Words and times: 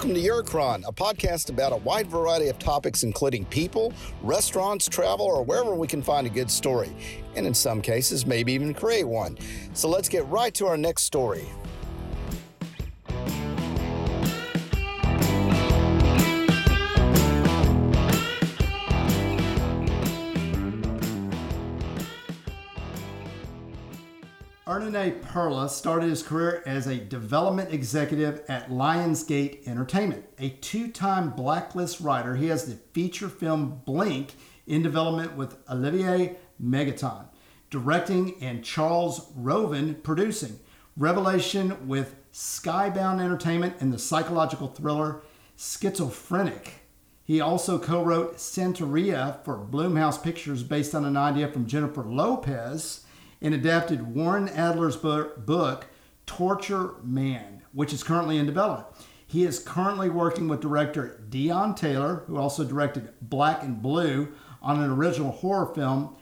Welcome 0.00 0.14
to 0.14 0.22
Eurocron, 0.22 0.88
a 0.88 0.92
podcast 0.92 1.50
about 1.50 1.74
a 1.74 1.76
wide 1.76 2.06
variety 2.06 2.48
of 2.48 2.58
topics, 2.58 3.02
including 3.02 3.44
people, 3.44 3.92
restaurants, 4.22 4.88
travel, 4.88 5.26
or 5.26 5.44
wherever 5.44 5.74
we 5.74 5.86
can 5.86 6.00
find 6.00 6.26
a 6.26 6.30
good 6.30 6.50
story. 6.50 6.90
And 7.36 7.46
in 7.46 7.52
some 7.52 7.82
cases, 7.82 8.24
maybe 8.24 8.54
even 8.54 8.72
create 8.72 9.04
one. 9.04 9.36
So 9.74 9.90
let's 9.90 10.08
get 10.08 10.26
right 10.28 10.54
to 10.54 10.66
our 10.68 10.78
next 10.78 11.02
story. 11.02 11.44
Ernest 24.70 25.22
Perla 25.22 25.68
started 25.68 26.10
his 26.10 26.22
career 26.22 26.62
as 26.64 26.86
a 26.86 26.94
development 26.94 27.74
executive 27.74 28.40
at 28.46 28.70
Lionsgate 28.70 29.66
Entertainment. 29.66 30.24
A 30.38 30.50
two 30.50 30.86
time 30.92 31.30
blacklist 31.30 31.98
writer, 31.98 32.36
he 32.36 32.46
has 32.46 32.66
the 32.66 32.76
feature 32.92 33.28
film 33.28 33.82
Blink 33.84 34.34
in 34.68 34.80
development 34.80 35.34
with 35.36 35.56
Olivier 35.68 36.36
Megaton, 36.62 37.24
directing, 37.68 38.40
and 38.40 38.64
Charles 38.64 39.32
Roven 39.34 39.96
producing. 40.04 40.60
Revelation 40.96 41.88
with 41.88 42.14
Skybound 42.32 43.20
Entertainment 43.20 43.74
and 43.80 43.92
the 43.92 43.98
psychological 43.98 44.68
thriller 44.68 45.22
Schizophrenic. 45.56 46.74
He 47.24 47.40
also 47.40 47.76
co 47.76 48.04
wrote 48.04 48.36
Santeria 48.36 49.44
for 49.44 49.58
Blumhouse 49.58 50.22
Pictures 50.22 50.62
based 50.62 50.94
on 50.94 51.04
an 51.04 51.16
idea 51.16 51.48
from 51.48 51.66
Jennifer 51.66 52.04
Lopez 52.04 53.04
and 53.40 53.54
adapted 53.54 54.14
Warren 54.14 54.48
Adler's 54.48 54.96
book, 54.96 55.86
Torture 56.26 56.94
Man, 57.02 57.62
which 57.72 57.92
is 57.92 58.02
currently 58.02 58.36
in 58.38 58.46
development. 58.46 58.86
He 59.26 59.44
is 59.44 59.60
currently 59.60 60.10
working 60.10 60.48
with 60.48 60.60
director 60.60 61.22
Deon 61.30 61.76
Taylor, 61.76 62.24
who 62.26 62.36
also 62.36 62.64
directed 62.64 63.12
Black 63.20 63.62
and 63.62 63.80
Blue, 63.80 64.32
on 64.60 64.82
an 64.82 64.90
original 64.90 65.30
horror 65.30 65.72
film. 65.74 66.16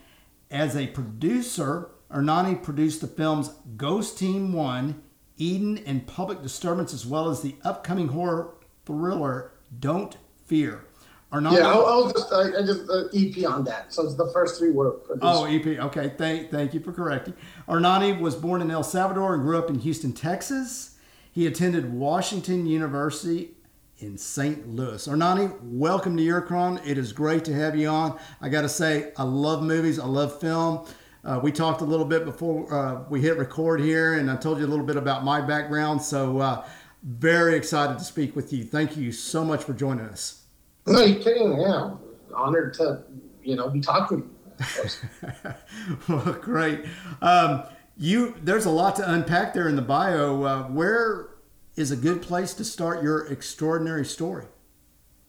As 0.51 0.75
a 0.75 0.87
producer, 0.87 1.89
Ernani 2.11 2.55
produced 2.55 3.01
the 3.01 3.07
films 3.07 3.51
Ghost 3.77 4.17
Team 4.17 4.53
1, 4.53 5.01
Eden, 5.37 5.77
and 5.85 6.07
Public 6.07 6.41
Disturbance, 6.41 6.93
as 6.93 7.05
well 7.05 7.29
as 7.29 7.41
the 7.41 7.55
upcoming 7.63 8.09
horror 8.09 8.55
thriller 8.85 9.51
Don't 9.79 10.17
Fear. 10.45 10.85
Arnaldo? 11.31 11.59
Yeah, 11.59 11.67
I'll, 11.67 11.85
I'll 11.85 12.11
just 12.11 12.33
I, 12.33 12.59
I 12.59 12.61
just 12.65 12.89
uh, 12.89 13.03
EP 13.13 13.47
on 13.47 13.63
that. 13.65 13.93
So 13.93 14.03
it's 14.03 14.15
the 14.15 14.29
first 14.33 14.57
three 14.57 14.71
words. 14.71 15.05
Oh, 15.21 15.45
EP. 15.45 15.65
Okay, 15.65 16.13
thank 16.17 16.49
thank 16.49 16.73
you 16.73 16.79
for 16.79 16.91
correcting. 16.91 17.35
Arnani 17.67 18.19
was 18.19 18.35
born 18.35 18.61
in 18.61 18.71
El 18.71 18.83
Salvador 18.83 19.35
and 19.35 19.43
grew 19.43 19.57
up 19.57 19.69
in 19.69 19.79
Houston, 19.79 20.11
Texas. 20.13 20.97
He 21.31 21.45
attended 21.45 21.93
Washington 21.93 22.65
University 22.65 23.51
in 23.99 24.17
St. 24.17 24.67
Louis. 24.67 25.07
Arnani, 25.07 25.55
welcome 25.61 26.17
to 26.17 26.23
Eurocron. 26.23 26.81
It 26.85 26.97
is 26.97 27.13
great 27.13 27.45
to 27.45 27.53
have 27.53 27.75
you 27.75 27.87
on. 27.89 28.17
I 28.41 28.49
got 28.49 28.61
to 28.61 28.69
say, 28.69 29.11
I 29.17 29.23
love 29.23 29.61
movies. 29.61 29.99
I 29.99 30.05
love 30.05 30.39
film. 30.39 30.87
Uh, 31.23 31.39
we 31.43 31.51
talked 31.51 31.81
a 31.81 31.85
little 31.85 32.05
bit 32.05 32.25
before 32.25 32.73
uh, 32.73 33.03
we 33.09 33.21
hit 33.21 33.37
record 33.37 33.81
here, 33.81 34.13
and 34.13 34.31
I 34.31 34.37
told 34.37 34.57
you 34.57 34.65
a 34.65 34.67
little 34.67 34.85
bit 34.85 34.95
about 34.95 35.23
my 35.23 35.41
background. 35.41 36.01
So, 36.01 36.39
uh, 36.39 36.65
very 37.03 37.55
excited 37.55 37.97
to 37.97 38.03
speak 38.03 38.35
with 38.35 38.51
you. 38.51 38.63
Thank 38.63 38.97
you 38.97 39.11
so 39.11 39.45
much 39.45 39.63
for 39.63 39.73
joining 39.73 40.05
us. 40.05 40.43
No, 40.87 41.01
you 41.01 41.19
kidding? 41.19 41.59
Yeah, 41.59 41.95
honored 42.33 42.73
to 42.75 43.03
you 43.43 43.55
know 43.55 43.69
be 43.69 43.81
talking. 43.81 44.29
well, 46.09 46.33
great. 46.41 46.85
Um, 47.21 47.63
you 47.97 48.35
there's 48.43 48.65
a 48.65 48.69
lot 48.69 48.95
to 48.97 49.13
unpack 49.13 49.53
there 49.53 49.67
in 49.67 49.75
the 49.75 49.81
bio. 49.81 50.43
Uh, 50.43 50.63
where 50.63 51.29
is 51.75 51.91
a 51.91 51.95
good 51.95 52.21
place 52.21 52.53
to 52.55 52.65
start 52.65 53.03
your 53.03 53.27
extraordinary 53.27 54.05
story? 54.05 54.45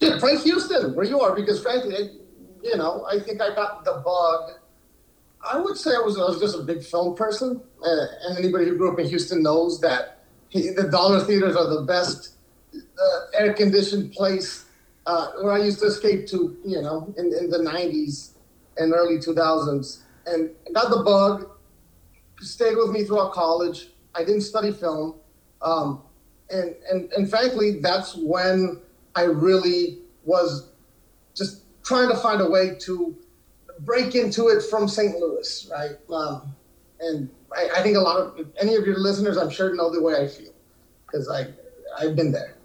Yeah, 0.01 0.19
Frank 0.19 0.41
Houston, 0.43 0.95
where 0.95 1.05
you 1.05 1.21
are, 1.21 1.35
because 1.37 1.63
frankly, 1.63 2.21
you 2.63 2.77
know, 2.77 3.05
I 3.11 3.21
think 3.21 3.41
I 3.41 3.55
got 3.55 3.85
the 3.85 4.03
bug. 4.05 4.53
I 5.43 5.59
would 5.59 5.77
say 5.77 5.91
I 5.91 6.01
was, 6.01 6.19
I 6.19 6.23
was 6.23 6.39
just 6.39 6.57
a 6.57 6.63
big 6.63 6.83
film 6.83 7.15
person, 7.15 7.61
uh, 7.83 8.07
and 8.25 8.39
anybody 8.39 8.67
who 8.67 8.77
grew 8.77 8.93
up 8.93 8.99
in 8.99 9.07
Houston 9.07 9.43
knows 9.43 9.81
that 9.81 10.25
he, 10.49 10.71
the 10.71 10.89
dollar 10.91 11.21
theaters 11.21 11.57
are 11.57 11.69
the 11.69 11.83
best 11.83 12.35
uh, 12.75 13.39
air 13.39 13.55
conditioned 13.55 14.13
place 14.13 14.67
uh, 15.07 15.29
where 15.43 15.53
I 15.53 15.59
used 15.59 15.81
to 15.81 15.87
escape 15.87 16.27
to, 16.29 16.57
you 16.65 16.83
know, 16.83 17.13
in, 17.17 17.33
in 17.39 17.51
the 17.51 17.59
90s 17.59 18.33
and 18.77 18.93
early 18.93 19.19
2000s. 19.19 20.01
And 20.27 20.51
got 20.75 20.91
the 20.91 21.03
bug, 21.03 21.51
stayed 22.41 22.77
with 22.77 22.91
me 22.91 23.05
throughout 23.05 23.33
college. 23.33 23.89
I 24.15 24.21
didn't 24.21 24.43
study 24.43 24.73
film. 24.73 25.17
Um, 25.63 26.03
and, 26.51 26.75
and, 26.91 27.13
and 27.13 27.31
frankly, 27.31 27.81
that's 27.81 28.17
when 28.17 28.81
I 29.15 29.23
really 29.23 29.99
was 30.25 30.71
just 31.35 31.63
trying 31.85 32.09
to 32.11 32.17
find 32.17 32.41
a 32.41 32.49
way 32.49 32.77
to 32.81 33.17
break 33.81 34.15
into 34.15 34.49
it 34.49 34.63
from 34.63 34.89
St. 34.89 35.17
Louis, 35.17 35.71
right? 35.71 35.97
Um, 36.13 36.55
and 37.01 37.31
I, 37.57 37.69
I, 37.79 37.83
think 37.83 37.97
a 37.97 38.01
lot 38.01 38.19
of 38.19 38.47
any 38.61 38.75
of 38.75 38.85
your 38.85 38.99
listeners, 38.99 39.37
I'm 39.39 39.51
sure, 39.51 39.75
know 39.75 39.91
the 39.91 40.03
way 40.03 40.23
I 40.23 40.29
feel 40.29 40.53
because 41.07 41.29
I 41.29 41.47
I've 41.99 42.15
been 42.15 42.33
there. 42.33 42.57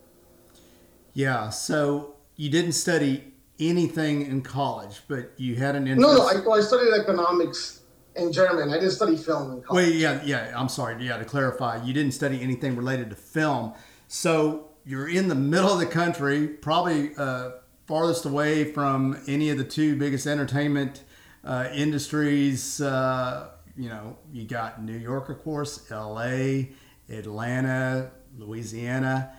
Yeah. 1.14 1.50
So 1.50 2.15
you 2.36 2.50
didn't 2.50 2.74
study 2.74 3.24
anything 3.60 4.26
in 4.26 4.42
college, 4.42 5.02
but 5.08 5.32
you 5.38 5.56
had 5.56 5.76
an 5.76 5.88
interest. 5.88 6.02
No, 6.02 6.18
no, 6.18 6.28
I, 6.28 6.46
well, 6.46 6.60
I 6.60 6.62
studied 6.62 6.94
economics 6.94 7.82
in 8.16 8.32
German. 8.32 8.70
I 8.70 8.74
didn't 8.74 8.92
study 8.92 9.16
film 9.16 9.54
in 9.54 9.62
college. 9.62 9.86
Well, 9.86 9.96
yeah, 9.96 10.22
yeah. 10.24 10.54
I'm 10.56 10.70
sorry. 10.70 11.04
Yeah, 11.06 11.18
to 11.18 11.26
clarify, 11.26 11.84
you 11.84 11.94
didn't 11.94 12.14
study 12.14 12.42
anything 12.42 12.76
related 12.76 13.10
to 13.12 13.16
film. 13.16 13.74
So 14.08 14.70
you're 14.86 15.10
in 15.10 15.28
the 15.28 15.36
middle 15.36 15.72
of 15.72 15.80
the 15.80 15.86
country, 15.86 16.48
probably 16.48 17.12
uh, 17.18 17.52
farthest 17.88 18.26
away 18.26 18.72
from 18.72 19.18
any 19.28 19.50
of 19.50 19.58
the 19.58 19.64
two 19.64 19.96
biggest 19.96 20.28
entertainment 20.28 21.04
uh, 21.44 21.70
industries. 21.74 22.82
Uh, 22.82 23.50
you 23.78 23.90
know, 23.90 24.18
you 24.32 24.46
got 24.46 24.84
New 24.84 24.98
York, 24.98 25.30
of 25.30 25.42
course, 25.44 25.92
L.A., 25.92 26.72
Atlanta, 27.10 28.12
Louisiana. 28.38 29.34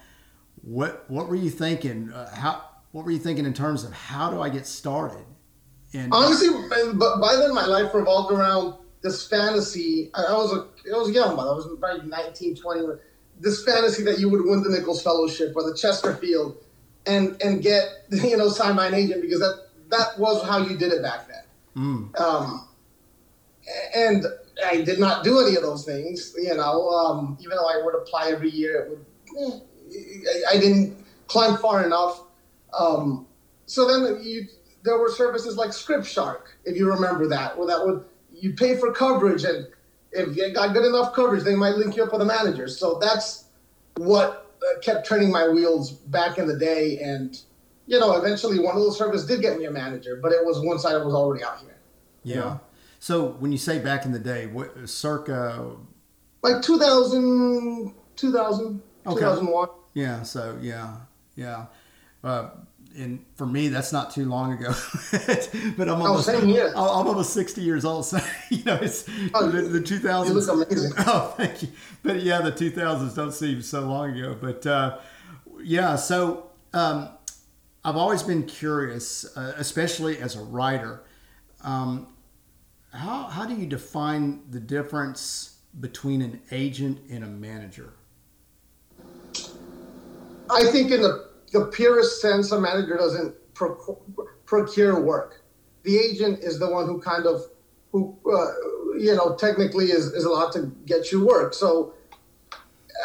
What 0.62 1.08
what 1.08 1.28
were 1.28 1.36
you 1.36 1.50
thinking? 1.50 2.12
Uh, 2.12 2.34
how 2.34 2.62
what 2.96 3.04
were 3.04 3.10
you 3.10 3.18
thinking 3.18 3.44
in 3.44 3.52
terms 3.52 3.84
of 3.84 3.92
how 3.92 4.30
do 4.30 4.40
I 4.40 4.48
get 4.48 4.66
started? 4.66 5.22
And 5.92 6.10
honestly, 6.14 6.48
but 6.94 7.20
by 7.20 7.36
then 7.36 7.54
my 7.54 7.66
life 7.66 7.92
revolved 7.92 8.32
around 8.32 8.72
this 9.02 9.28
fantasy. 9.28 10.10
I, 10.14 10.32
was 10.32 10.50
a, 10.50 10.66
I 10.94 10.96
was 10.96 11.10
young, 11.10 11.36
but 11.36 11.42
I 11.42 11.54
was 11.54 11.68
probably 11.78 12.08
19, 12.08 12.56
20. 12.56 12.86
This 13.38 13.62
fantasy 13.66 14.02
that 14.04 14.18
you 14.18 14.30
would 14.30 14.46
win 14.46 14.62
the 14.62 14.70
Nichols 14.70 15.02
Fellowship 15.02 15.52
or 15.54 15.70
the 15.70 15.76
Chesterfield, 15.76 16.56
and 17.04 17.36
and 17.42 17.60
get 17.60 17.84
you 18.10 18.38
know 18.38 18.48
signed 18.48 18.78
by 18.78 18.86
an 18.86 18.94
agent 18.94 19.20
because 19.20 19.40
that 19.40 19.66
that 19.90 20.18
was 20.18 20.42
how 20.48 20.56
you 20.56 20.78
did 20.78 20.90
it 20.90 21.02
back 21.02 21.28
then. 21.28 21.44
Mm. 21.76 22.18
Um, 22.18 22.66
and 23.94 24.24
I 24.64 24.80
did 24.80 24.98
not 24.98 25.22
do 25.22 25.38
any 25.40 25.54
of 25.54 25.62
those 25.62 25.84
things. 25.84 26.34
You 26.38 26.54
know, 26.54 26.88
um, 26.88 27.36
even 27.42 27.58
though 27.58 27.68
I 27.68 27.82
would 27.84 27.94
apply 27.94 28.30
every 28.30 28.48
year, 28.48 28.84
it 28.84 28.88
would. 28.88 29.04
Eh, 29.38 29.60
I, 30.50 30.56
I 30.56 30.58
didn't 30.58 30.96
climb 31.26 31.58
far 31.58 31.84
enough 31.84 32.22
um, 32.72 33.26
so 33.66 33.86
then 33.86 34.22
you, 34.22 34.46
there 34.84 34.98
were 34.98 35.10
services 35.10 35.56
like 35.56 35.70
Scriptshark, 35.70 36.42
if 36.64 36.76
you 36.76 36.90
remember 36.90 37.26
that, 37.28 37.56
where 37.58 37.66
that 37.66 37.84
would 37.84 38.04
you 38.32 38.52
pay 38.54 38.76
for 38.76 38.92
coverage, 38.92 39.44
and 39.44 39.66
if 40.12 40.36
you 40.36 40.52
got 40.52 40.72
good 40.72 40.84
enough 40.84 41.14
coverage, 41.14 41.42
they 41.42 41.56
might 41.56 41.76
link 41.76 41.96
you 41.96 42.04
up 42.04 42.12
with 42.12 42.22
a 42.22 42.26
manager. 42.26 42.68
So 42.68 42.98
that's 43.00 43.44
what 43.96 44.52
uh, 44.62 44.80
kept 44.80 45.06
turning 45.06 45.30
my 45.30 45.48
wheels 45.48 45.92
back 45.92 46.38
in 46.38 46.46
the 46.46 46.58
day, 46.58 46.98
and 46.98 47.40
you 47.86 47.98
know, 47.98 48.16
eventually 48.16 48.58
one 48.58 48.76
of 48.76 48.82
those 48.82 48.98
services 48.98 49.26
did 49.26 49.40
get 49.40 49.58
me 49.58 49.64
a 49.66 49.70
manager, 49.70 50.18
but 50.20 50.32
it 50.32 50.44
was 50.44 50.60
once 50.60 50.84
I 50.84 50.96
was 50.96 51.14
already 51.14 51.44
out 51.44 51.60
here. 51.60 51.76
Yeah. 52.22 52.34
You 52.34 52.40
know? 52.40 52.60
So 52.98 53.28
when 53.38 53.52
you 53.52 53.58
say 53.58 53.78
back 53.78 54.04
in 54.04 54.12
the 54.12 54.18
day, 54.18 54.46
what 54.46 54.88
circa? 54.88 55.76
Like 56.42 56.62
2000, 56.62 57.94
2000, 58.16 58.82
okay. 59.06 59.14
2001. 59.20 59.68
Yeah. 59.94 60.22
So 60.22 60.58
yeah, 60.60 60.96
yeah. 61.36 61.66
Uh, 62.22 62.48
and 62.96 63.24
for 63.34 63.46
me, 63.46 63.68
that's 63.68 63.92
not 63.92 64.10
too 64.10 64.24
long 64.24 64.52
ago. 64.52 64.74
but 65.76 65.88
I'm 65.88 66.00
oh, 66.00 66.06
almost, 66.06 66.28
oh, 66.28 67.00
I'm 67.00 67.06
almost 67.06 67.32
60 67.32 67.60
years 67.60 67.84
old. 67.84 68.06
So, 68.06 68.18
you 68.50 68.64
know, 68.64 68.78
it's 68.80 69.08
oh, 69.34 69.50
the, 69.50 69.62
the 69.62 69.80
2000s. 69.80 70.26
You 70.26 70.32
look 70.32 70.68
amazing. 70.68 70.92
Oh, 70.98 71.34
thank 71.36 71.62
you. 71.62 71.68
But 72.02 72.22
yeah, 72.22 72.40
the 72.40 72.52
2000s 72.52 73.14
don't 73.14 73.32
seem 73.32 73.62
so 73.62 73.82
long 73.82 74.16
ago. 74.16 74.36
But 74.40 74.66
uh, 74.66 74.98
yeah, 75.62 75.96
so 75.96 76.50
um, 76.72 77.10
I've 77.84 77.96
always 77.96 78.22
been 78.22 78.44
curious, 78.44 79.36
uh, 79.36 79.54
especially 79.56 80.18
as 80.18 80.36
a 80.36 80.42
writer. 80.42 81.02
Um, 81.62 82.08
how, 82.92 83.24
how 83.24 83.44
do 83.44 83.54
you 83.54 83.66
define 83.66 84.42
the 84.50 84.60
difference 84.60 85.58
between 85.80 86.22
an 86.22 86.40
agent 86.50 87.00
and 87.10 87.24
a 87.24 87.26
manager? 87.26 87.92
I 90.48 90.64
think 90.70 90.92
in 90.92 91.02
the 91.02 91.28
the 91.58 91.66
purest 91.66 92.20
sense, 92.20 92.52
a 92.52 92.60
manager 92.60 92.96
doesn't 92.96 93.34
procure 94.44 95.00
work. 95.00 95.42
The 95.84 95.96
agent 95.98 96.40
is 96.40 96.58
the 96.58 96.70
one 96.70 96.86
who 96.86 97.00
kind 97.00 97.26
of, 97.26 97.42
who 97.92 98.16
uh, 98.26 98.98
you 98.98 99.14
know, 99.14 99.36
technically 99.36 99.86
is, 99.86 100.06
is 100.06 100.24
allowed 100.24 100.52
to 100.52 100.66
get 100.84 101.12
you 101.12 101.26
work. 101.26 101.54
So 101.54 101.94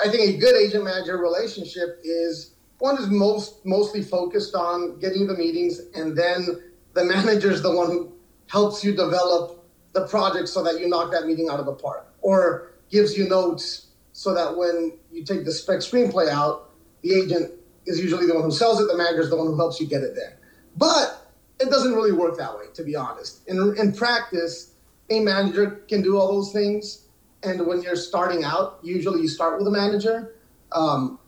I 0.03 0.09
think 0.09 0.35
a 0.35 0.37
good 0.37 0.55
agent 0.55 0.83
manager 0.83 1.17
relationship 1.17 1.99
is 2.03 2.55
one 2.79 2.97
is 2.97 3.07
most 3.09 3.65
mostly 3.65 4.01
focused 4.01 4.55
on 4.55 4.99
getting 4.99 5.27
the 5.27 5.35
meetings, 5.35 5.79
and 5.93 6.17
then 6.17 6.47
the 6.93 7.05
manager 7.15 7.51
is 7.51 7.61
the 7.61 7.73
one 7.73 7.87
who 7.87 8.11
helps 8.47 8.83
you 8.83 8.91
develop 8.91 9.63
the 9.93 10.07
project 10.07 10.49
so 10.49 10.63
that 10.63 10.79
you 10.79 10.89
knock 10.89 11.11
that 11.11 11.25
meeting 11.25 11.47
out 11.49 11.59
of 11.59 11.65
the 11.65 11.73
park, 11.73 12.13
or 12.21 12.71
gives 12.89 13.17
you 13.17 13.29
notes 13.29 13.87
so 14.13 14.33
that 14.33 14.57
when 14.57 14.97
you 15.11 15.23
take 15.23 15.45
the 15.45 15.51
spec 15.51 15.79
screenplay 15.79 16.27
out, 16.27 16.71
the 17.01 17.13
agent 17.13 17.51
is 17.85 17.99
usually 17.99 18.27
the 18.27 18.33
one 18.33 18.43
who 18.43 18.51
sells 18.51 18.79
it. 18.79 18.87
The 18.87 18.97
manager 18.97 19.21
is 19.21 19.29
the 19.29 19.35
one 19.35 19.47
who 19.47 19.57
helps 19.57 19.79
you 19.79 19.87
get 19.87 20.01
it 20.01 20.15
there. 20.15 20.37
But 20.77 21.21
it 21.59 21.69
doesn't 21.69 21.93
really 21.93 22.11
work 22.11 22.37
that 22.37 22.55
way, 22.55 22.65
to 22.73 22.83
be 22.83 22.95
honest. 22.95 23.47
In, 23.47 23.75
in 23.77 23.93
practice, 23.93 24.73
a 25.09 25.19
manager 25.19 25.83
can 25.87 26.01
do 26.01 26.17
all 26.17 26.31
those 26.31 26.51
things. 26.51 27.05
And 27.43 27.65
when 27.65 27.81
you're 27.81 27.95
starting 27.95 28.43
out, 28.43 28.79
usually 28.81 29.21
you 29.21 29.27
start 29.27 29.57
with 29.57 29.67
a 29.67 29.71
manager. 29.71 30.35
Um, 30.71 31.19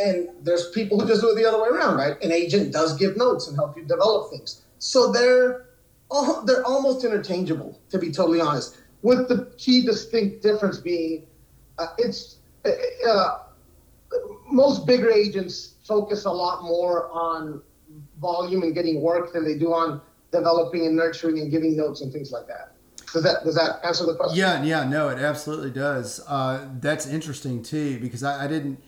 and 0.00 0.28
there's 0.42 0.70
people 0.70 1.00
who 1.00 1.06
just 1.06 1.20
do 1.20 1.30
it 1.30 1.36
the 1.36 1.46
other 1.46 1.60
way 1.60 1.68
around, 1.68 1.96
right? 1.96 2.22
An 2.22 2.32
agent 2.32 2.72
does 2.72 2.96
give 2.96 3.16
notes 3.16 3.48
and 3.48 3.56
help 3.56 3.76
you 3.76 3.84
develop 3.84 4.30
things. 4.30 4.62
So 4.78 5.12
they're 5.12 5.66
all, 6.10 6.42
they're 6.42 6.64
almost 6.64 7.04
interchangeable, 7.04 7.78
to 7.90 7.98
be 7.98 8.10
totally 8.10 8.40
honest. 8.40 8.78
With 9.02 9.28
the 9.28 9.52
key 9.56 9.84
distinct 9.84 10.42
difference 10.42 10.78
being, 10.78 11.26
uh, 11.78 11.88
it's 11.98 12.36
uh, 12.64 12.70
uh 13.08 13.38
most 14.50 14.86
bigger 14.86 15.10
agents 15.10 15.74
focus 15.90 16.24
a 16.24 16.30
lot 16.30 16.62
more 16.62 17.10
on 17.10 17.60
volume 18.20 18.62
and 18.62 18.74
getting 18.76 19.02
work 19.02 19.32
than 19.32 19.44
they 19.44 19.58
do 19.58 19.74
on 19.74 20.00
developing 20.30 20.86
and 20.86 20.94
nurturing 20.94 21.40
and 21.40 21.50
giving 21.50 21.76
notes 21.76 22.00
and 22.00 22.12
things 22.12 22.30
like 22.30 22.46
that. 22.46 22.74
Does 23.12 23.24
that 23.24 23.44
does 23.44 23.56
that 23.56 23.84
answer 23.84 24.06
the 24.06 24.14
question? 24.14 24.38
Yeah, 24.38 24.62
yeah, 24.62 24.88
no, 24.88 25.08
it 25.08 25.18
absolutely 25.18 25.70
does. 25.70 26.20
Uh, 26.28 26.68
that's 26.80 27.08
interesting 27.08 27.60
too 27.64 27.98
because 27.98 28.22
I, 28.22 28.44
I, 28.44 28.46
didn't 28.46 28.80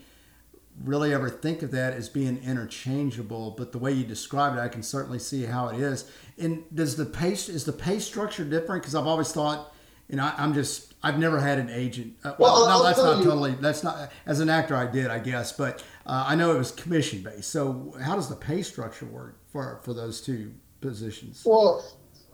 really 0.85 1.13
ever 1.13 1.29
think 1.29 1.63
of 1.63 1.73
that 1.73 1.93
as 1.93 2.09
being 2.09 2.41
interchangeable, 2.45 3.51
but 3.59 3.73
the 3.73 3.79
way 3.79 3.91
you 3.91 4.05
described 4.05 4.57
it, 4.57 4.61
I 4.61 4.69
can 4.69 4.85
certainly 4.85 5.19
see 5.19 5.47
how 5.47 5.71
it 5.71 5.81
is. 5.81 6.09
And 6.39 6.63
does 6.73 6.95
the 6.95 7.05
pay 7.05 7.33
is 7.33 7.65
the 7.65 7.73
pay 7.73 7.99
structure 7.99 8.45
different? 8.45 8.83
Because 8.83 8.95
I've 8.95 9.09
always 9.09 9.33
thought, 9.33 9.75
you 10.09 10.15
know, 10.15 10.25
I, 10.25 10.45
am 10.45 10.55
just 10.55 10.92
I've 11.03 11.19
never 11.19 11.41
had 11.41 11.59
an 11.59 11.69
agent. 11.71 12.15
Uh, 12.23 12.35
well, 12.39 12.67
well 12.67 12.79
no, 12.79 12.85
that's 12.85 12.99
not 12.99 13.19
you. 13.19 13.25
totally. 13.25 13.53
That's 13.53 13.83
not 13.83 14.13
as 14.27 14.41
an 14.41 14.49
actor 14.49 14.77
I 14.77 14.87
did, 14.87 15.09
I 15.09 15.19
guess, 15.19 15.53
but 15.53 15.83
uh, 16.07 16.25
I 16.27 16.37
know 16.37 16.55
it 16.55 16.59
was 16.59 16.71
commission 16.71 17.23
based. 17.23 17.51
So 17.51 17.95
how 18.03 18.15
does 18.15 18.29
the 18.29 18.37
pay 18.37 18.63
structure 18.63 19.07
work 19.07 19.39
for 19.49 19.81
for 19.83 19.95
those 19.95 20.21
two 20.21 20.53
positions? 20.81 21.43
Well, 21.45 21.85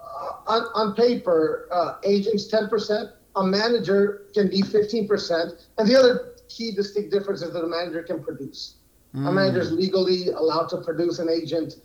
uh, 0.00 0.32
on, 0.46 0.62
on 0.74 0.94
paper, 0.94 1.68
uh, 1.70 1.94
agents 2.04 2.50
10%, 2.50 3.12
a 3.36 3.44
manager 3.44 4.24
can 4.34 4.48
be 4.48 4.62
15%. 4.62 5.66
And 5.78 5.88
the 5.88 5.96
other 5.96 6.34
key 6.48 6.72
distinct 6.72 7.12
difference 7.12 7.42
is 7.42 7.52
that 7.52 7.62
a 7.62 7.68
manager 7.68 8.02
can 8.02 8.22
produce. 8.22 8.74
Mm. 9.14 9.28
A 9.28 9.32
manager 9.32 9.60
is 9.60 9.72
legally 9.72 10.28
allowed 10.28 10.68
to 10.70 10.78
produce, 10.78 11.18
an 11.18 11.28
agent 11.30 11.76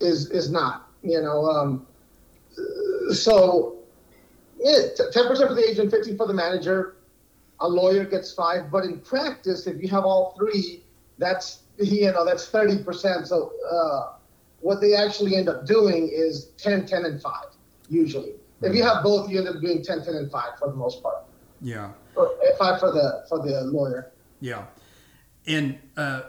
is 0.00 0.30
is 0.30 0.50
not. 0.50 0.88
You 1.02 1.22
know, 1.22 1.46
um, 1.48 1.86
so 3.12 3.75
yeah, 4.58 4.88
10% 4.98 5.48
for 5.48 5.54
the 5.54 5.68
agent, 5.68 5.90
15 5.90 6.16
for 6.16 6.26
the 6.26 6.34
manager. 6.34 6.96
A 7.60 7.68
lawyer 7.68 8.04
gets 8.04 8.32
five, 8.32 8.70
but 8.70 8.84
in 8.84 9.00
practice, 9.00 9.66
if 9.66 9.80
you 9.80 9.88
have 9.88 10.04
all 10.04 10.34
three, 10.36 10.84
that's 11.18 11.62
you 11.78 12.12
know 12.12 12.24
that's 12.24 12.50
30%. 12.50 13.26
So 13.26 13.52
uh, 13.70 14.16
what 14.60 14.80
they 14.80 14.94
actually 14.94 15.36
end 15.36 15.48
up 15.48 15.66
doing 15.66 16.10
is 16.12 16.46
10, 16.58 16.86
10, 16.86 17.04
and 17.04 17.20
5 17.20 17.32
usually. 17.88 18.32
If 18.62 18.74
you 18.74 18.82
have 18.82 19.02
both, 19.02 19.30
you 19.30 19.38
end 19.38 19.48
up 19.48 19.60
doing 19.60 19.82
10, 19.82 20.04
10, 20.04 20.14
and 20.14 20.30
5 20.30 20.58
for 20.58 20.68
the 20.68 20.74
most 20.74 21.02
part. 21.02 21.24
Yeah. 21.62 21.90
Or 22.14 22.32
5 22.58 22.80
for 22.80 22.92
the 22.92 23.24
for 23.28 23.38
the 23.38 23.62
lawyer. 23.64 24.12
Yeah. 24.40 24.64
And 25.46 25.78
uh, 25.96 26.22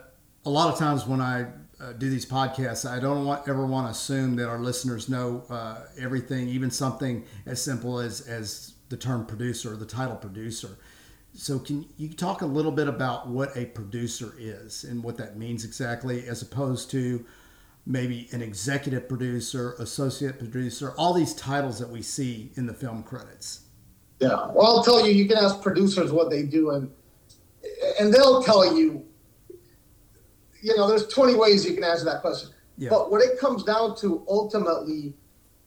a 0.45 0.49
lot 0.49 0.71
of 0.71 0.79
times 0.79 1.05
when 1.05 1.19
I 1.19 1.47
uh, 1.79 1.93
do 1.93 2.09
these 2.09 2.25
podcasts, 2.25 2.89
I 2.89 2.99
don't 2.99 3.25
want, 3.25 3.47
ever 3.47 3.65
want 3.65 3.87
to 3.87 3.91
assume 3.91 4.35
that 4.37 4.49
our 4.49 4.59
listeners 4.59 5.09
know 5.09 5.43
uh, 5.49 5.81
everything, 5.99 6.47
even 6.47 6.71
something 6.71 7.23
as 7.45 7.61
simple 7.61 7.99
as, 7.99 8.21
as 8.21 8.73
the 8.89 8.97
term 8.97 9.25
producer 9.25 9.73
or 9.73 9.75
the 9.75 9.85
title 9.85 10.15
producer. 10.15 10.77
So, 11.33 11.59
can 11.59 11.85
you 11.97 12.09
talk 12.09 12.41
a 12.41 12.47
little 12.47 12.71
bit 12.71 12.87
about 12.87 13.27
what 13.27 13.55
a 13.55 13.65
producer 13.65 14.33
is 14.39 14.85
and 14.85 15.03
what 15.03 15.17
that 15.17 15.37
means 15.37 15.65
exactly, 15.65 16.27
as 16.27 16.41
opposed 16.41 16.89
to 16.91 17.23
maybe 17.85 18.27
an 18.31 18.41
executive 18.41 19.07
producer, 19.07 19.75
associate 19.77 20.39
producer, 20.39 20.93
all 20.97 21.13
these 21.13 21.35
titles 21.35 21.77
that 21.77 21.89
we 21.89 22.01
see 22.01 22.51
in 22.55 22.65
the 22.65 22.73
film 22.73 23.03
credits. 23.03 23.61
Yeah, 24.19 24.47
well, 24.51 24.77
I'll 24.77 24.83
tell 24.83 25.05
you, 25.05 25.13
you 25.13 25.27
can 25.27 25.37
ask 25.37 25.61
producers 25.61 26.11
what 26.11 26.31
they 26.31 26.41
do, 26.41 26.71
and 26.71 26.91
and 27.99 28.11
they'll 28.13 28.41
tell 28.41 28.75
you. 28.75 29.05
You 30.61 30.75
know, 30.75 30.87
there's 30.87 31.07
20 31.07 31.35
ways 31.35 31.65
you 31.65 31.73
can 31.75 31.83
answer 31.83 32.05
that 32.05 32.21
question. 32.21 32.49
Yeah. 32.77 32.89
But 32.89 33.11
what 33.11 33.21
it 33.21 33.39
comes 33.39 33.63
down 33.63 33.95
to 33.97 34.23
ultimately 34.27 35.13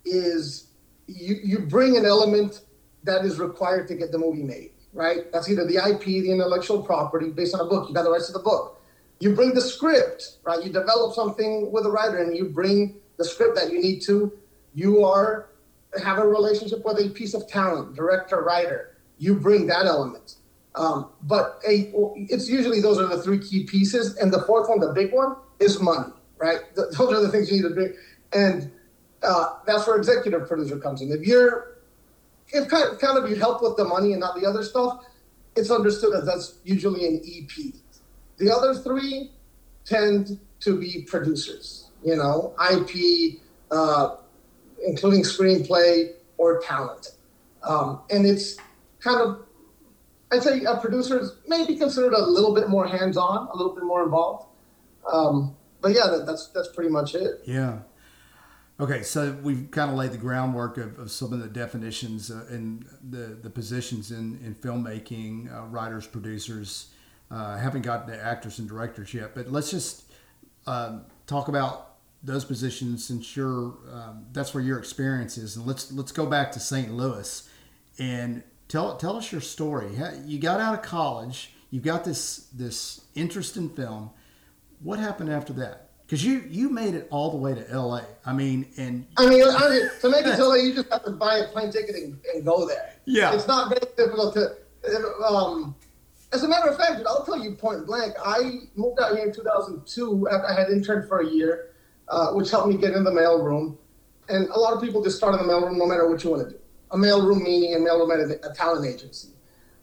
is 0.05 0.69
you 1.07 1.37
you 1.43 1.59
bring 1.61 1.97
an 1.97 2.05
element 2.05 2.63
that 3.05 3.25
is 3.25 3.39
required 3.39 3.89
to 3.89 3.95
get 3.95 4.13
the 4.13 4.19
movie 4.19 4.43
made, 4.43 4.73
right? 4.93 5.31
That's 5.33 5.51
either 5.51 5.67
the 5.67 5.77
IP, 5.77 6.05
the 6.05 6.31
intellectual 6.31 6.83
property, 6.83 7.31
based 7.31 7.55
on 7.55 7.61
a 7.61 7.65
book. 7.65 7.89
You 7.89 7.95
got 7.95 8.05
the 8.05 8.11
rights 8.11 8.27
to 8.27 8.33
the 8.33 8.39
book 8.39 8.81
you 9.21 9.35
bring 9.35 9.55
the 9.55 9.61
script, 9.61 10.39
right? 10.45 10.65
You 10.65 10.73
develop 10.73 11.15
something 11.15 11.71
with 11.71 11.85
a 11.85 11.91
writer 11.91 12.19
and 12.23 12.37
you 12.37 12.47
bring 12.47 12.97
the 13.19 13.25
script 13.25 13.55
that 13.57 13.71
you 13.71 13.81
need 13.81 14.01
to. 14.03 14.33
You 14.75 15.05
are 15.05 15.51
have 16.03 16.19
a 16.19 16.27
relationship 16.27 16.85
with 16.85 16.99
a 16.99 17.11
piece 17.11 17.35
of 17.35 17.47
talent, 17.47 17.95
director, 17.95 18.43
writer. 18.43 18.97
You 19.19 19.35
bring 19.35 19.67
that 19.67 19.87
element. 19.87 20.37
Um, 20.75 21.11
but 21.23 21.61
a, 21.67 21.91
it's 22.17 22.49
usually 22.49 22.81
those 22.81 22.99
are 22.99 23.07
the 23.07 23.21
three 23.23 23.39
key 23.39 23.65
pieces, 23.65 24.17
and 24.17 24.33
the 24.33 24.43
fourth 24.43 24.69
one, 24.69 24.81
the 24.81 24.93
big 24.93 25.13
one, 25.13 25.37
is 25.59 25.81
money, 25.81 26.13
right? 26.39 26.61
those 26.75 27.01
are 27.01 27.21
the 27.21 27.29
things 27.29 27.51
you 27.51 27.57
need 27.57 27.69
to 27.69 27.75
bring, 27.75 27.95
and 28.33 28.71
uh, 29.23 29.57
that's 29.67 29.87
where 29.87 29.97
executive 29.97 30.47
producer 30.47 30.79
comes 30.79 31.03
in. 31.03 31.11
If 31.11 31.27
you're, 31.27 31.79
if 32.49 32.69
kind 32.69 32.93
of, 32.93 32.99
kind 33.01 33.19
of 33.19 33.29
you 33.29 33.37
help 33.37 33.63
with 33.63 33.77
the 33.77 33.85
money 33.85 34.13
and 34.13 34.21
not 34.21 34.41
the 34.41 34.47
other 34.47 34.63
stuff, 34.63 35.05
it's 35.57 35.71
understood 35.71 36.13
that 36.15 36.25
that's 36.25 36.59
usually 36.65 37.07
an 37.07 37.21
EP. 37.27 37.75
The 38.39 38.51
other 38.51 38.75
three 38.75 39.33
tend 39.85 40.39
to 40.61 40.79
be 40.79 41.03
producers, 41.03 41.91
you 42.05 42.17
know, 42.17 42.55
IP, 42.71 43.41
uh, 43.71 44.17
including 44.87 45.23
screenplay 45.23 46.13
or 46.39 46.61
talent. 46.61 47.09
Um, 47.63 48.01
and 48.11 48.27
it's 48.27 48.57
kind 49.01 49.21
of, 49.21 49.45
I'd 50.33 50.43
say 50.43 50.63
a 50.65 50.77
producer 50.77 51.19
is 51.19 51.37
maybe 51.47 51.77
considered 51.77 52.13
a 52.13 52.23
little 52.23 52.55
bit 52.55 52.69
more 52.69 52.87
hands 52.87 53.17
on, 53.17 53.49
a 53.53 53.57
little 53.57 53.75
bit 53.75 53.85
more 53.85 54.03
involved. 54.05 54.47
Um, 55.11 55.57
but 55.81 55.93
yeah, 55.93 56.07
that, 56.07 56.27
that's 56.27 56.49
that's 56.49 56.69
pretty 56.69 56.91
much 56.91 57.15
it. 57.15 57.43
Yeah. 57.45 57.81
Okay, 58.79 59.03
so 59.03 59.37
we've 59.43 59.71
kind 59.71 59.91
of 59.91 59.97
laid 59.99 60.13
the 60.13 60.19
groundwork 60.19 60.79
of, 60.79 60.99
of 60.99 61.11
some 61.11 61.35
of 61.35 61.41
the 61.41 61.49
definitions 61.49 62.31
uh, 62.31 62.47
and 62.49 62.87
the, 63.11 63.37
the 63.43 63.51
positions 63.51 64.11
in, 64.11 64.41
in 64.43 64.55
filmmaking, 64.55 65.55
uh, 65.55 65.67
writers, 65.67 66.07
producers, 66.07 66.89
uh, 67.31 67.59
haven't 67.59 67.83
gotten 67.83 68.11
to 68.11 68.19
actors 68.19 68.59
and 68.59 68.67
directors 68.67 69.13
yet, 69.13 69.35
but 69.35 69.53
let's 69.53 69.71
just 69.71 70.05
um, 70.67 71.05
talk 71.27 71.49
about 71.49 71.97
those 72.23 72.45
positions 72.45 73.05
since 73.05 73.37
you're 73.37 73.75
um, 73.93 74.27
that's 74.33 74.55
where 74.55 74.63
your 74.63 74.79
experience 74.79 75.37
is, 75.37 75.57
and 75.57 75.67
let's 75.67 75.93
let's 75.93 76.13
go 76.13 76.27
back 76.27 76.53
to 76.53 76.61
St. 76.61 76.93
Louis 76.93 77.49
and 77.99 78.43
tell 78.71 78.97
tell 78.97 79.17
us 79.17 79.31
your 79.31 79.41
story. 79.41 79.91
You 80.25 80.39
got 80.39 80.61
out 80.61 80.75
of 80.75 80.83
college, 80.83 81.53
you've 81.71 81.83
got 81.83 82.05
this 82.05 82.49
this 82.55 83.03
interest 83.15 83.57
in 83.57 83.69
film. 83.69 84.11
What 84.83 84.99
happened 84.99 85.31
after 85.31 85.53
that? 85.55 85.91
Because 86.07 86.25
you 86.25 86.45
you 86.49 86.71
made 86.71 86.95
it 86.95 87.07
all 87.11 87.31
the 87.31 87.37
way 87.37 87.55
to 87.55 87.71
L.A. 87.71 88.05
I 88.25 88.33
mean, 88.33 88.67
and 88.79 89.07
I 89.17 89.29
mean, 89.29 89.45
I 89.45 89.69
mean 89.69 89.91
to 90.01 90.09
make 90.09 90.25
it 90.25 90.37
to 90.37 90.45
LA, 90.45 90.55
you 90.55 90.75
just 90.75 90.91
have 90.91 91.05
to 91.05 91.11
buy 91.11 91.39
a 91.39 91.49
plane 91.49 91.71
ticket 91.71 91.95
and, 91.97 92.19
and 92.35 92.45
go 92.45 92.67
there. 92.67 92.95
Yeah, 93.05 93.35
it's 93.35 93.47
not 93.47 93.69
very 93.69 93.93
difficult 93.97 94.35
to. 94.35 94.57
Um, 95.29 95.75
as 96.33 96.45
a 96.45 96.49
matter 96.49 96.69
of 96.69 96.77
fact, 96.77 97.03
I'll 97.07 97.25
tell 97.25 97.43
you 97.43 97.53
point 97.53 97.87
blank. 97.87 98.15
I 98.25 98.61
moved 98.77 99.01
out 99.01 99.17
here 99.17 99.27
in 99.27 99.35
2002 99.35 100.29
after 100.29 100.47
I 100.47 100.59
had 100.59 100.71
interned 100.71 101.09
for 101.09 101.21
a 101.21 101.27
year, 101.29 101.73
uh, 102.09 102.31
which 102.33 102.51
helped 102.51 102.69
me 102.69 102.77
get 102.77 102.93
in 102.93 103.05
the 103.05 103.11
mailroom. 103.11 103.77
And 104.29 104.49
a 104.49 104.59
lot 104.59 104.73
of 104.75 104.81
people 104.81 105.03
just 105.03 105.17
start 105.17 105.39
in 105.39 105.45
the 105.45 105.53
mailroom 105.53 105.77
no 105.77 105.87
matter 105.87 106.09
what 106.09 106.23
you 106.23 106.31
want 106.31 106.49
to 106.49 106.55
do. 106.55 106.60
A 106.93 106.97
mailroom 106.97 107.43
meaning 107.43 107.75
a 107.75 107.79
mailroom 107.79 108.13
at 108.13 108.21
a, 108.21 108.51
a 108.51 108.55
talent 108.55 108.87
agency. 108.87 109.29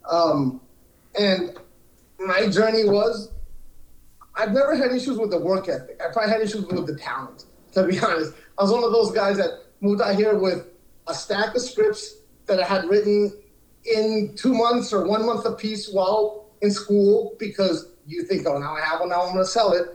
Um, 0.10 0.62
and 1.20 1.58
my 2.20 2.48
journey 2.48 2.84
was 2.84 3.32
I've 4.38 4.52
never 4.52 4.76
had 4.76 4.92
issues 4.92 5.18
with 5.18 5.32
the 5.32 5.40
work 5.40 5.68
ethic. 5.68 6.00
I 6.00 6.14
probably 6.14 6.32
had 6.32 6.42
issues 6.42 6.66
with 6.66 6.86
the 6.86 6.96
talent, 6.96 7.46
to 7.74 7.84
be 7.84 8.00
honest. 8.04 8.34
I 8.58 8.64
was 8.64 8.72
one 8.72 8.84
of 8.84 8.92
those 8.92 9.12
guys 9.12 9.38
that 9.38 9.50
moved 9.82 10.02
out 10.02 10.16
here 10.16 10.38
with 10.38 10.68
a 11.08 11.14
stack 11.14 11.56
of 11.56 11.62
scripts 11.62 12.18
that 12.46 12.60
I 12.60 12.66
had 12.66 12.86
written 12.86 13.34
in 13.84 14.34
two 14.36 14.54
months 14.54 14.94
or 14.94 15.08
one 15.08 15.26
month 15.26 15.46
a 15.46 15.54
piece 15.54 15.90
while 15.90 16.50
in 16.62 16.72
school 16.72 17.36
because 17.40 17.90
you 18.06 18.24
think, 18.24 18.46
oh, 18.48 18.58
now 18.58 18.76
I 18.76 18.82
have 18.82 19.00
one, 19.00 19.10
now 19.10 19.22
I'm 19.22 19.34
going 19.34 19.44
to 19.44 19.50
sell 19.50 19.74
it. 19.74 19.88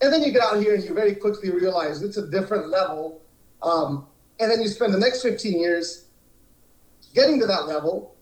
And 0.00 0.12
then 0.12 0.22
you 0.22 0.32
get 0.32 0.42
out 0.42 0.60
here 0.60 0.74
and 0.74 0.82
you 0.82 0.94
very 0.94 1.14
quickly 1.14 1.50
realize 1.50 2.02
it's 2.02 2.16
a 2.16 2.26
different 2.26 2.68
level. 2.68 3.20
Um, 3.62 4.06
and 4.40 4.50
then 4.50 4.60
you 4.60 4.68
spend 4.68 4.92
the 4.92 4.98
next 4.98 5.22
15 5.22 5.60
years 5.60 6.01
getting 7.14 7.38
to 7.40 7.46
that 7.46 7.66
level. 7.66 8.14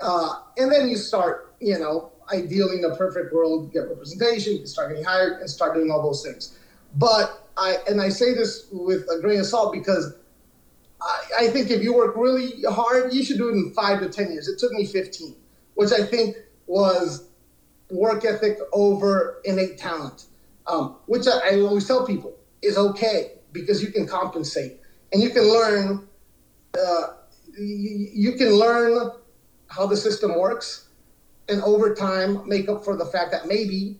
Uh, 0.00 0.42
and 0.56 0.70
then 0.70 0.88
you 0.88 0.96
start, 0.96 1.54
you 1.60 1.78
know, 1.78 2.12
ideally 2.32 2.78
in 2.78 2.84
a 2.84 2.96
perfect 2.96 3.32
world, 3.32 3.72
get 3.72 3.88
representation, 3.88 4.58
you 4.58 4.66
start 4.66 4.90
getting 4.90 5.04
hired, 5.04 5.40
and 5.40 5.50
start 5.50 5.74
doing 5.74 5.90
all 5.90 6.02
those 6.02 6.22
things. 6.24 6.58
But 6.96 7.48
I 7.56 7.78
and 7.88 8.00
I 8.00 8.08
say 8.08 8.34
this 8.34 8.66
with 8.72 9.06
a 9.10 9.20
grain 9.20 9.40
of 9.40 9.46
salt 9.46 9.72
because 9.72 10.14
I, 11.00 11.22
I 11.40 11.48
think 11.48 11.70
if 11.70 11.82
you 11.82 11.94
work 11.94 12.16
really 12.16 12.62
hard, 12.68 13.12
you 13.12 13.24
should 13.24 13.38
do 13.38 13.48
it 13.48 13.52
in 13.52 13.72
five 13.74 14.00
to 14.00 14.08
ten 14.08 14.32
years. 14.32 14.48
It 14.48 14.58
took 14.58 14.72
me 14.72 14.86
15, 14.86 15.34
which 15.74 15.92
I 15.92 16.04
think 16.04 16.36
was 16.66 17.28
work 17.90 18.24
ethic 18.24 18.58
over 18.72 19.40
innate 19.44 19.78
talent, 19.78 20.26
um, 20.66 20.96
which 21.06 21.26
I, 21.26 21.56
I 21.56 21.60
always 21.60 21.86
tell 21.86 22.06
people 22.06 22.34
is 22.62 22.76
okay 22.76 23.32
because 23.52 23.82
you 23.82 23.90
can 23.90 24.06
compensate 24.06 24.80
and 25.12 25.22
you 25.22 25.30
can 25.30 25.42
learn. 25.42 26.08
Uh, 26.78 27.14
you 27.58 28.36
can 28.36 28.50
learn 28.50 29.10
how 29.68 29.86
the 29.86 29.96
system 29.96 30.38
works, 30.38 30.88
and 31.48 31.62
over 31.62 31.94
time 31.94 32.46
make 32.48 32.68
up 32.68 32.84
for 32.84 32.96
the 32.96 33.06
fact 33.06 33.32
that 33.32 33.46
maybe, 33.46 33.98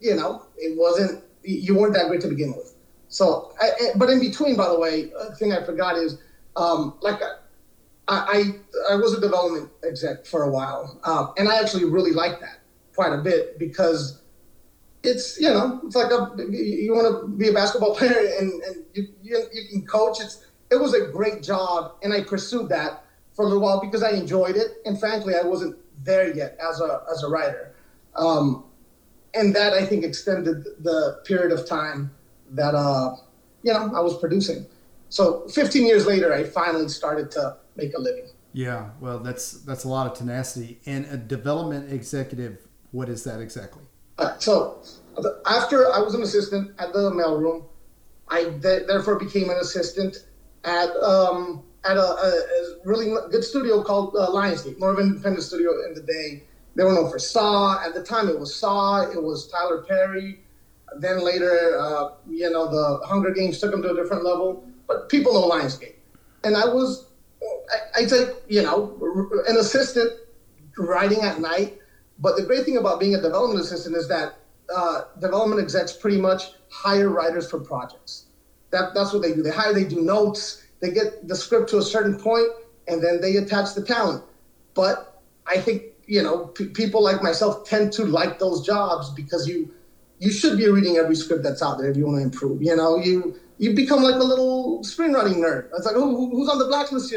you 0.00 0.14
know, 0.14 0.46
it 0.56 0.76
wasn't 0.76 1.22
you 1.42 1.76
weren't 1.76 1.94
that 1.94 2.08
great 2.08 2.20
to 2.22 2.28
begin 2.28 2.54
with. 2.56 2.74
So, 3.08 3.52
I, 3.60 3.70
but 3.96 4.10
in 4.10 4.18
between, 4.18 4.56
by 4.56 4.68
the 4.68 4.78
way, 4.78 5.12
thing 5.38 5.52
I 5.52 5.64
forgot 5.64 5.96
is, 5.96 6.18
um, 6.56 6.94
like, 7.02 7.20
I, 8.08 8.52
I, 8.88 8.92
I 8.92 8.96
was 8.96 9.14
a 9.14 9.20
development 9.20 9.70
exec 9.86 10.26
for 10.26 10.42
a 10.42 10.50
while, 10.50 10.98
um, 11.04 11.32
and 11.38 11.48
I 11.48 11.60
actually 11.60 11.84
really 11.84 12.12
liked 12.12 12.40
that 12.40 12.60
quite 12.94 13.12
a 13.12 13.18
bit 13.18 13.58
because 13.58 14.22
it's 15.02 15.38
you 15.40 15.48
know 15.48 15.80
it's 15.84 15.94
like 15.94 16.10
a 16.10 16.34
you 16.50 16.92
want 16.92 17.06
to 17.06 17.28
be 17.28 17.48
a 17.48 17.52
basketball 17.52 17.94
player 17.96 18.32
and, 18.38 18.62
and 18.62 18.84
you, 18.94 19.08
you, 19.22 19.44
you 19.52 19.68
can 19.70 19.86
coach. 19.86 20.20
It's 20.20 20.45
it 20.70 20.76
was 20.76 20.94
a 20.94 21.06
great 21.06 21.42
job, 21.42 21.94
and 22.02 22.12
I 22.12 22.22
pursued 22.22 22.68
that 22.70 23.04
for 23.34 23.44
a 23.44 23.48
little 23.48 23.62
while 23.62 23.80
because 23.80 24.02
I 24.02 24.10
enjoyed 24.10 24.56
it, 24.56 24.78
and 24.84 24.98
frankly, 24.98 25.34
I 25.34 25.46
wasn't 25.46 25.76
there 26.04 26.34
yet 26.34 26.58
as 26.60 26.80
a 26.80 27.02
as 27.10 27.22
a 27.22 27.28
writer, 27.28 27.74
um, 28.14 28.64
and 29.34 29.54
that 29.54 29.72
I 29.72 29.84
think 29.84 30.04
extended 30.04 30.64
the 30.82 31.20
period 31.24 31.52
of 31.52 31.68
time 31.68 32.10
that 32.50 32.74
uh, 32.74 33.16
you 33.62 33.72
know 33.72 33.92
I 33.94 34.00
was 34.00 34.18
producing. 34.18 34.66
So 35.08 35.46
15 35.48 35.86
years 35.86 36.06
later, 36.06 36.32
I 36.32 36.44
finally 36.44 36.88
started 36.88 37.30
to 37.32 37.56
make 37.76 37.94
a 37.94 38.00
living. 38.00 38.28
Yeah, 38.52 38.90
well, 39.00 39.18
that's 39.18 39.52
that's 39.52 39.84
a 39.84 39.88
lot 39.88 40.10
of 40.10 40.16
tenacity. 40.16 40.80
And 40.86 41.04
a 41.06 41.16
development 41.16 41.92
executive, 41.92 42.66
what 42.90 43.08
is 43.08 43.22
that 43.24 43.40
exactly? 43.40 43.84
Uh, 44.18 44.38
so 44.38 44.82
after 45.46 45.92
I 45.92 46.00
was 46.00 46.14
an 46.14 46.22
assistant 46.22 46.72
at 46.78 46.92
the 46.92 47.10
mailroom, 47.10 47.66
I 48.28 48.44
th- 48.44 48.86
therefore 48.86 49.18
became 49.18 49.50
an 49.50 49.58
assistant 49.58 50.24
at 50.64 50.90
um, 50.96 51.62
at 51.84 51.96
a, 51.96 52.00
a, 52.00 52.76
really 52.84 53.14
good 53.30 53.44
studio 53.44 53.82
called 53.82 54.14
uh, 54.16 54.28
Lionsgate, 54.28 54.78
more 54.78 54.92
of 54.92 54.98
an 54.98 55.08
independent 55.08 55.44
studio 55.44 55.70
in 55.86 55.94
the 55.94 56.02
day. 56.02 56.42
They 56.74 56.84
were 56.84 56.92
known 56.92 57.10
for 57.10 57.18
Saw. 57.18 57.82
At 57.84 57.94
the 57.94 58.02
time, 58.02 58.28
it 58.28 58.38
was 58.38 58.54
Saw. 58.54 59.02
It 59.02 59.22
was 59.22 59.48
Tyler 59.48 59.82
Perry. 59.82 60.40
Then 60.98 61.24
later, 61.24 61.78
uh, 61.78 62.10
you 62.28 62.50
know, 62.50 62.68
the 62.68 63.06
Hunger 63.06 63.32
Games 63.32 63.58
took 63.60 63.70
them 63.70 63.82
to 63.82 63.90
a 63.90 63.94
different 63.94 64.24
level. 64.24 64.68
But 64.86 65.08
people 65.08 65.34
know 65.34 65.48
Lionsgate, 65.48 65.96
and 66.44 66.56
I 66.56 66.66
was, 66.66 67.06
I, 67.42 68.02
I'd 68.02 68.10
say, 68.10 68.34
you 68.48 68.62
know, 68.62 68.96
an 69.48 69.56
assistant 69.56 70.12
writing 70.78 71.22
at 71.22 71.40
night. 71.40 71.78
But 72.18 72.36
the 72.36 72.42
great 72.42 72.64
thing 72.64 72.76
about 72.76 73.00
being 73.00 73.14
a 73.14 73.20
development 73.20 73.60
assistant 73.60 73.96
is 73.96 74.08
that 74.08 74.38
uh, 74.74 75.02
development 75.20 75.60
execs 75.60 75.92
pretty 75.92 76.20
much 76.20 76.52
hire 76.70 77.08
writers 77.08 77.50
for 77.50 77.60
projects. 77.60 78.25
That, 78.70 78.94
that's 78.94 79.12
what 79.12 79.22
they 79.22 79.32
do. 79.32 79.42
They 79.42 79.50
hire, 79.50 79.72
they 79.72 79.84
do 79.84 80.00
notes, 80.00 80.64
they 80.80 80.90
get 80.90 81.26
the 81.26 81.36
script 81.36 81.70
to 81.70 81.78
a 81.78 81.82
certain 81.82 82.18
point, 82.18 82.48
and 82.88 83.02
then 83.02 83.20
they 83.20 83.36
attach 83.36 83.74
the 83.74 83.82
talent. 83.82 84.24
But 84.74 85.22
I 85.46 85.58
think 85.58 85.82
you 86.06 86.22
know 86.22 86.46
p- 86.48 86.66
people 86.66 87.02
like 87.02 87.22
myself 87.22 87.68
tend 87.68 87.92
to 87.94 88.04
like 88.04 88.38
those 88.38 88.64
jobs 88.64 89.10
because 89.10 89.46
you 89.46 89.70
you 90.18 90.30
should 90.30 90.56
be 90.56 90.68
reading 90.68 90.96
every 90.96 91.14
script 91.14 91.42
that's 91.42 91.62
out 91.62 91.78
there 91.78 91.90
if 91.90 91.96
you 91.96 92.06
want 92.06 92.18
to 92.18 92.22
improve. 92.22 92.62
You 92.62 92.76
know, 92.76 92.96
you 92.96 93.38
you 93.58 93.74
become 93.74 94.02
like 94.02 94.16
a 94.16 94.24
little 94.24 94.80
screenwriting 94.80 95.36
nerd. 95.36 95.68
It's 95.76 95.86
like, 95.86 95.96
oh, 95.96 96.30
who's 96.30 96.48
on 96.48 96.58
the 96.58 96.66
blacklist? 96.66 97.14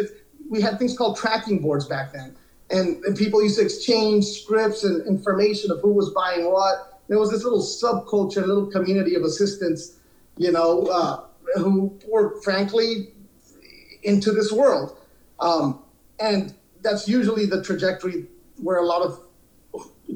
We 0.50 0.62
had 0.62 0.80
things 0.80 0.98
called 0.98 1.18
tracking 1.18 1.62
boards 1.62 1.86
back 1.86 2.14
then, 2.14 2.36
and, 2.70 3.04
and 3.04 3.16
people 3.16 3.44
used 3.44 3.58
to 3.60 3.64
exchange 3.64 4.26
scripts 4.26 4.84
and 4.84 5.06
information 5.08 5.72
of 5.72 5.80
who 5.82 5.92
was 5.92 6.10
buying 6.12 6.52
what. 6.52 7.02
There 7.08 7.20
was 7.20 7.32
this 7.32 7.44
little 7.44 7.62
subculture, 7.62 8.44
a 8.44 8.46
little 8.46 8.68
community 8.68 9.16
of 9.16 9.24
assistants, 9.24 9.98
you 10.38 10.52
know, 10.52 10.84
uh, 10.84 11.22
who 11.56 11.98
were 12.08 12.42
frankly 12.42 13.14
into 14.04 14.32
this 14.32 14.52
world, 14.52 14.98
um, 15.40 15.82
and 16.20 16.54
that's 16.82 17.08
usually 17.08 17.46
the 17.46 17.64
trajectory 17.64 18.26
where 18.58 18.78
a 18.78 18.86
lot 18.86 19.02
of 19.02 19.22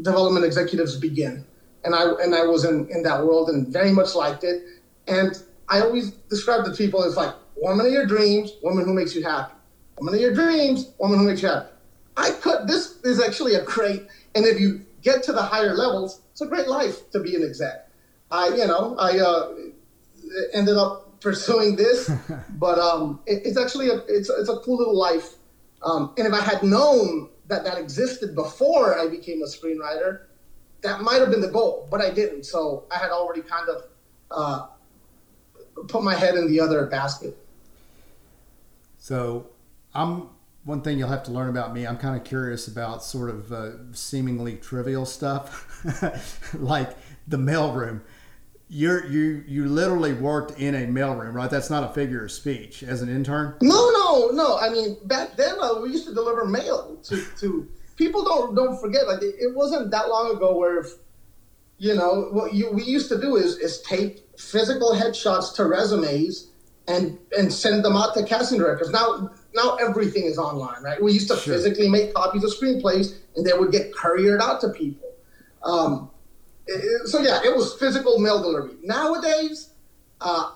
development 0.02 0.46
executives 0.46 0.98
begin 0.98 1.46
and 1.84 1.96
I 1.96 2.12
and 2.22 2.34
I 2.36 2.46
was 2.46 2.66
in, 2.66 2.88
in 2.90 3.04
that 3.04 3.25
world 3.25 3.50
and 3.50 3.68
very 3.68 3.92
much 3.92 4.16
liked 4.16 4.44
it. 4.44 4.63
And 5.08 5.42
I 5.70 5.82
always 5.82 6.12
describe 6.12 6.66
the 6.66 6.72
people 6.72 7.04
as 7.04 7.18
like 7.18 7.34
woman 7.56 7.86
of 7.86 7.92
your 7.92 8.06
dreams, 8.06 8.54
woman 8.62 8.86
who 8.86 8.94
makes 8.94 9.16
you 9.16 9.24
happy. 9.24 9.54
Woman 10.00 10.16
of 10.16 10.22
your 10.22 10.34
dreams, 10.34 10.92
woman 10.98 11.20
who 11.20 11.28
makes 11.28 11.42
you 11.42 11.50
happy. 11.50 11.70
I 12.16 12.32
could 12.32 12.68
this 12.68 13.00
is 13.04 13.22
actually 13.22 13.56
a 13.56 13.63
great 13.63 14.08
and 14.36 14.46
if 14.46 14.60
you 14.60 14.86
get 15.02 15.24
to 15.24 15.34
the 15.34 15.42
higher 15.42 15.75
levels, 15.75 16.22
it's 16.32 16.42
a 16.42 16.48
great 16.48 16.68
life 16.68 17.10
to 17.12 17.20
be 17.20 17.36
an 17.36 17.44
exec. 17.44 17.90
I 18.32 18.50
you 18.50 18.68
know, 18.68 18.96
I 18.98 19.20
uh, 19.20 19.54
ended 20.54 20.78
up 20.78 21.12
pursuing 21.24 21.75
this, 21.75 22.12
but 22.60 22.77
um, 22.77 23.22
it, 23.25 23.42
it's 23.46 23.58
actually 23.58 23.89
a 23.89 23.96
it's 24.08 24.30
it's 24.30 24.50
a 24.50 24.58
cool 24.58 24.77
little 24.77 24.98
life. 24.98 25.36
Um, 25.82 26.13
and 26.18 26.27
if 26.27 26.34
I 26.34 26.42
had 26.42 26.62
known 26.63 27.30
that 27.48 27.63
that 27.63 27.77
existed 27.77 28.36
before 28.36 29.00
I 29.00 29.08
became 29.08 29.42
a 29.42 29.48
screenwriter, 29.48 30.25
that 30.82 31.01
might 31.01 31.20
have 31.20 31.32
been 31.32 31.42
the 31.42 31.51
goal, 31.51 31.88
but 31.89 32.01
I 32.01 32.12
didn't. 32.12 32.46
So 32.46 32.86
I 32.92 33.00
had 33.00 33.10
already 33.10 33.42
kind 33.42 33.70
of 33.70 33.84
uh, 34.30 34.68
put 35.88 36.03
my 36.03 36.15
head 36.15 36.36
in 36.36 36.48
the 36.48 36.60
other 36.60 36.86
basket. 36.86 37.38
So 38.98 39.48
I'm 39.94 40.30
one 40.63 40.82
thing 40.82 40.98
you'll 40.98 41.10
have 41.10 41.24
to 41.24 41.32
learn 41.32 41.50
about 41.50 41.74
me. 41.74 41.86
I'm 41.86 41.98
kind 41.98 42.15
of 42.15 42.24
curious 42.24 42.68
about 42.68 43.03
sort 43.03 43.30
of 43.30 43.51
uh, 43.51 43.94
seemingly 43.94 44.56
trivial 44.56 45.06
stuff, 45.06 46.53
like 46.53 46.96
the 47.27 47.38
mailroom. 47.38 48.01
You're 48.70 49.05
you 49.05 49.43
you 49.48 49.65
literally 49.65 50.13
worked 50.13 50.60
in 50.60 50.74
a 50.75 50.88
mailroom, 50.88 51.34
right? 51.34 51.50
That's 51.50 51.70
not 51.70 51.84
a 51.84 51.93
figure 51.93 52.25
of 52.25 52.32
speech 52.32 52.82
as 52.82 53.01
an 53.01 53.10
intern. 53.10 53.55
No, 53.62 53.89
no, 53.91 54.29
no. 54.29 54.58
I 54.58 54.70
mean, 54.70 54.98
back 55.05 55.36
then 55.36 55.55
uh, 55.62 55.79
we 55.82 55.89
used 55.91 56.08
to 56.08 56.13
deliver 56.13 56.46
mail 56.46 56.98
to 57.03 57.24
to 57.39 57.70
people 57.96 58.24
don't 58.24 58.55
don't 58.55 58.79
forget 58.79 59.08
like 59.08 59.22
it, 59.22 59.36
it 59.39 59.55
wasn't 59.55 59.91
that 59.91 60.10
long 60.10 60.36
ago 60.36 60.55
where 60.58 60.79
if, 60.79 60.88
you 61.77 61.96
know 61.96 62.29
what 62.32 62.53
you, 62.53 62.72
we 62.72 62.84
used 62.84 63.10
to 63.10 63.20
do 63.20 63.36
is 63.36 63.58
is 63.58 63.82
tape 63.82 64.20
physical 64.39 64.91
headshots 64.93 65.53
to 65.55 65.65
resumes 65.65 66.50
and 66.88 67.17
and 67.38 67.51
send 67.51 67.84
them 67.84 67.96
out 67.96 68.13
to 68.13 68.24
casting 68.24 68.60
directors 68.60 68.89
now 68.89 69.32
now 69.55 69.75
everything 69.75 70.24
is 70.24 70.38
online 70.38 70.82
right 70.84 71.01
we 71.01 71.12
used 71.12 71.27
to 71.27 71.36
sure. 71.38 71.53
physically 71.53 71.89
make 71.89 72.13
copies 72.13 72.43
of 72.43 72.51
screenplays 72.51 73.17
and 73.36 73.46
they 73.46 73.53
would 73.53 73.72
get 73.72 73.93
couriered 73.93 74.41
out 74.41 74.62
to 74.62 74.70
people 74.70 75.10
um, 75.63 76.10
so 77.05 77.22
yeah 77.22 77.41
it 77.43 77.55
was 77.55 77.74
physical 77.75 78.20
mail 78.20 78.41
delivery 78.41 78.75
nowadays 78.84 79.72
uh, 80.22 80.51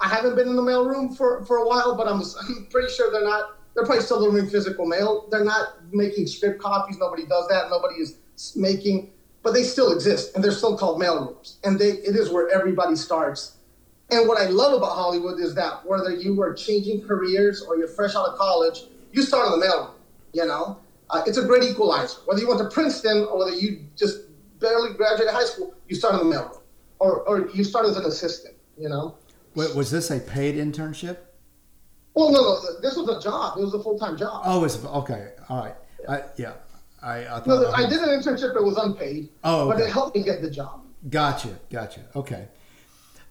i 0.00 0.08
haven't 0.08 0.34
been 0.34 0.48
in 0.48 0.56
the 0.56 0.62
mail 0.62 0.84
room 0.84 1.14
for, 1.14 1.44
for 1.44 1.58
a 1.58 1.66
while 1.66 1.96
but 1.96 2.08
I'm, 2.08 2.20
I'm 2.40 2.66
pretty 2.70 2.92
sure 2.92 3.12
they're 3.12 3.24
not 3.24 3.56
they're 3.74 3.84
probably 3.84 4.02
still 4.02 4.20
delivering 4.20 4.48
physical 4.48 4.86
mail. 4.86 5.28
They're 5.30 5.44
not 5.44 5.92
making 5.92 6.26
script 6.26 6.60
copies. 6.60 6.98
Nobody 6.98 7.24
does 7.26 7.48
that. 7.48 7.70
Nobody 7.70 7.96
is 7.96 8.16
making, 8.54 9.10
but 9.42 9.52
they 9.52 9.62
still 9.62 9.92
exist, 9.92 10.34
and 10.34 10.44
they're 10.44 10.52
still 10.52 10.76
called 10.76 10.98
mail 10.98 11.26
rooms. 11.26 11.58
And 11.64 11.78
they, 11.78 11.90
it 11.90 12.16
is 12.16 12.30
where 12.30 12.48
everybody 12.50 12.96
starts. 12.96 13.56
And 14.10 14.28
what 14.28 14.38
I 14.38 14.46
love 14.46 14.74
about 14.74 14.94
Hollywood 14.94 15.40
is 15.40 15.54
that 15.54 15.86
whether 15.86 16.10
you 16.10 16.40
are 16.42 16.52
changing 16.52 17.06
careers 17.06 17.62
or 17.62 17.76
you're 17.76 17.88
fresh 17.88 18.14
out 18.14 18.26
of 18.26 18.36
college, 18.36 18.84
you 19.12 19.22
start 19.22 19.46
in 19.46 19.58
the 19.58 19.66
mail 19.66 19.78
room. 19.78 19.94
You 20.34 20.46
know, 20.46 20.78
uh, 21.10 21.22
it's 21.26 21.38
a 21.38 21.44
great 21.44 21.62
equalizer. 21.62 22.18
Whether 22.26 22.40
you 22.40 22.48
went 22.48 22.60
to 22.60 22.68
Princeton 22.68 23.26
or 23.30 23.38
whether 23.38 23.54
you 23.54 23.84
just 23.96 24.21
barely 24.62 24.94
graduated 24.94 25.34
high 25.34 25.44
school, 25.44 25.74
you 25.88 25.96
start 25.96 26.14
in 26.14 26.20
the 26.20 26.24
mail 26.24 26.44
room, 26.44 26.62
or 26.98 27.22
or 27.22 27.50
you 27.50 27.64
start 27.64 27.86
as 27.86 27.96
an 27.96 28.04
assistant. 28.04 28.54
You 28.78 28.88
know. 28.88 29.16
Wait, 29.54 29.74
was 29.74 29.90
this 29.90 30.10
a 30.10 30.18
paid 30.18 30.54
internship? 30.54 31.18
Well, 32.14 32.30
no, 32.30 32.40
no, 32.40 32.80
this 32.80 32.96
was 32.96 33.08
a 33.08 33.20
job. 33.20 33.58
It 33.58 33.62
was 33.62 33.74
a 33.74 33.82
full 33.82 33.98
time 33.98 34.16
job. 34.16 34.42
Oh, 34.44 34.64
it's 34.64 34.82
okay. 34.84 35.32
All 35.48 35.64
right. 35.64 35.74
I, 36.08 36.22
yeah. 36.36 36.54
I, 37.02 37.18
I 37.20 37.24
thought. 37.24 37.46
No, 37.46 37.64
I, 37.70 37.84
I 37.84 37.88
did 37.88 38.00
an 38.00 38.08
internship. 38.08 38.54
It 38.56 38.62
was 38.62 38.76
unpaid. 38.76 39.28
Oh, 39.44 39.68
okay. 39.68 39.78
but 39.78 39.86
it 39.86 39.92
helped 39.92 40.16
me 40.16 40.22
get 40.22 40.42
the 40.42 40.50
job. 40.50 40.84
Gotcha. 41.10 41.58
Gotcha. 41.70 42.00
Okay. 42.14 42.48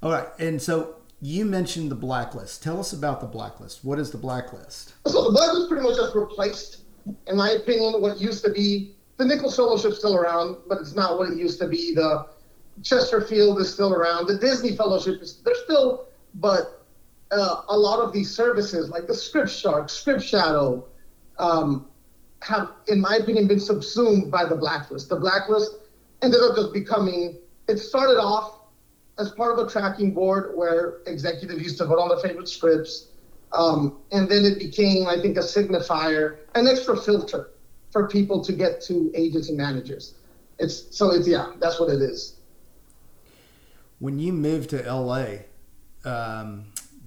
All 0.04 0.12
right. 0.12 0.28
And 0.40 0.62
so 0.62 0.96
you 1.22 1.46
mentioned 1.46 1.92
the 1.92 1.96
blacklist. 1.96 2.64
Tell 2.64 2.80
us 2.80 2.94
about 2.94 3.22
the 3.22 3.28
blacklist. 3.28 3.86
What 3.86 4.00
is 4.00 4.12
the 4.12 4.18
blacklist? 4.18 4.94
So 5.08 5.26
the 5.26 5.32
blacklist 5.32 5.70
pretty 5.70 5.84
much 5.84 5.96
just 5.96 6.16
replaced, 6.16 6.82
in 7.28 7.38
my 7.38 7.52
opinion, 7.52 8.02
what 8.02 8.20
used 8.20 8.44
to 8.46 8.52
be 8.52 8.96
the 9.22 9.28
Nichols 9.28 9.56
Fellowship 9.56 9.94
still 9.94 10.16
around, 10.16 10.58
but 10.68 10.80
it's 10.80 10.96
not 10.96 11.20
what 11.20 11.30
it 11.30 11.38
used 11.38 11.60
to 11.60 11.68
be. 11.68 11.94
The 11.94 12.26
Chesterfield 12.82 13.62
is 13.62 13.72
still 13.72 13.94
around. 13.94 14.26
The 14.26 14.40
Disney 14.40 14.76
Fellowship 14.76 15.22
is 15.22 15.42
they're 15.46 15.54
still, 15.64 16.08
but 16.36 16.84
uh, 17.32 17.62
a 17.70 17.78
lot 17.78 18.00
of 18.00 18.14
these 18.14 18.36
services, 18.36 18.90
like 18.90 19.06
the 19.06 19.14
Script 19.14 19.52
Shark, 19.52 19.90
Script 19.92 20.24
Shadow, 20.24 20.88
um, 21.38 21.88
have, 22.42 22.72
in 22.88 23.00
my 23.00 23.18
opinion, 23.18 23.48
been 23.48 23.60
subsumed 23.60 24.32
by 24.32 24.44
the 24.44 24.56
blacklist. 24.56 25.10
The 25.10 25.18
blacklist 25.18 25.76
ended 26.24 26.42
up 26.42 26.56
just 26.56 26.74
becoming. 26.74 27.38
It 27.68 27.78
started 27.78 28.20
off 28.20 28.62
as 29.20 29.32
part 29.34 29.58
of 29.58 29.68
a 29.68 29.70
tracking 29.70 30.16
board 30.16 30.54
where 30.56 31.02
executives 31.06 31.62
used 31.62 31.78
to 31.78 31.86
vote 31.86 32.00
on 32.00 32.10
their 32.10 32.18
favorite 32.28 32.50
scripts, 32.50 33.10
um, 33.54 34.00
and 34.12 34.28
then 34.28 34.46
it 34.46 34.58
became, 34.58 35.06
I 35.06 35.22
think, 35.22 35.38
a 35.38 35.42
signifier, 35.42 36.38
an 36.56 36.68
extra 36.68 36.98
filter 36.98 37.52
for 37.92 38.08
people 38.08 38.44
to 38.44 38.54
get 38.54 38.82
to 38.82 39.12
agents 39.14 39.50
and 39.50 39.58
managers. 39.58 40.16
It's 40.60 40.96
so 40.96 41.12
it's 41.12 41.28
yeah, 41.28 41.54
that's 41.60 41.80
what 41.80 41.90
it 41.90 42.02
is. 42.02 42.38
When 44.00 44.20
you 44.20 44.34
moved 44.34 44.72
to 44.72 44.82
LA, 44.82 45.26
um, 46.06 46.66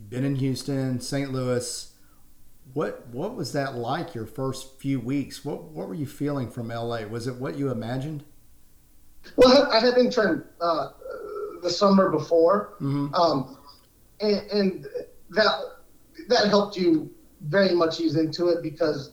been 0.09 0.25
in 0.25 0.37
Houston, 0.37 1.01
St. 1.01 1.33
Louis. 1.33 1.91
What 2.73 3.07
what 3.09 3.37
was 3.37 3.53
that 3.53 3.77
like 3.77 4.15
your 4.15 4.27
first 4.27 4.81
few 4.81 4.99
weeks? 4.99 5.45
What 5.45 5.65
what 5.65 5.89
were 5.89 5.95
you 5.95 6.07
feeling 6.07 6.51
from 6.51 6.69
LA? 6.69 7.03
Was 7.03 7.27
it 7.27 7.37
what 7.37 7.57
you 7.57 7.71
imagined? 7.71 8.25
Well, 9.37 9.71
I 9.73 9.81
had 9.81 9.97
interned 9.97 10.45
uh, 10.61 10.89
the 11.63 11.71
summer 11.71 12.11
before, 12.11 12.75
mm-hmm. 12.75 13.15
um, 13.15 13.57
and, 14.21 14.51
and, 14.51 14.87
that 15.31 15.51
that 16.29 16.49
helped 16.49 16.77
you 16.77 17.11
very 17.41 17.75
much 17.75 17.99
ease 18.01 18.17
into 18.17 18.49
it 18.49 18.63
because 18.63 19.13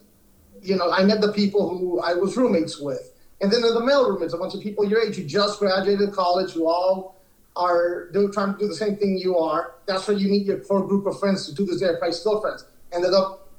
you 0.62 0.76
know 0.76 0.90
I 0.90 1.04
met 1.04 1.20
the 1.20 1.32
people 1.32 1.68
who 1.68 2.00
I 2.00 2.14
was 2.14 2.36
roommates 2.36 2.78
with, 2.78 3.12
and 3.40 3.50
then 3.50 3.64
in 3.64 3.74
the 3.74 3.84
male 3.84 4.08
roommates, 4.08 4.34
a 4.34 4.38
bunch 4.38 4.54
of 4.54 4.60
people 4.60 4.88
your 4.88 5.00
age 5.00 5.16
who 5.16 5.24
just 5.24 5.58
graduated 5.58 6.12
college, 6.12 6.52
who 6.52 6.66
all 6.66 7.20
are 7.56 8.08
doing, 8.12 8.32
trying 8.32 8.52
to 8.54 8.58
do 8.58 8.66
the 8.68 8.74
same 8.74 8.96
thing 8.96 9.18
you 9.18 9.38
are. 9.38 9.74
That's 9.86 10.06
where 10.08 10.16
you 10.16 10.28
meet 10.28 10.46
your 10.46 10.60
core 10.60 10.86
group 10.86 11.06
of 11.06 11.18
friends 11.18 11.46
to 11.46 11.54
do 11.54 11.66
this 11.66 11.82
probably 11.82 12.12
still 12.12 12.40
friends. 12.40 12.64
Ended 12.92 13.12
up 13.12 13.50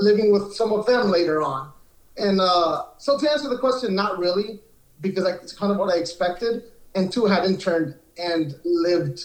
living 0.00 0.32
with 0.32 0.54
some 0.54 0.72
of 0.72 0.86
them 0.86 1.10
later 1.10 1.42
on. 1.42 1.72
And 2.16 2.40
uh, 2.40 2.84
so 2.98 3.18
to 3.18 3.30
answer 3.30 3.48
the 3.48 3.58
question, 3.58 3.94
not 3.94 4.18
really, 4.18 4.60
because 5.00 5.24
I, 5.24 5.32
it's 5.32 5.52
kind 5.52 5.70
of 5.70 5.78
what 5.78 5.92
I 5.92 5.98
expected. 5.98 6.64
And 6.94 7.12
two, 7.12 7.26
had 7.26 7.44
interned 7.44 7.96
and 8.16 8.54
lived 8.64 9.24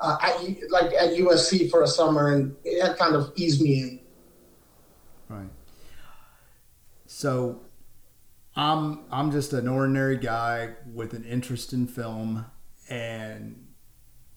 uh, 0.00 0.16
at 0.22 0.40
like 0.70 0.92
at 0.92 1.10
USC 1.14 1.68
for 1.70 1.82
a 1.82 1.88
summer, 1.88 2.32
and 2.32 2.54
it 2.64 2.80
had 2.80 2.96
kind 2.96 3.16
of 3.16 3.32
eased 3.34 3.60
me 3.60 3.80
in. 3.80 4.00
Right. 5.28 5.48
So, 7.18 7.62
I'm 8.54 9.00
I'm 9.10 9.32
just 9.32 9.52
an 9.52 9.66
ordinary 9.66 10.16
guy 10.18 10.74
with 10.94 11.14
an 11.14 11.24
interest 11.24 11.72
in 11.72 11.88
film 11.88 12.46
and 12.88 13.66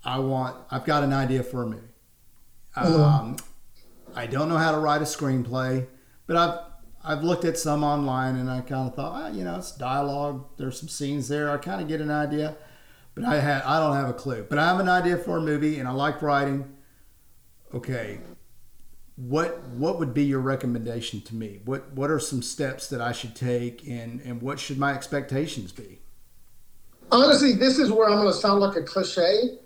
I 0.03 0.17
want 0.17 0.55
I've 0.71 0.83
got 0.83 1.03
an 1.03 1.13
idea 1.13 1.43
for 1.43 1.61
a 1.61 1.67
movie. 1.67 1.93
Mm-hmm. 2.75 3.01
Um, 3.01 3.37
I 4.15 4.25
don't 4.25 4.49
know 4.49 4.57
how 4.57 4.71
to 4.71 4.79
write 4.79 5.03
a 5.03 5.05
screenplay, 5.05 5.85
but 6.25 6.35
I've 6.35 6.57
I've 7.03 7.23
looked 7.23 7.45
at 7.45 7.59
some 7.59 7.83
online 7.83 8.37
and 8.37 8.49
I 8.49 8.61
kind 8.61 8.89
of 8.89 8.95
thought, 8.95 9.11
ah, 9.13 9.27
you 9.27 9.43
know, 9.43 9.57
it's 9.57 9.77
dialogue. 9.77 10.47
There's 10.57 10.79
some 10.79 10.89
scenes 10.89 11.27
there. 11.27 11.51
I 11.51 11.57
kind 11.57 11.81
of 11.83 11.87
get 11.87 12.01
an 12.01 12.09
idea, 12.09 12.55
but 13.13 13.25
I 13.25 13.39
had 13.39 13.61
I 13.61 13.79
don't 13.79 13.95
have 13.95 14.09
a 14.09 14.13
clue. 14.13 14.43
But 14.49 14.57
I 14.57 14.65
have 14.65 14.79
an 14.79 14.89
idea 14.89 15.17
for 15.17 15.37
a 15.37 15.41
movie, 15.41 15.77
and 15.77 15.87
I 15.87 15.91
like 15.91 16.23
writing. 16.23 16.77
Okay, 17.75 18.21
what 19.15 19.61
what 19.69 19.99
would 19.99 20.13
be 20.13 20.23
your 20.23 20.39
recommendation 20.39 21.21
to 21.21 21.35
me? 21.35 21.59
What 21.65 21.93
what 21.93 22.09
are 22.09 22.19
some 22.19 22.41
steps 22.41 22.87
that 22.89 23.01
I 23.01 23.11
should 23.11 23.35
take, 23.35 23.87
and 23.87 24.21
and 24.21 24.41
what 24.41 24.59
should 24.59 24.77
my 24.77 24.93
expectations 24.93 25.71
be? 25.71 26.01
honestly, 27.11 27.53
this 27.53 27.77
is 27.77 27.91
where 27.91 28.09
I'm 28.09 28.15
going 28.15 28.27
to 28.27 28.33
sound 28.33 28.61
like 28.61 28.75
a 28.77 28.83
cliche. 28.83 29.57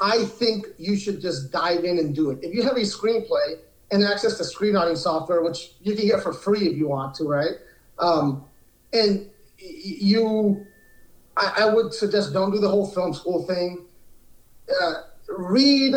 I 0.00 0.24
think 0.24 0.66
you 0.78 0.96
should 0.96 1.20
just 1.20 1.50
dive 1.50 1.84
in 1.84 1.98
and 1.98 2.14
do 2.14 2.30
it. 2.30 2.38
If 2.42 2.54
you 2.54 2.62
have 2.62 2.76
a 2.76 2.80
screenplay 2.80 3.58
and 3.90 4.04
access 4.04 4.36
to 4.38 4.44
screenwriting 4.44 4.96
software, 4.96 5.42
which 5.42 5.72
you 5.80 5.96
can 5.96 6.06
get 6.06 6.22
for 6.22 6.32
free 6.32 6.68
if 6.68 6.76
you 6.76 6.88
want 6.88 7.14
to, 7.16 7.24
right? 7.24 7.52
Um, 7.98 8.44
and 8.92 9.30
you, 9.58 10.66
I, 11.36 11.64
I, 11.64 11.74
would 11.74 11.94
suggest 11.94 12.34
don't 12.34 12.50
do 12.50 12.58
the 12.58 12.68
whole 12.68 12.86
film 12.86 13.14
school 13.14 13.46
thing. 13.46 13.86
Uh, 14.82 14.94
read, 15.28 15.94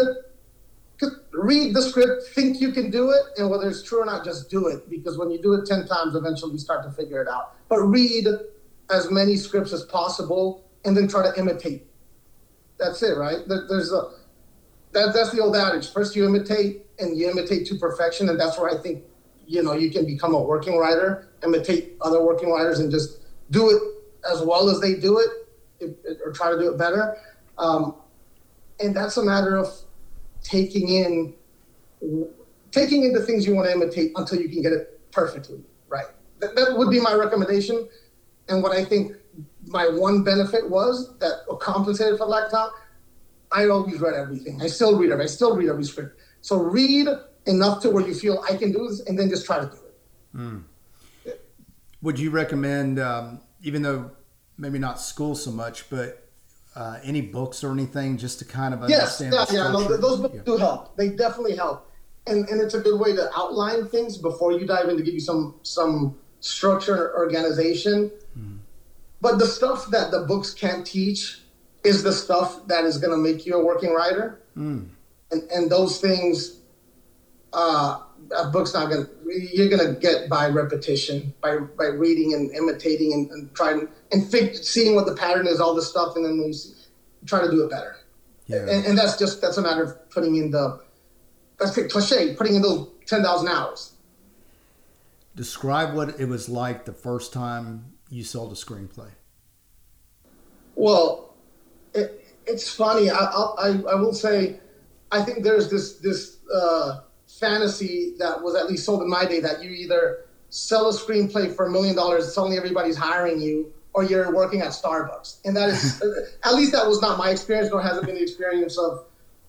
read 1.31 1.73
the 1.73 1.81
script, 1.81 2.23
think 2.33 2.59
you 2.59 2.71
can 2.71 2.89
do 2.89 3.11
it, 3.11 3.21
and 3.37 3.49
whether 3.49 3.69
it's 3.69 3.83
true 3.83 4.01
or 4.01 4.05
not, 4.05 4.25
just 4.25 4.49
do 4.49 4.67
it. 4.67 4.89
Because 4.89 5.17
when 5.17 5.29
you 5.31 5.41
do 5.41 5.53
it 5.53 5.65
ten 5.65 5.87
times, 5.87 6.15
eventually 6.15 6.53
you 6.53 6.57
start 6.57 6.83
to 6.83 6.91
figure 6.91 7.21
it 7.21 7.27
out. 7.27 7.55
But 7.67 7.81
read 7.81 8.27
as 8.89 9.11
many 9.11 9.35
scripts 9.35 9.71
as 9.73 9.83
possible 9.83 10.65
and 10.85 10.95
then 10.95 11.07
try 11.07 11.23
to 11.23 11.39
imitate. 11.39 11.85
That's 12.77 13.03
it, 13.03 13.17
right? 13.17 13.37
There's 13.47 13.91
a 13.91 14.11
that, 14.91 15.13
that's 15.13 15.31
the 15.31 15.41
old 15.41 15.55
adage. 15.55 15.91
First, 15.91 16.15
you 16.15 16.25
imitate, 16.25 16.85
and 16.97 17.15
you 17.17 17.29
imitate 17.29 17.67
to 17.67 17.75
perfection, 17.75 18.29
and 18.29 18.39
that's 18.39 18.57
where 18.57 18.69
I 18.69 18.81
think 18.81 19.03
you 19.45 19.61
know 19.61 19.73
you 19.73 19.91
can 19.91 20.05
become 20.05 20.33
a 20.33 20.41
working 20.41 20.77
writer, 20.77 21.29
imitate 21.43 21.95
other 22.01 22.23
working 22.23 22.51
writers, 22.51 22.79
and 22.79 22.89
just 22.91 23.19
do 23.51 23.69
it 23.69 23.81
as 24.31 24.41
well 24.41 24.69
as 24.69 24.79
they 24.79 24.95
do 24.95 25.19
it, 25.19 26.19
or 26.25 26.31
try 26.31 26.51
to 26.51 26.57
do 26.57 26.71
it 26.71 26.77
better. 26.77 27.17
Um, 27.57 27.95
and 28.79 28.95
that's 28.95 29.17
a 29.17 29.23
matter 29.23 29.57
of 29.57 29.67
taking 30.43 30.89
in 30.89 31.34
taking 32.71 33.04
in 33.04 33.13
the 33.13 33.21
things 33.21 33.45
you 33.45 33.56
want 33.56 33.67
to 33.67 33.73
imitate 33.73 34.12
until 34.15 34.39
you 34.39 34.47
can 34.49 34.62
get 34.62 34.71
it 34.71 35.12
perfectly 35.12 35.60
right. 35.88 36.06
That, 36.39 36.56
that 36.56 36.78
would 36.78 36.89
be 36.89 36.99
my 36.99 37.13
recommendation, 37.13 37.88
and 38.47 38.63
what 38.63 38.71
I 38.71 38.86
think 38.86 39.13
my 39.65 39.88
one 39.88 40.23
benefit 40.23 40.69
was 40.69 41.17
that 41.19 41.45
compensated 41.60 42.17
for 42.17 42.25
lack 42.25 42.54
of 42.54 42.71
I 43.52 43.67
always 43.67 43.99
read 43.99 44.13
everything. 44.13 44.62
I 44.62 44.67
still 44.67 44.97
read 44.97 45.12
it. 45.12 45.19
I 45.19 45.25
still 45.25 45.56
read 45.56 45.69
every 45.69 45.84
script. 45.84 46.19
So 46.41 46.58
read 46.58 47.08
enough 47.45 47.82
to 47.82 47.89
where 47.89 48.08
you 48.08 48.13
feel 48.13 48.43
I 48.47 48.56
can 48.56 48.71
do 48.71 48.88
this, 48.88 49.02
and 49.02 49.17
then 49.17 49.30
just 49.30 49.45
try 49.45 49.60
to 49.60 49.65
do 49.65 49.71
it. 49.71 50.38
Mm. 50.38 50.63
Would 52.02 52.19
you 52.19 52.30
recommend, 52.30 52.99
um, 52.99 53.41
even 53.62 53.82
though 53.82 54.12
maybe 54.58 54.80
not 54.80 55.02
school 55.02 55.36
so 55.36 55.52
much, 55.52 55.89
but 55.89 56.28
uh, 56.75 56.99
any 57.03 57.21
books 57.21 57.63
or 57.63 57.71
anything 57.71 58.17
just 58.17 58.39
to 58.39 58.45
kind 58.45 58.73
of 58.73 58.84
understand? 58.84 59.34
Yes, 59.34 59.51
yeah, 59.51 59.65
yeah. 59.65 59.71
No, 59.71 59.97
those 59.97 60.19
books 60.19 60.36
yeah. 60.36 60.41
do 60.45 60.58
help. 60.58 60.95
They 60.97 61.10
definitely 61.10 61.55
help, 61.55 61.89
and 62.27 62.47
and 62.49 62.62
it's 62.62 62.73
a 62.73 62.79
good 62.79 62.99
way 62.99 63.15
to 63.15 63.29
outline 63.36 63.88
things 63.88 64.17
before 64.17 64.53
you 64.53 64.65
dive 64.65 64.89
in 64.89 64.97
to 64.97 65.03
give 65.03 65.13
you 65.13 65.19
some 65.19 65.55
some 65.63 66.17
structure 66.39 67.15
organization. 67.17 68.12
Mm. 68.38 68.60
But 69.21 69.39
the 69.39 69.47
stuff 69.47 69.88
that 69.91 70.12
the 70.12 70.21
books 70.21 70.53
can't 70.53 70.86
teach 70.86 71.41
is 71.84 72.03
the 72.03 72.13
stuff 72.13 72.67
that 72.67 72.86
is 72.86 72.97
going 72.97 73.12
to 73.12 73.17
make 73.17 73.45
you 73.45 73.55
a 73.55 73.63
working 73.63 73.93
writer. 73.93 74.41
Mm. 74.58 74.89
And, 75.32 75.51
and 75.51 75.69
those 75.69 75.99
things, 75.99 76.60
uh, 77.53 77.99
a 78.35 78.49
book's 78.49 78.73
not 78.73 78.89
going 78.89 79.05
to, 79.05 79.11
you're 79.53 79.69
going 79.69 79.85
to 79.85 79.99
get 79.99 80.29
by 80.29 80.47
repetition, 80.47 81.33
by, 81.41 81.57
by 81.57 81.85
reading 81.85 82.33
and 82.33 82.51
imitating 82.51 83.13
and, 83.13 83.31
and 83.31 83.55
trying 83.55 83.87
and 84.11 84.23
seeing 84.55 84.95
what 84.95 85.05
the 85.05 85.15
pattern 85.15 85.47
is, 85.47 85.59
all 85.59 85.73
this 85.73 85.89
stuff. 85.89 86.15
And 86.15 86.25
then 86.25 86.35
you 86.35 86.53
see, 86.53 86.73
try 87.25 87.41
to 87.41 87.49
do 87.49 87.63
it 87.63 87.69
better. 87.69 87.97
Yeah. 88.47 88.61
And, 88.61 88.85
and, 88.85 88.97
that's 88.97 89.17
just, 89.17 89.41
that's 89.41 89.57
a 89.57 89.61
matter 89.61 89.83
of 89.83 90.09
putting 90.09 90.35
in 90.35 90.51
the, 90.51 90.81
that's 91.59 91.75
the 91.75 91.87
cliche, 91.87 92.35
putting 92.35 92.55
in 92.55 92.61
those 92.61 92.89
10,000 93.05 93.47
hours. 93.47 93.93
Describe 95.35 95.93
what 95.93 96.19
it 96.19 96.25
was 96.25 96.49
like 96.49 96.85
the 96.85 96.93
first 96.93 97.31
time 97.31 97.93
you 98.09 98.23
sold 98.23 98.51
a 98.51 98.55
screenplay? 98.55 99.11
Well, 100.75 101.35
it, 101.93 102.25
it's 102.47 102.73
funny. 102.73 103.09
I, 103.09 103.17
I, 103.17 103.67
I 103.91 103.95
will 103.95 104.13
say, 104.13 104.59
I 105.11 105.23
think 105.23 105.43
there's 105.43 105.69
this 105.69 105.97
this 105.97 106.37
uh, 106.53 107.01
fantasy 107.39 108.13
that 108.19 108.41
was 108.41 108.56
at 108.56 108.67
least 108.67 108.86
sold 108.86 109.02
in 109.02 109.10
my 109.10 109.25
day 109.25 109.39
that 109.39 109.63
you 109.63 109.69
either 109.71 110.25
sell 110.49 110.89
a 110.89 110.93
screenplay 110.93 111.56
for 111.56 111.67
a 111.67 111.71
million 111.71 111.95
dollars, 111.95 112.34
suddenly 112.34 112.58
everybody's 112.58 112.97
hiring 112.97 113.39
you, 113.39 113.71
or 113.93 114.04
you're 114.04 114.34
working 114.34 114.62
at 114.62 114.69
Starbucks. 114.69 115.39
And 115.45 115.56
that 115.56 115.69
is, 115.69 116.02
at 116.43 116.54
least 116.56 116.71
that 116.71 116.88
was 116.88 117.02
not 117.02 117.17
my 117.17 117.30
experience, 117.30 117.69
nor 117.71 117.82
has 117.82 117.97
it 117.97 118.06
been 118.06 118.15
the 118.15 118.23
experience 118.23 118.78
of 118.78 119.06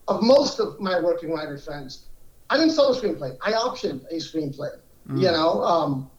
of 0.08 0.22
most 0.22 0.58
of 0.58 0.80
my 0.80 1.00
working 1.00 1.30
writer 1.30 1.56
friends. 1.56 2.06
I 2.48 2.56
didn't 2.56 2.72
sell 2.72 2.92
a 2.92 3.00
screenplay. 3.00 3.36
I 3.42 3.52
optioned 3.52 4.04
a 4.10 4.14
screenplay. 4.14 4.76
Mm. 5.08 5.22
You 5.22 5.30
know, 5.30 5.62
um, 5.62 6.10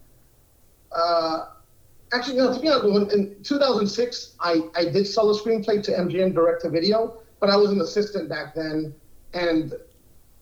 uh, 0.93 1.47
actually, 2.13 2.37
you 2.37 2.43
know, 2.43 2.53
to 2.53 2.59
be 2.59 2.69
honest, 2.69 3.13
in 3.13 3.35
2006, 3.43 4.35
I, 4.39 4.61
I 4.75 4.85
did 4.85 5.05
sell 5.07 5.29
a 5.29 5.37
screenplay 5.37 5.83
to 5.83 5.91
MGM 5.91 6.33
Direct 6.33 6.61
to 6.61 6.69
Video, 6.69 7.21
but 7.41 7.49
I 7.49 7.57
was 7.57 7.71
an 7.71 7.81
assistant 7.81 8.29
back 8.29 8.55
then, 8.55 8.93
and 9.33 9.73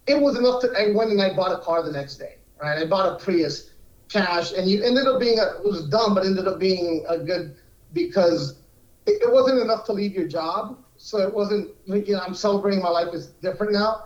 it 0.09 0.19
was 0.19 0.37
enough 0.37 0.61
to. 0.61 0.71
I 0.77 0.91
went 0.93 1.11
and 1.11 1.21
I 1.21 1.33
bought 1.33 1.51
a 1.51 1.63
car 1.63 1.83
the 1.83 1.91
next 1.91 2.15
day. 2.15 2.35
Right, 2.61 2.79
I 2.79 2.85
bought 2.85 3.13
a 3.13 3.23
Prius 3.23 3.71
cash, 4.09 4.51
and 4.51 4.69
you 4.69 4.83
ended 4.83 5.07
up 5.07 5.19
being 5.19 5.39
a, 5.39 5.43
it 5.43 5.63
was 5.63 5.87
dumb, 5.87 6.13
but 6.15 6.25
ended 6.25 6.47
up 6.47 6.59
being 6.59 7.05
a 7.07 7.17
good 7.17 7.55
because 7.93 8.59
it, 9.05 9.21
it 9.21 9.31
wasn't 9.31 9.61
enough 9.61 9.85
to 9.85 9.93
leave 9.93 10.13
your 10.13 10.27
job. 10.27 10.77
So 10.97 11.19
it 11.19 11.33
wasn't. 11.33 11.69
You 11.85 12.03
know, 12.15 12.21
I'm 12.25 12.35
celebrating 12.35 12.81
my 12.81 12.89
life 12.89 13.13
is 13.13 13.27
different 13.41 13.73
now. 13.73 14.05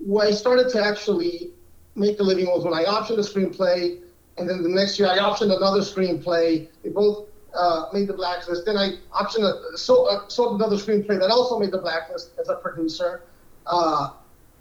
When 0.00 0.26
I 0.26 0.30
started 0.32 0.70
to 0.70 0.84
actually 0.84 1.50
make 1.94 2.20
a 2.20 2.22
living 2.22 2.46
was 2.46 2.64
when 2.64 2.74
I 2.74 2.84
optioned 2.84 3.18
a 3.18 3.22
screenplay 3.22 4.00
and 4.38 4.48
then 4.48 4.62
the 4.62 4.68
next 4.68 4.98
year 4.98 5.08
I 5.08 5.18
optioned 5.18 5.54
another 5.56 5.80
screenplay. 5.80 6.68
They 6.82 6.90
both 6.90 7.28
uh, 7.54 7.86
made 7.92 8.08
the 8.08 8.14
blacklist. 8.14 8.64
Then 8.64 8.76
I 8.76 8.92
optioned 9.12 9.44
a, 9.44 9.76
sold, 9.76 10.08
uh, 10.10 10.28
sold 10.28 10.60
another 10.60 10.76
screenplay 10.76 11.18
that 11.18 11.30
also 11.30 11.58
made 11.58 11.72
the 11.72 11.78
blacklist 11.78 12.30
as 12.40 12.48
a 12.48 12.56
producer, 12.56 13.24
uh, 13.66 14.10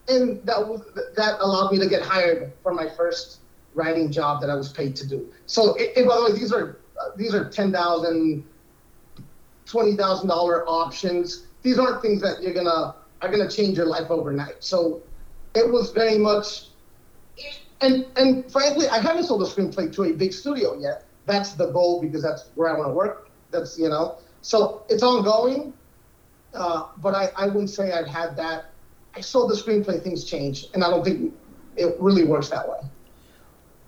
and 0.08 0.46
that 0.46 0.66
was, 0.68 0.82
that 1.16 1.38
allowed 1.40 1.72
me 1.72 1.80
to 1.80 1.88
get 1.88 2.02
hired 2.02 2.54
for 2.64 2.74
my 2.74 2.90
first 2.90 3.40
writing 3.74 4.12
job 4.12 4.42
that 4.42 4.50
I 4.50 4.56
was 4.56 4.72
paid 4.72 4.96
to 4.98 5.08
do. 5.08 5.32
So, 5.46 5.78
and 5.78 6.08
by 6.08 6.16
the 6.16 6.24
way, 6.26 6.40
these 6.40 6.52
are 6.52 6.80
these 7.16 7.34
are 7.34 7.50
ten 7.50 7.72
thousand 7.72 8.44
twenty 9.66 9.96
thousand 9.96 10.28
dollar 10.30 10.68
options. 10.68 11.48
These 11.62 11.80
aren't 11.80 12.02
things 12.02 12.22
that 12.22 12.42
you're 12.42 12.54
gonna 12.54 12.96
are 13.22 13.32
gonna 13.32 13.50
change 13.50 13.78
your 13.78 13.86
life 13.88 14.10
overnight. 14.10 14.64
So 14.64 15.04
it 15.56 15.70
was 15.70 15.92
very 15.92 16.18
much, 16.18 16.70
and 17.82 18.06
and 18.16 18.52
frankly, 18.52 18.88
I 18.88 19.00
haven't 19.00 19.24
sold 19.24 19.42
a 19.44 19.46
screenplay 19.46 19.94
to 19.96 20.06
a 20.06 20.14
big 20.14 20.34
studio 20.34 20.78
yet. 20.80 21.06
That's 21.26 21.54
the 21.54 21.72
goal 21.72 22.02
because 22.02 22.24
that's 22.24 22.50
where 22.56 22.74
I 22.74 22.78
want 22.78 22.90
to 22.90 22.94
work. 22.94 23.30
That's 23.52 23.78
you 23.78 23.90
know, 23.90 24.18
so 24.42 24.84
it's 24.90 25.04
ongoing. 25.04 25.74
Uh, 26.54 26.88
but 26.98 27.14
I, 27.14 27.30
I 27.36 27.48
wouldn't 27.48 27.70
say 27.70 27.92
I've 27.92 28.08
had 28.08 28.36
that. 28.38 28.72
I 29.18 29.22
saw 29.22 29.48
the 29.48 29.56
screenplay 29.56 30.02
things 30.02 30.24
change, 30.24 30.68
and 30.76 30.84
I 30.84 30.92
don't 30.92 31.04
think 31.04 31.34
it 31.76 31.96
really 32.00 32.24
works 32.24 32.50
that 32.50 32.70
way. 32.70 32.78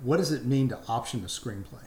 What 0.01 0.17
does 0.17 0.31
it 0.31 0.45
mean 0.45 0.69
to 0.69 0.79
option 0.87 1.19
a 1.23 1.27
screenplay? 1.27 1.85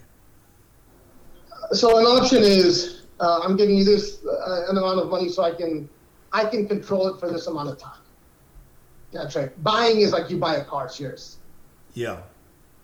So 1.73 1.99
an 1.99 2.05
option 2.05 2.43
is 2.45 3.03
uh, 3.19 3.41
I'm 3.41 3.57
giving 3.57 3.77
you 3.77 3.85
this 3.85 4.25
uh, 4.25 4.67
an 4.69 4.79
amount 4.79 5.01
of 5.01 5.09
money 5.09 5.29
so 5.29 5.43
I 5.43 5.53
can 5.53 5.89
I 6.33 6.45
can 6.45 6.69
control 6.69 7.09
it 7.09 7.19
for 7.19 7.31
this 7.31 7.49
amount 7.49 7.69
of 7.71 7.79
time. 7.79 8.05
That's 9.13 9.35
right. 9.35 9.51
Buying 9.63 10.01
is 10.01 10.13
like 10.13 10.31
you 10.31 10.39
buy 10.39 10.57
a 10.57 10.65
car, 10.65 10.87
it's 10.87 11.01
yours. 11.01 11.39
Yeah. 11.95 12.19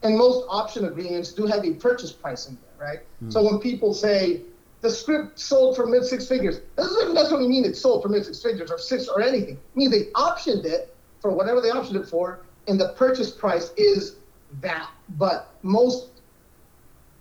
And 0.03 0.19
most 0.19 0.45
option 0.49 0.87
agreements 0.87 1.33
do 1.33 1.47
have 1.47 1.65
a 1.65 1.73
purchase 1.75 2.13
price 2.13 2.49
in 2.49 2.59
there, 2.63 2.89
right? 2.89 3.01
Mm. 3.23 3.33
So 3.33 3.45
when 3.45 3.61
people 3.61 3.95
say 3.95 4.43
the 4.81 4.91
script 4.91 5.39
sold 5.39 5.77
for 5.77 5.87
mid 5.87 6.05
six 6.05 6.29
figures, 6.29 6.61
that 6.77 6.83
doesn't 6.83 7.15
necessarily 7.15 7.49
mean 7.49 7.65
it 7.65 7.77
sold 7.77 8.03
for 8.03 8.09
mid 8.09 8.25
six 8.25 8.43
figures 8.43 8.71
or 8.71 8.79
six 8.79 9.09
or 9.09 9.21
anything. 9.21 9.55
It 9.55 9.77
means 9.77 9.91
they 9.91 10.05
optioned 10.13 10.65
it 10.65 10.95
for 11.21 11.31
whatever 11.33 11.61
they 11.61 11.71
optioned 11.71 11.97
it 11.97 12.07
for, 12.09 12.41
and 12.69 12.81
the 12.81 12.91
purchase 12.91 13.31
price 13.31 13.73
is 13.77 14.17
that. 14.61 14.89
But 15.11 15.55
most 15.63 16.09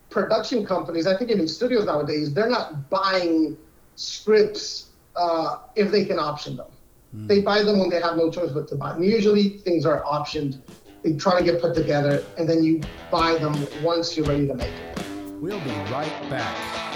production 0.09 0.65
companies, 0.65 1.07
I 1.07 1.17
think 1.17 1.31
even 1.31 1.47
studios 1.47 1.85
nowadays, 1.85 2.33
they're 2.33 2.49
not 2.49 2.89
buying 2.89 3.57
scripts 3.95 4.89
uh, 5.15 5.59
if 5.75 5.91
they 5.91 6.05
can 6.05 6.19
option 6.19 6.57
them. 6.57 6.67
Mm. 7.15 7.27
They 7.27 7.41
buy 7.41 7.63
them 7.63 7.79
when 7.79 7.89
they 7.89 8.01
have 8.01 8.17
no 8.17 8.29
choice 8.29 8.51
but 8.51 8.67
to 8.69 8.75
buy 8.75 8.93
them. 8.93 9.03
Usually 9.03 9.57
things 9.59 9.85
are 9.85 10.03
optioned. 10.03 10.59
They 11.03 11.13
try 11.13 11.39
to 11.39 11.43
get 11.43 11.61
put 11.61 11.73
together, 11.73 12.23
and 12.37 12.47
then 12.47 12.63
you 12.63 12.81
buy 13.09 13.37
them 13.37 13.67
once 13.83 14.15
you're 14.15 14.25
ready 14.25 14.47
to 14.47 14.53
make 14.53 14.71
it. 14.71 15.05
We'll 15.39 15.59
be 15.61 15.71
right 15.91 16.29
back. 16.29 16.86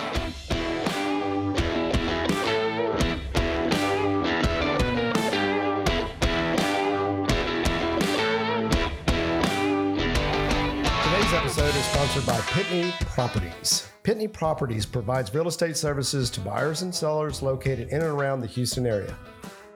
Episode 11.51 11.77
is 11.77 11.85
sponsored 11.87 12.25
by 12.25 12.37
Pitney 12.53 12.91
Properties. 13.07 13.89
Pitney 14.05 14.31
Properties 14.31 14.85
provides 14.85 15.33
real 15.33 15.49
estate 15.49 15.75
services 15.75 16.29
to 16.29 16.39
buyers 16.39 16.81
and 16.81 16.95
sellers 16.95 17.41
located 17.41 17.89
in 17.89 18.01
and 18.01 18.03
around 18.03 18.39
the 18.39 18.47
Houston 18.47 18.85
area. 18.85 19.17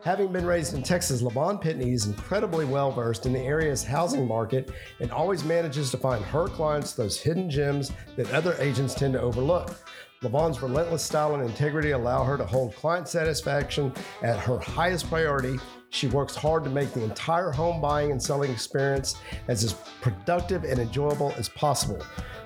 Having 0.02 0.32
been 0.32 0.46
raised 0.46 0.74
in 0.74 0.84
Texas, 0.84 1.22
Levon 1.22 1.62
Pitney 1.62 1.92
is 1.92 2.06
incredibly 2.06 2.64
well 2.64 2.94
versed 2.94 3.26
in 3.26 3.34
the 3.34 3.42
area's 3.42 3.84
housing 3.84 4.26
market 4.26 4.72
and 5.02 5.12
always 5.12 5.44
manages 5.44 5.92
to 5.92 5.98
find 5.98 6.24
her 6.24 6.48
clients 6.48 6.94
those 6.94 7.20
hidden 7.20 7.50
gems 7.50 7.92
that 8.16 8.32
other 8.32 8.56
agents 8.62 8.94
tend 8.94 9.12
to 9.12 9.22
overlook. 9.22 9.76
Levon's 10.22 10.62
relentless 10.62 11.04
style 11.04 11.36
and 11.36 11.44
integrity 11.44 11.92
allow 11.92 12.24
her 12.24 12.38
to 12.38 12.46
hold 12.46 12.76
client 12.76 13.08
satisfaction 13.08 13.94
at 14.22 14.40
her 14.40 14.58
highest 14.60 15.10
priority 15.10 15.58
she 15.96 16.08
works 16.08 16.36
hard 16.36 16.66
to 16.66 16.70
make 16.70 16.92
the 16.92 17.04
entire 17.06 17.52
home 17.52 17.80
buying 17.80 18.12
and 18.12 18.22
selling 18.22 18.52
experience 18.52 19.16
as, 19.48 19.64
as 19.64 19.74
productive 20.02 20.66
and 20.66 20.78
enjoyable 20.78 21.34
as 21.38 21.48
possible. 21.48 22.04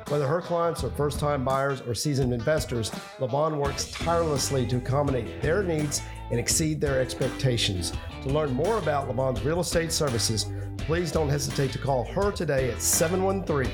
Whether 0.07 0.27
her 0.27 0.39
clients 0.39 0.83
are 0.83 0.91
first 0.91 1.19
time 1.19 1.43
buyers 1.43 1.81
or 1.81 1.95
seasoned 1.95 2.31
investors, 2.31 2.91
Levon 3.17 3.57
works 3.57 3.89
tirelessly 3.91 4.67
to 4.67 4.77
accommodate 4.77 5.41
their 5.41 5.63
needs 5.63 6.03
and 6.29 6.39
exceed 6.39 6.79
their 6.79 7.01
expectations. 7.01 7.91
To 8.21 8.29
learn 8.29 8.53
more 8.53 8.77
about 8.77 9.09
Levon's 9.09 9.43
real 9.43 9.61
estate 9.61 9.91
services, 9.91 10.45
please 10.77 11.11
don't 11.11 11.29
hesitate 11.29 11.71
to 11.71 11.79
call 11.79 12.03
her 12.05 12.31
today 12.31 12.69
at 12.69 12.83
713 12.83 13.71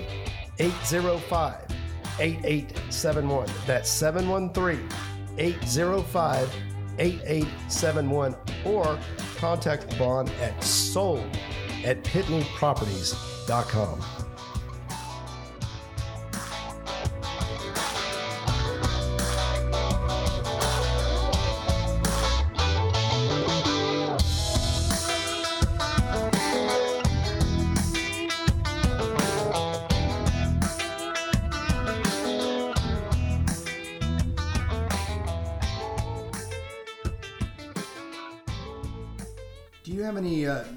805 0.60 1.75
8871. 2.20 3.48
That's 3.66 3.90
713 3.90 4.88
805 5.38 6.54
8871 6.98 8.36
or 8.66 8.98
contact 9.38 9.90
Levon 9.90 10.30
at 10.40 10.64
sold 10.64 11.28
at 11.84 12.02
pitneyproperties.com. 12.04 14.15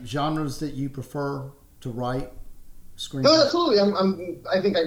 genres 0.08 0.58
that 0.60 0.74
you 0.74 0.88
prefer 0.88 1.50
to 1.80 1.90
write? 1.90 2.32
Screen. 2.96 3.22
No, 3.22 3.42
absolutely. 3.44 3.78
I'm, 3.78 3.94
I'm. 3.96 4.42
I 4.52 4.60
think 4.60 4.76
I. 4.76 4.82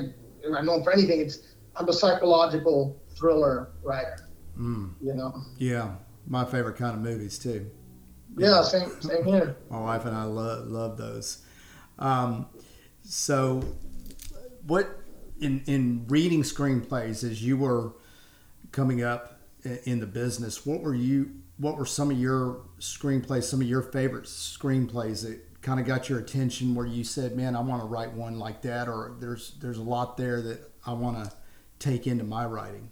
I'm 0.58 0.66
known 0.66 0.84
for 0.84 0.92
anything. 0.92 1.22
It's. 1.22 1.40
I'm 1.76 1.88
a 1.88 1.94
psychological 1.94 3.02
thriller 3.16 3.72
writer. 3.84 4.28
Mm. 4.60 4.94
You 5.02 5.14
know. 5.14 5.34
Yeah, 5.58 5.96
my 6.28 6.44
favorite 6.44 6.76
kind 6.76 6.96
of 6.96 7.02
movies 7.02 7.40
too. 7.40 7.70
Yeah, 8.38 8.62
same. 8.64 8.90
Same 9.02 9.24
here. 9.24 9.56
my 9.70 9.80
wife 9.80 10.06
and 10.06 10.16
I 10.16 10.24
love 10.24 10.68
love 10.68 10.98
those. 10.98 11.46
Um, 12.00 12.48
so, 13.04 13.64
what 14.68 14.90
in 15.40 15.64
in 15.68 16.06
reading 16.08 16.44
screenplays 16.44 17.24
as 17.24 17.44
you 17.44 17.56
were 17.58 17.94
coming 18.72 19.04
up 19.04 19.40
in 19.86 20.00
the 20.00 20.08
business? 20.08 20.66
What 20.66 20.82
were 20.82 20.96
you 20.96 21.32
what 21.62 21.78
were 21.78 21.86
some 21.86 22.10
of 22.10 22.20
your 22.20 22.62
screenplays, 22.80 23.44
some 23.44 23.62
of 23.62 23.68
your 23.68 23.84
favorite 23.84 24.26
screenplays 24.26 25.22
that 25.22 25.40
kind 25.62 25.80
of 25.80 25.86
got 25.86 26.10
your 26.10 26.18
attention 26.18 26.74
where 26.74 26.88
you 26.88 27.04
said, 27.04 27.38
"Man, 27.38 27.56
I 27.56 27.62
want 27.62 27.84
to 27.84 27.88
write 27.88 28.12
one 28.14 28.40
like 28.40 28.64
that," 28.64 28.90
or 28.90 29.16
"There's 29.20 29.54
there's 29.62 29.78
a 29.78 29.84
lot 29.84 30.18
there 30.18 30.42
that 30.42 30.72
I 30.86 30.94
want 30.94 31.24
to 31.24 31.32
take 31.78 32.08
into 32.08 32.24
my 32.24 32.46
writing." 32.46 32.90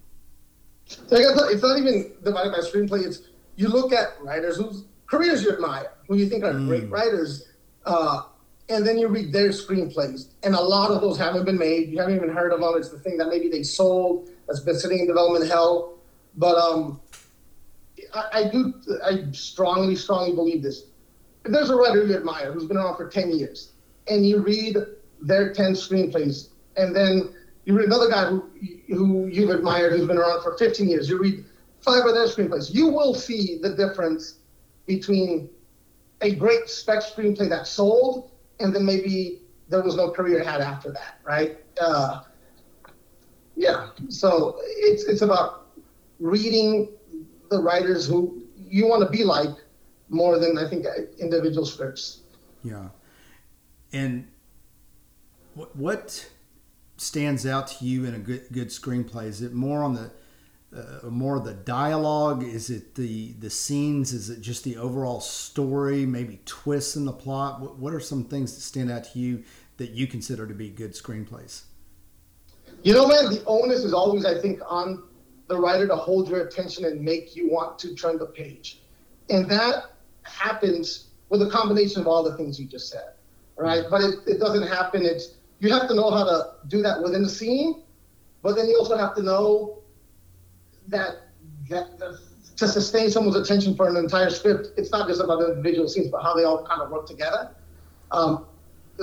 It's 0.86 1.62
not 1.62 1.78
even 1.78 2.12
divided 2.24 2.52
by 2.52 2.58
screenplay. 2.58 3.04
It's 3.06 3.22
you 3.56 3.68
look 3.68 3.92
at 3.92 4.10
writers 4.22 4.56
whose 4.56 4.84
careers 5.06 5.42
you 5.42 5.50
admire, 5.50 5.92
who 6.06 6.16
you 6.16 6.28
think 6.28 6.44
are 6.44 6.52
mm. 6.52 6.68
great 6.68 6.88
writers, 6.88 7.48
uh, 7.86 8.22
and 8.68 8.86
then 8.86 8.98
you 8.98 9.08
read 9.08 9.32
their 9.32 9.48
screenplays, 9.48 10.28
and 10.44 10.54
a 10.54 10.60
lot 10.60 10.92
of 10.92 11.00
those 11.00 11.18
haven't 11.18 11.44
been 11.44 11.58
made. 11.58 11.88
You 11.88 11.98
haven't 11.98 12.14
even 12.14 12.30
heard 12.30 12.52
of 12.52 12.60
them. 12.60 12.74
It's 12.76 12.90
the 12.90 13.00
thing 13.00 13.18
that 13.18 13.28
maybe 13.28 13.48
they 13.48 13.64
sold 13.64 14.30
that's 14.46 14.60
been 14.60 14.78
sitting 14.78 15.00
in 15.00 15.08
development 15.08 15.50
hell. 15.50 15.96
But 16.36 16.56
um, 16.56 17.00
I, 18.14 18.48
do, 18.50 18.74
I 19.04 19.24
strongly, 19.32 19.96
strongly 19.96 20.34
believe 20.34 20.62
this. 20.62 20.84
If 21.44 21.52
there's 21.52 21.70
a 21.70 21.76
writer 21.76 22.04
you 22.04 22.14
admire 22.14 22.52
who's 22.52 22.66
been 22.66 22.76
around 22.76 22.96
for 22.96 23.08
10 23.08 23.32
years, 23.32 23.72
and 24.08 24.26
you 24.26 24.42
read 24.42 24.76
their 25.20 25.52
10 25.52 25.72
screenplays, 25.72 26.48
and 26.76 26.94
then 26.94 27.34
you 27.64 27.76
read 27.76 27.86
another 27.86 28.08
guy 28.08 28.26
who, 28.26 28.50
who 28.88 29.26
you've 29.26 29.50
admired 29.50 29.92
who's 29.92 30.06
been 30.06 30.18
around 30.18 30.42
for 30.42 30.56
15 30.58 30.88
years, 30.88 31.08
you 31.08 31.18
read 31.18 31.44
five 31.80 32.04
of 32.04 32.14
their 32.14 32.26
screenplays, 32.26 32.74
you 32.74 32.88
will 32.88 33.14
see 33.14 33.58
the 33.62 33.70
difference 33.70 34.38
between 34.86 35.48
a 36.20 36.34
great 36.34 36.68
spec 36.68 37.00
screenplay 37.00 37.48
that 37.48 37.66
sold 37.66 38.30
and 38.60 38.74
then 38.74 38.84
maybe 38.84 39.40
there 39.68 39.82
was 39.82 39.96
no 39.96 40.10
career 40.10 40.42
had 40.42 40.60
after 40.60 40.92
that, 40.92 41.20
right? 41.24 41.58
Uh, 41.80 42.22
yeah, 43.56 43.90
so 44.08 44.58
it's 44.64 45.04
it's 45.04 45.22
about 45.22 45.66
reading 46.18 46.88
the 47.50 47.60
writers 47.60 48.06
who 48.06 48.42
you 48.56 48.86
want 48.86 49.02
to 49.04 49.10
be 49.10 49.24
like 49.24 49.50
more 50.08 50.38
than 50.38 50.58
I 50.58 50.68
think 50.68 50.86
individual 51.18 51.66
scripts. 51.66 52.20
Yeah, 52.62 52.88
and 53.92 54.28
what 55.54 55.74
what 55.76 56.30
stands 56.96 57.46
out 57.46 57.66
to 57.68 57.84
you 57.84 58.04
in 58.04 58.14
a 58.14 58.18
good 58.18 58.44
good 58.52 58.68
screenplay? 58.68 59.26
Is 59.26 59.42
it 59.42 59.52
more 59.52 59.82
on 59.82 59.94
the 59.94 60.10
uh, 60.76 61.08
more 61.08 61.40
the 61.40 61.54
dialogue? 61.54 62.42
Is 62.42 62.70
it 62.70 62.94
the 62.94 63.32
the 63.32 63.50
scenes? 63.50 64.12
Is 64.12 64.30
it 64.30 64.40
just 64.40 64.64
the 64.64 64.76
overall 64.76 65.20
story? 65.20 66.06
Maybe 66.06 66.40
twists 66.44 66.96
in 66.96 67.04
the 67.04 67.12
plot? 67.12 67.60
What, 67.60 67.78
what 67.78 67.94
are 67.94 68.00
some 68.00 68.24
things 68.24 68.54
that 68.54 68.60
stand 68.60 68.90
out 68.90 69.04
to 69.12 69.18
you 69.18 69.44
that 69.78 69.90
you 69.90 70.06
consider 70.06 70.46
to 70.46 70.54
be 70.54 70.68
good 70.68 70.92
screenplays? 70.92 71.62
You 72.82 72.94
know, 72.94 73.06
man, 73.06 73.30
the 73.30 73.42
onus 73.46 73.80
is 73.80 73.92
always, 73.92 74.24
I 74.24 74.40
think, 74.40 74.60
on 74.66 75.02
the 75.50 75.58
writer 75.58 75.86
to 75.86 75.96
hold 75.96 76.28
your 76.28 76.46
attention 76.46 76.86
and 76.86 77.02
make 77.02 77.36
you 77.36 77.50
want 77.50 77.78
to 77.80 77.94
turn 77.94 78.16
the 78.18 78.26
page. 78.26 78.80
And 79.28 79.50
that 79.50 79.92
happens 80.22 81.08
with 81.28 81.42
a 81.42 81.50
combination 81.50 82.00
of 82.00 82.06
all 82.06 82.22
the 82.22 82.36
things 82.36 82.58
you 82.58 82.66
just 82.66 82.88
said, 82.88 83.12
right? 83.56 83.84
But 83.90 84.00
it, 84.02 84.14
it 84.26 84.38
doesn't 84.38 84.66
happen. 84.66 85.04
It's 85.04 85.34
you 85.58 85.70
have 85.72 85.88
to 85.88 85.94
know 85.94 86.10
how 86.10 86.24
to 86.24 86.52
do 86.68 86.80
that 86.82 87.02
within 87.02 87.22
the 87.22 87.28
scene, 87.28 87.82
but 88.42 88.56
then 88.56 88.66
you 88.68 88.78
also 88.78 88.96
have 88.96 89.14
to 89.16 89.22
know 89.22 89.82
that 90.88 91.28
that 91.68 91.98
to 92.56 92.68
sustain 92.68 93.10
someone's 93.10 93.36
attention 93.36 93.74
for 93.74 93.88
an 93.88 93.96
entire 93.96 94.30
script, 94.30 94.68
it's 94.76 94.90
not 94.90 95.08
just 95.08 95.20
about 95.20 95.42
individual 95.42 95.88
scenes, 95.88 96.08
but 96.08 96.22
how 96.22 96.34
they 96.34 96.44
all 96.44 96.64
kind 96.66 96.82
of 96.82 96.90
work 96.90 97.06
together. 97.06 97.50
Um, 98.10 98.46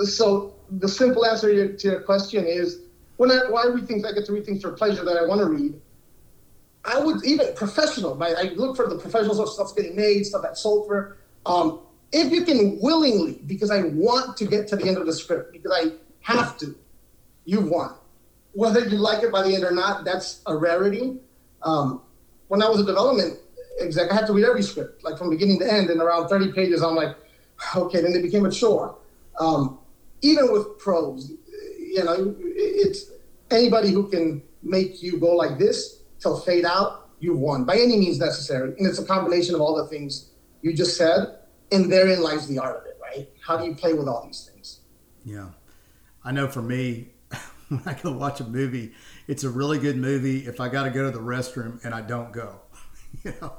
so 0.04 0.56
the 0.70 0.88
simple 0.88 1.26
answer 1.26 1.50
to 1.50 1.56
your, 1.56 1.68
to 1.70 1.88
your 1.88 2.02
question 2.02 2.46
is 2.46 2.82
when 3.18 3.32
I, 3.32 3.50
why 3.50 3.64
I 3.64 3.68
read 3.68 3.88
things, 3.88 4.06
I 4.06 4.12
get 4.12 4.26
to 4.28 4.34
read 4.34 4.46
things 4.46 4.62
for 4.62 4.72
pleasure 4.74 5.04
that 5.04 5.18
I 5.18 5.26
want 5.26 5.42
to 5.42 5.48
read. 5.48 5.74
I 6.88 7.00
would 7.00 7.24
even 7.26 7.54
professional. 7.54 8.16
My, 8.16 8.30
I 8.30 8.44
look 8.56 8.78
for 8.78 8.88
the 8.88 8.98
professional 8.98 9.36
stuff, 9.36 9.50
stuff's 9.50 9.74
getting 9.74 9.96
made, 9.96 10.26
stuff 10.26 10.42
that's 10.42 10.62
sold 10.62 10.88
for. 10.88 11.18
Um, 11.46 11.82
if 12.14 12.32
you 12.32 12.46
can 12.46 12.80
willingly, 12.82 13.42
because 13.46 13.70
I 13.70 13.84
want 13.84 14.38
to 14.38 14.46
get 14.46 14.70
to 14.70 14.78
the 14.78 14.88
end 14.88 14.98
of 14.98 15.06
the 15.06 15.12
script, 15.12 15.52
because 15.52 15.72
I 15.76 15.92
have 16.22 16.58
to, 16.60 16.74
you've 17.44 17.70
won. 17.70 17.94
Whether 18.54 18.88
you 18.88 18.98
like 18.98 19.22
it 19.22 19.32
by 19.34 19.44
the 19.44 19.54
end 19.54 19.66
or 19.66 19.72
not, 19.72 20.06
that's 20.06 20.42
a 20.46 20.56
rarity. 20.56 21.18
Um, 21.62 22.02
when 22.48 22.64
I 22.64 22.70
was 22.70 22.80
a 22.80 22.86
development 22.86 23.38
exec, 23.82 24.10
I 24.10 24.16
had 24.16 24.26
to 24.28 24.34
read 24.34 24.46
every 24.46 24.64
script, 24.64 25.04
like 25.04 25.18
from 25.18 25.30
beginning 25.30 25.60
to 25.60 25.72
end, 25.72 25.90
and 25.90 26.02
around 26.02 26.30
30 26.30 26.54
pages, 26.54 26.82
I'm 26.82 26.96
like, 26.96 27.18
okay, 27.76 28.02
then 28.02 28.14
they 28.14 28.22
became 28.22 28.46
a 28.46 28.52
chore. 28.52 28.98
Um, 29.42 29.80
even 30.22 30.54
with 30.54 30.80
pros, 30.80 31.34
you 31.78 32.04
know, 32.04 32.34
it's 32.40 33.12
anybody 33.52 33.92
who 33.92 34.08
can 34.08 34.42
make 34.64 35.04
you 35.04 35.20
go 35.20 35.36
like 35.36 35.60
this 35.60 35.98
till 36.28 36.40
fade 36.40 36.66
out, 36.66 37.10
you've 37.20 37.40
won 37.40 37.64
by 37.64 37.76
any 37.76 37.98
means 37.98 38.20
necessary. 38.20 38.74
And 38.78 38.86
it's 38.86 39.00
a 39.00 39.06
combination 39.06 39.56
of 39.56 39.62
all 39.62 39.76
the 39.76 39.88
things 39.88 40.32
you 40.62 40.74
just 40.74 40.98
said, 40.98 41.40
and 41.72 41.92
therein 41.92 42.22
lies 42.22 42.48
the 42.48 42.60
art 42.60 42.78
of 42.78 42.86
it, 42.86 42.98
right? 43.02 43.30
How 43.46 43.58
do 43.58 43.66
you 43.66 43.76
play 43.76 43.94
with 43.94 44.08
all 44.08 44.26
these 44.26 44.50
things? 44.52 44.82
Yeah. 45.24 45.50
I 46.24 46.32
know 46.32 46.48
for 46.48 46.62
me, 46.62 47.10
when 47.70 47.82
I 47.86 47.94
go 47.94 48.12
watch 48.12 48.40
a 48.42 48.46
movie, 48.46 48.94
it's 49.28 49.44
a 49.44 49.50
really 49.50 49.80
good 49.80 49.98
movie 49.98 50.46
if 50.46 50.60
I 50.60 50.70
got 50.70 50.84
to 50.84 50.90
go 50.90 51.10
to 51.10 51.12
the 51.12 51.24
restroom 51.24 51.84
and 51.84 51.94
I 51.94 52.02
don't 52.02 52.32
go. 52.32 52.60
you 53.24 53.34
know? 53.42 53.54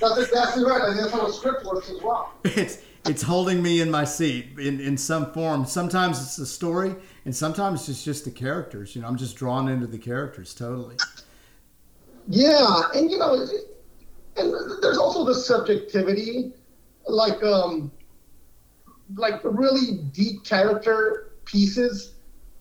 That's 0.00 0.18
exactly 0.18 0.64
right. 0.64 0.82
And 0.88 0.98
that's 0.98 1.12
how 1.12 1.26
a 1.26 1.32
script 1.32 1.64
works 1.64 1.90
as 1.90 2.02
well. 2.02 2.32
It's 2.44 2.78
it's 3.06 3.22
holding 3.22 3.62
me 3.62 3.80
in 3.80 3.90
my 3.90 4.04
seat 4.04 4.58
in, 4.58 4.78
in 4.78 4.96
some 4.98 5.32
form. 5.32 5.64
Sometimes 5.64 6.20
it's 6.22 6.36
the 6.36 6.44
story, 6.44 6.94
and 7.24 7.34
sometimes 7.34 7.88
it's 7.88 8.04
just 8.04 8.26
the 8.26 8.30
characters. 8.30 8.94
You 8.94 9.02
know, 9.02 9.08
I'm 9.08 9.16
just 9.16 9.36
drawn 9.36 9.68
into 9.68 9.86
the 9.86 9.98
characters 9.98 10.54
totally. 10.54 10.96
Yeah, 12.28 12.82
and 12.94 13.10
you 13.10 13.18
know, 13.18 13.34
and 14.36 14.54
there's 14.82 14.98
also 14.98 15.24
the 15.24 15.34
subjectivity, 15.34 16.52
like 17.06 17.42
um, 17.42 17.90
like 19.16 19.40
really 19.44 20.02
deep 20.12 20.44
character 20.44 21.32
pieces 21.44 22.14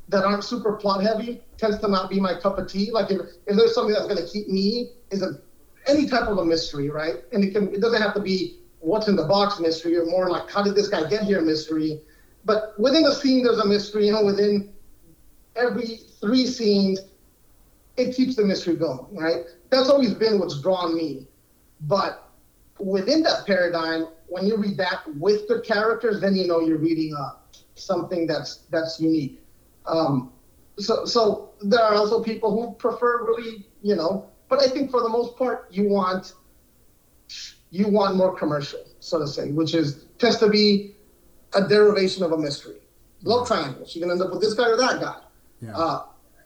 that 0.09 0.23
aren't 0.25 0.43
super 0.43 0.73
plot 0.73 1.03
heavy 1.03 1.41
tends 1.57 1.77
to 1.79 1.87
not 1.87 2.09
be 2.09 2.19
my 2.19 2.33
cup 2.39 2.57
of 2.57 2.67
tea. 2.67 2.89
Like 2.91 3.11
if, 3.11 3.19
if 3.45 3.55
there's 3.55 3.75
something 3.75 3.93
that's 3.93 4.07
going 4.07 4.17
to 4.17 4.27
keep 4.27 4.47
me 4.47 4.89
is 5.11 5.21
a 5.21 5.39
any 5.87 6.07
type 6.07 6.27
of 6.27 6.37
a 6.37 6.45
mystery, 6.45 6.89
right? 6.89 7.15
And 7.31 7.43
it 7.43 7.53
can 7.53 7.73
it 7.73 7.81
doesn't 7.81 8.01
have 8.01 8.13
to 8.15 8.21
be 8.21 8.59
what's 8.79 9.07
in 9.07 9.15
the 9.15 9.25
box 9.25 9.59
mystery 9.59 9.97
or 9.97 10.05
more 10.05 10.29
like 10.29 10.49
how 10.49 10.63
did 10.63 10.75
this 10.75 10.87
guy 10.87 11.07
get 11.09 11.23
here 11.23 11.41
mystery. 11.41 12.01
But 12.45 12.79
within 12.79 13.05
a 13.05 13.13
scene 13.13 13.43
there's 13.43 13.59
a 13.59 13.65
mystery, 13.67 14.07
you 14.07 14.13
know, 14.13 14.23
within 14.23 14.73
every 15.55 15.99
three 16.21 16.47
scenes, 16.47 16.99
it 17.99 18.15
keeps 18.15 18.35
the 18.35 18.45
mystery 18.45 18.75
going, 18.75 19.15
right? 19.15 19.43
That's 19.69 19.89
always 19.89 20.13
been 20.13 20.39
what's 20.39 20.61
drawn 20.61 20.95
me. 20.95 21.27
But 21.81 22.29
within 22.79 23.23
that 23.23 23.45
paradigm, 23.45 24.07
when 24.27 24.45
you 24.45 24.57
read 24.57 24.77
that 24.77 25.03
with 25.15 25.47
the 25.47 25.61
characters, 25.61 26.21
then 26.21 26.35
you 26.35 26.47
know 26.47 26.59
you're 26.61 26.77
reading 26.77 27.15
uh, 27.15 27.31
something 27.75 28.27
that's 28.27 28.65
that's 28.69 28.99
unique. 28.99 29.41
Um, 29.85 30.31
so, 30.77 31.05
so 31.05 31.51
there 31.61 31.81
are 31.81 31.95
also 31.95 32.23
people 32.23 32.51
who 32.51 32.73
prefer 32.73 33.25
really, 33.25 33.65
you 33.81 33.95
know, 33.95 34.29
but 34.47 34.59
I 34.61 34.67
think 34.67 34.91
for 34.91 35.01
the 35.01 35.09
most 35.09 35.37
part, 35.37 35.67
you 35.71 35.87
want 35.89 36.33
you 37.71 37.87
want 37.87 38.15
more 38.15 38.35
commercial, 38.35 38.83
so 38.99 39.19
to 39.19 39.27
say, 39.27 39.51
which 39.51 39.73
is 39.73 40.05
tends 40.17 40.37
to 40.37 40.49
be 40.49 40.95
a 41.53 41.67
derivation 41.67 42.23
of 42.23 42.31
a 42.31 42.37
mystery. 42.37 42.77
Love 43.23 43.47
triangles. 43.47 43.95
You 43.95 44.01
can 44.01 44.11
end 44.11 44.21
up 44.21 44.31
with 44.31 44.41
this 44.41 44.53
guy 44.53 44.69
or 44.69 44.77
that 44.77 45.01
guy. 45.01 45.17
Yeah. 45.61 45.77
Uh, 45.77 46.05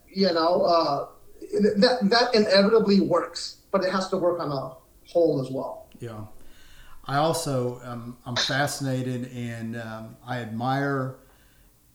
you 0.10 0.32
know, 0.34 0.64
uh, 0.64 1.08
that 1.54 2.00
that 2.10 2.36
inevitably 2.36 3.02
works, 3.02 3.58
but 3.72 3.84
it 3.84 3.92
has 3.92 4.10
to 4.10 4.18
work 4.18 4.40
on 4.40 4.52
a 4.52 5.12
whole 5.12 5.42
as 5.42 5.52
well. 5.52 5.88
Yeah. 6.00 6.22
I 7.06 7.18
also 7.18 7.82
um, 7.84 8.18
I'm 8.26 8.36
fascinated 8.36 9.30
and 9.34 9.76
um, 9.76 10.18
I 10.26 10.40
admire 10.40 11.16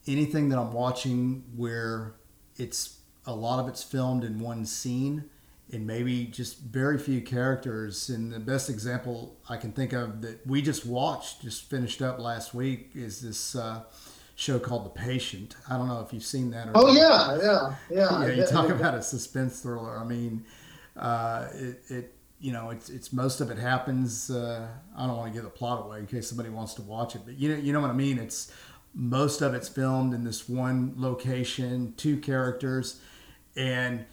anything 0.07 0.51
that 0.51 0.59
I'm 0.59 0.73
watching 0.73 1.45
where 1.57 2.15
it's 2.57 2.99
a 3.27 3.35
lot 3.35 3.59
of 3.59 3.69
it's 3.69 3.83
filmed 3.83 4.25
in 4.25 4.39
one 4.39 4.67
scene 4.67 5.25
and 5.71 5.87
maybe 5.87 6.25
just 6.25 6.61
very 6.61 6.99
few 6.99 7.21
characters. 7.21 8.09
And 8.09 8.33
the 8.33 8.41
best 8.41 8.71
example 8.71 9.37
I 9.49 9.57
can 9.57 9.73
think 9.73 9.93
of 9.93 10.23
that 10.23 10.47
we 10.47 10.63
just 10.63 10.87
watched, 10.87 11.43
just 11.43 11.69
finished 11.69 12.03
up 12.03 12.19
last 12.19 12.55
week, 12.55 12.91
is 12.95 13.21
this 13.21 13.55
uh, 13.55 13.83
show 14.39 14.57
called 14.61 14.85
The 14.85 14.91
Patient. 14.91 15.57
I 15.69 15.77
don't 15.77 15.89
know 15.89 16.01
if 16.01 16.13
you've 16.13 16.25
seen 16.25 16.53
that. 16.53 16.69
oh 16.77 16.95
yeah, 16.95 17.37
yeah, 17.43 17.75
yeah. 17.91 18.23
Yeah, 18.23 18.35
you 18.35 18.47
talk 18.47 18.69
about 18.71 18.95
a 18.95 19.03
suspense 19.03 19.61
thriller. 19.61 19.99
I 19.99 20.05
mean, 20.05 20.45
uh, 20.97 21.49
it, 21.55 21.81
it, 21.89 22.15
you 22.39 22.53
know, 22.53 22.71
it's 22.71 22.89
it's 22.89 23.13
most 23.13 23.41
of 23.41 23.51
it 23.51 23.59
happens. 23.59 24.31
Uh, 24.31 24.69
I 24.97 25.07
don't 25.09 25.17
want 25.17 25.33
to 25.33 25.35
give 25.35 25.43
the 25.43 25.51
plot 25.51 25.85
away 25.85 25.99
in 25.99 26.07
case 26.07 26.29
somebody 26.29 26.51
wants 26.51 26.75
to 26.75 26.83
watch 26.83 27.17
it, 27.17 27.23
but 27.25 27.35
you 27.35 27.49
know, 27.49 27.57
you 27.57 27.73
know 27.73 27.81
what 27.81 27.91
I 27.91 27.95
mean. 27.95 28.17
It's 28.19 28.53
most 28.95 29.43
of 29.43 29.55
it's 29.55 29.69
filmed 29.69 30.15
in 30.15 30.23
this 30.23 30.49
one 30.49 30.95
location, 30.97 31.95
two 31.97 32.17
characters, 32.19 33.01
and 33.57 34.07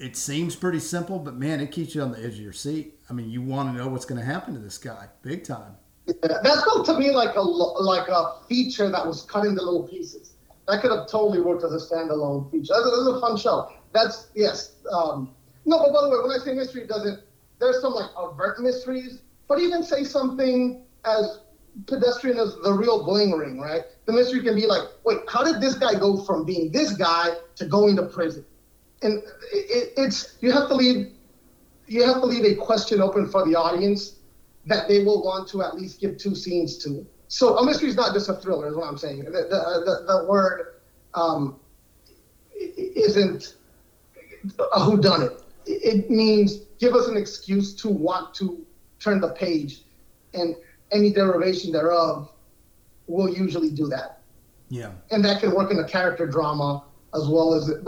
it 0.00 0.16
seems 0.16 0.56
pretty 0.56 0.80
simple, 0.80 1.20
but 1.20 1.36
man, 1.36 1.60
it 1.60 1.70
keeps 1.70 1.94
you 1.94 2.02
on 2.02 2.10
the 2.10 2.18
edge 2.18 2.34
of 2.34 2.40
your 2.40 2.52
seat. 2.52 2.98
I 3.08 3.12
mean, 3.12 3.30
you 3.30 3.42
want 3.42 3.72
to 3.72 3.80
know 3.80 3.88
what's 3.88 4.06
going 4.06 4.20
to 4.20 4.26
happen 4.26 4.54
to 4.54 4.60
this 4.60 4.78
guy, 4.78 5.06
big 5.22 5.44
time. 5.44 5.76
Yeah, 6.22 6.38
that 6.42 6.64
felt 6.64 6.86
to 6.86 6.98
me 6.98 7.10
like 7.10 7.36
a 7.36 7.40
like 7.40 8.08
a 8.08 8.40
feature 8.48 8.88
that 8.90 9.06
was 9.06 9.22
cut 9.22 9.44
into 9.44 9.62
little 9.62 9.86
pieces. 9.86 10.34
That 10.68 10.82
could 10.82 10.90
have 10.90 11.08
totally 11.08 11.40
worked 11.40 11.64
as 11.64 11.72
a 11.72 11.94
standalone 11.94 12.50
feature. 12.50 12.74
That's, 12.74 12.84
that's 12.84 13.16
a 13.16 13.20
fun 13.20 13.36
show. 13.36 13.72
That's 13.92 14.28
yes. 14.34 14.72
Um, 14.92 15.34
no, 15.64 15.78
but 15.78 15.92
by 15.92 16.02
the 16.02 16.10
way, 16.10 16.16
when 16.22 16.30
I 16.30 16.42
say 16.42 16.54
mystery, 16.54 16.86
doesn't 16.86 17.20
there's 17.58 17.80
some 17.80 17.94
like 17.94 18.10
overt 18.16 18.60
mysteries, 18.60 19.22
but 19.48 19.58
even 19.58 19.82
say 19.82 20.04
something 20.04 20.82
as 21.04 21.40
pedestrian 21.86 22.38
as 22.38 22.56
the 22.62 22.72
real 22.72 23.04
bling 23.04 23.32
ring, 23.32 23.60
right? 23.60 23.82
The 24.06 24.12
mystery 24.12 24.42
can 24.42 24.54
be 24.54 24.66
like, 24.66 24.82
wait, 25.04 25.18
how 25.28 25.44
did 25.44 25.60
this 25.60 25.74
guy 25.74 25.94
go 25.94 26.22
from 26.24 26.44
being 26.44 26.72
this 26.72 26.92
guy 26.92 27.36
to 27.56 27.64
going 27.66 27.96
to 27.96 28.02
prison? 28.04 28.44
and 29.02 29.22
it, 29.52 29.92
it's 29.96 30.36
you 30.40 30.52
have 30.52 30.68
to 30.68 30.74
leave 30.74 31.12
you 31.86 32.04
have 32.04 32.16
to 32.16 32.26
leave 32.26 32.44
a 32.44 32.54
question 32.54 33.00
open 33.00 33.26
for 33.26 33.44
the 33.46 33.54
audience 33.54 34.16
that 34.66 34.88
they 34.88 35.04
will 35.04 35.22
want 35.22 35.48
to 35.48 35.62
at 35.62 35.74
least 35.74 36.00
give 36.00 36.18
two 36.18 36.34
scenes 36.34 36.78
to. 36.78 37.06
So 37.28 37.58
a 37.58 37.64
mystery 37.64 37.88
is 37.88 37.96
not 37.96 38.12
just 38.12 38.28
a 38.28 38.34
thriller, 38.34 38.68
is 38.68 38.76
what 38.76 38.88
I'm 38.88 38.98
saying. 38.98 39.24
The, 39.24 39.30
the, 39.30 39.40
the, 39.84 40.04
the 40.06 40.26
word 40.28 40.80
um, 41.14 41.60
isn't 42.54 43.54
a 44.58 44.80
whodunit. 44.80 45.42
It 45.66 46.10
means 46.10 46.58
give 46.78 46.94
us 46.94 47.06
an 47.08 47.16
excuse 47.16 47.74
to 47.76 47.88
want 47.88 48.34
to 48.34 48.64
turn 48.98 49.20
the 49.20 49.30
page, 49.30 49.82
and 50.34 50.56
any 50.92 51.12
derivation 51.12 51.72
thereof 51.72 52.30
will 53.06 53.28
usually 53.28 53.70
do 53.70 53.86
that. 53.88 54.20
Yeah. 54.68 54.92
And 55.10 55.24
that 55.24 55.40
can 55.40 55.54
work 55.54 55.70
in 55.70 55.78
a 55.78 55.84
character 55.86 56.26
drama 56.26 56.84
as 57.14 57.28
well 57.28 57.54
as 57.54 57.68
it. 57.68 57.84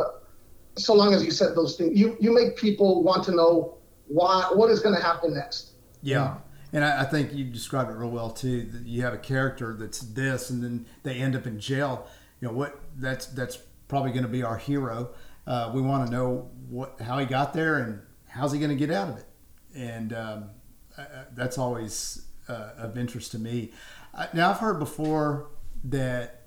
so 0.76 0.94
long 0.94 1.14
as 1.14 1.24
you 1.24 1.30
said 1.30 1.54
those 1.54 1.76
things, 1.76 1.98
you 1.98 2.16
you 2.20 2.34
make 2.34 2.56
people 2.56 3.02
want 3.02 3.24
to 3.24 3.32
know 3.32 3.74
why 4.08 4.50
what 4.52 4.70
is 4.70 4.80
going 4.80 4.94
to 4.94 5.02
happen 5.02 5.34
next. 5.34 5.72
Yeah. 6.02 6.36
And 6.72 6.84
I, 6.84 7.02
I, 7.02 7.04
think 7.04 7.34
you 7.34 7.44
described 7.44 7.90
it 7.90 7.94
real 7.94 8.10
well 8.10 8.30
too. 8.30 8.70
You 8.84 9.02
have 9.02 9.12
a 9.12 9.18
character 9.18 9.76
that's 9.78 9.98
this, 10.00 10.48
and 10.50 10.62
then 10.62 10.86
they 11.02 11.16
end 11.16 11.36
up 11.36 11.46
in 11.46 11.60
jail. 11.60 12.06
You 12.40 12.48
know 12.48 12.54
what? 12.54 12.80
That's 12.96 13.26
that's 13.26 13.58
probably 13.88 14.10
going 14.10 14.22
to 14.22 14.28
be 14.28 14.42
our 14.42 14.56
hero. 14.56 15.10
Uh, 15.46 15.70
we 15.74 15.82
want 15.82 16.06
to 16.06 16.12
know 16.12 16.50
what 16.68 17.00
how 17.00 17.18
he 17.18 17.26
got 17.26 17.52
there 17.52 17.78
and 17.78 18.00
how's 18.28 18.52
he 18.52 18.58
going 18.58 18.70
to 18.70 18.76
get 18.76 18.90
out 18.90 19.08
of 19.08 19.18
it. 19.18 19.26
And 19.74 20.12
um, 20.12 20.50
uh, 20.96 21.04
that's 21.34 21.58
always 21.58 22.24
uh, 22.48 22.70
of 22.78 22.96
interest 22.96 23.32
to 23.32 23.38
me. 23.38 23.72
now 24.32 24.50
I've 24.50 24.58
heard 24.58 24.78
before 24.78 25.50
that 25.84 26.46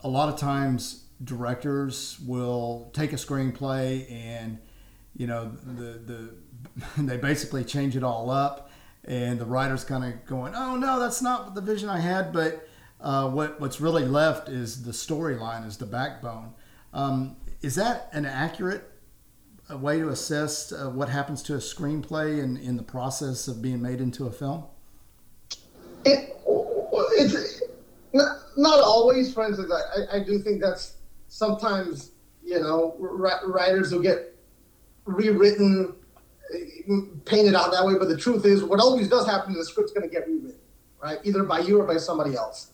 a 0.00 0.08
lot 0.08 0.28
of 0.28 0.38
times 0.38 1.04
directors 1.24 2.18
will 2.24 2.90
take 2.94 3.12
a 3.12 3.16
screenplay 3.16 4.10
and 4.10 4.58
you 5.16 5.26
know 5.26 5.50
the 5.66 5.98
the 5.98 6.34
they 7.02 7.16
basically 7.16 7.64
change 7.64 7.96
it 7.96 8.04
all 8.04 8.30
up 8.30 8.67
and 9.08 9.40
the 9.40 9.44
writer's 9.44 9.82
kind 9.82 10.04
of 10.04 10.24
going 10.26 10.54
oh 10.54 10.76
no 10.76 11.00
that's 11.00 11.20
not 11.20 11.56
the 11.56 11.60
vision 11.60 11.88
i 11.88 11.98
had 11.98 12.32
but 12.32 12.68
uh, 13.00 13.28
what 13.28 13.60
what's 13.60 13.80
really 13.80 14.04
left 14.04 14.48
is 14.48 14.82
the 14.82 14.92
storyline 14.92 15.66
is 15.66 15.76
the 15.76 15.86
backbone. 15.86 16.52
Um, 16.92 17.36
is 17.62 17.74
that 17.76 18.08
an 18.12 18.26
accurate 18.26 18.90
uh, 19.70 19.76
way 19.76 19.98
to 20.00 20.08
assess 20.08 20.72
uh, 20.72 20.90
what 20.90 21.08
happens 21.08 21.42
to 21.44 21.54
a 21.54 21.58
screenplay 21.58 22.42
in, 22.42 22.56
in 22.56 22.76
the 22.76 22.82
process 22.82 23.46
of 23.46 23.62
being 23.62 23.80
made 23.80 24.00
into 24.00 24.26
a 24.26 24.32
film? 24.32 24.64
It, 26.04 26.36
it's 27.12 27.62
not, 28.56 28.80
always 28.80 29.36
instance 29.36 29.70
I, 29.72 30.16
I 30.16 30.24
do 30.24 30.40
think 30.40 30.60
that's 30.60 30.96
sometimes 31.28 32.12
you 32.42 32.58
know 32.58 32.96
writers 32.98 33.92
will 33.92 34.02
get 34.02 34.34
rewritten 35.04 35.94
paint 37.24 37.48
it 37.48 37.54
out 37.54 37.72
that 37.72 37.84
way, 37.84 37.94
but 37.98 38.08
the 38.08 38.16
truth 38.16 38.44
is, 38.44 38.64
what 38.64 38.80
always 38.80 39.08
does 39.08 39.26
happen 39.26 39.52
is 39.52 39.58
the 39.58 39.64
script's 39.64 39.92
going 39.92 40.08
to 40.08 40.12
get 40.12 40.26
rewritten, 40.26 40.60
right? 41.02 41.18
Either 41.24 41.44
by 41.44 41.58
you 41.58 41.80
or 41.80 41.86
by 41.86 41.96
somebody 41.96 42.36
else. 42.36 42.72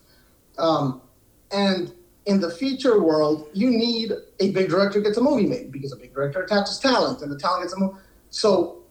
Um, 0.58 1.02
and 1.50 1.92
in 2.26 2.40
the 2.40 2.50
feature 2.50 3.02
world, 3.02 3.48
you 3.52 3.70
need 3.70 4.12
a 4.40 4.50
big 4.52 4.68
director 4.70 5.00
gets 5.00 5.18
a 5.18 5.20
movie 5.20 5.46
made 5.46 5.72
because 5.72 5.92
a 5.92 5.96
big 5.96 6.14
director 6.14 6.42
attaches 6.42 6.78
talent, 6.78 7.22
and 7.22 7.30
the 7.30 7.38
talent 7.38 7.64
gets 7.64 7.74
a 7.74 7.78
movie. 7.78 7.98
So 8.30 8.82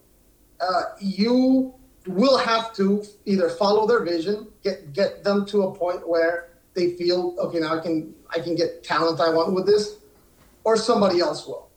uh, 0.60 0.84
you 1.00 1.74
will 2.08 2.38
have 2.38 2.74
to 2.76 3.04
either 3.26 3.50
follow 3.50 3.88
their 3.88 4.04
vision, 4.04 4.48
get 4.64 4.94
get 4.94 5.24
them 5.24 5.46
to 5.48 5.64
a 5.64 5.76
point 5.76 6.08
where 6.08 6.50
they 6.74 6.96
feel 6.96 7.36
okay 7.40 7.60
now 7.60 7.78
I 7.78 7.82
can 7.82 8.14
I 8.30 8.40
can 8.40 8.56
get 8.56 8.84
talent 8.84 9.20
I 9.20 9.30
want 9.30 9.54
with 9.54 9.66
this, 9.66 9.98
or 10.64 10.78
somebody 10.78 11.20
else 11.20 11.48
will. 11.48 11.70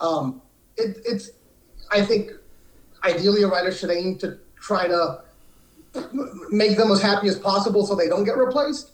Um, 0.00 0.42
it, 0.76 0.98
it's 1.04 1.30
I 1.90 2.02
think 2.02 2.32
ideally 3.04 3.42
a 3.42 3.48
writer 3.48 3.72
should 3.72 3.90
aim 3.90 4.18
to 4.18 4.38
try 4.56 4.86
to 4.88 5.22
make 6.50 6.76
them 6.76 6.90
as 6.90 7.00
happy 7.00 7.28
as 7.28 7.38
possible 7.38 7.86
so 7.86 7.94
they 7.94 8.08
don't 8.08 8.24
get 8.24 8.36
replaced. 8.36 8.92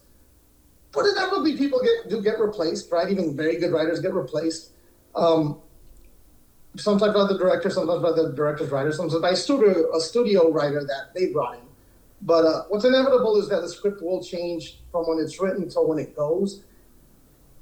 But 0.93 1.07
inevitably, 1.07 1.57
people 1.57 1.81
get 1.83 2.09
do 2.09 2.23
get 2.23 2.39
replaced, 2.39 2.91
right? 2.93 3.11
Even 3.11 3.37
very 3.37 3.57
good 3.57 3.73
writers 3.73 4.01
get 4.01 4.15
replaced. 4.15 4.71
Um, 5.15 5.61
sometimes 6.77 7.13
by 7.15 7.27
the 7.27 7.39
director, 7.39 7.71
sometimes 7.71 8.03
by 8.03 8.13
the 8.13 8.33
director's 8.33 8.71
writer, 8.71 8.93
sometimes 8.93 9.21
by 9.21 9.31
a 9.31 9.37
studio, 9.37 9.95
a 9.95 10.01
studio 10.01 10.51
writer 10.51 10.85
that 10.85 11.15
they 11.15 11.33
brought 11.33 11.55
in. 11.55 11.61
But 12.23 12.45
uh, 12.47 12.63
what's 12.69 12.85
inevitable 12.85 13.37
is 13.37 13.49
that 13.49 13.61
the 13.61 13.69
script 13.69 14.03
will 14.03 14.23
change 14.23 14.81
from 14.91 15.05
when 15.09 15.19
it's 15.19 15.41
written 15.41 15.69
to 15.71 15.81
when 15.81 15.99
it 15.99 16.17
goes. 16.17 16.65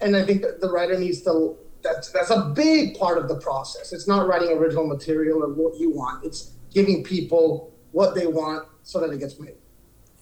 And 0.01 0.17
I 0.17 0.25
think 0.25 0.43
the 0.61 0.71
writer 0.71 0.99
needs 0.99 1.23
to, 1.23 1.57
that's, 1.83 2.11
that's 2.11 2.31
a 2.31 2.53
big 2.55 2.99
part 2.99 3.19
of 3.19 3.29
the 3.29 3.37
process. 3.37 3.93
It's 3.93 4.09
not 4.09 4.27
writing 4.27 4.51
original 4.51 4.87
material 4.87 5.43
or 5.43 5.53
what 5.53 5.79
you 5.79 5.91
want, 5.91 6.25
it's 6.25 6.53
giving 6.73 7.05
people 7.05 7.73
what 7.93 8.15
they 8.15 8.27
want 8.27 8.67
so 8.83 9.01
that 9.01 9.11
it 9.11 9.19
gets 9.19 9.39
made. 9.39 9.57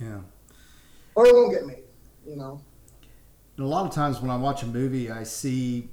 Yeah. 0.01 0.21
Or 1.15 1.27
it 1.27 1.35
won't 1.35 1.53
get 1.53 1.67
made, 1.67 1.85
you 2.27 2.37
know? 2.37 2.61
And 3.57 3.67
a 3.67 3.69
lot 3.69 3.87
of 3.87 3.95
times 3.95 4.21
when 4.21 4.31
I 4.31 4.37
watch 4.37 4.63
a 4.63 4.67
movie, 4.67 5.11
I 5.11 5.23
see 5.23 5.91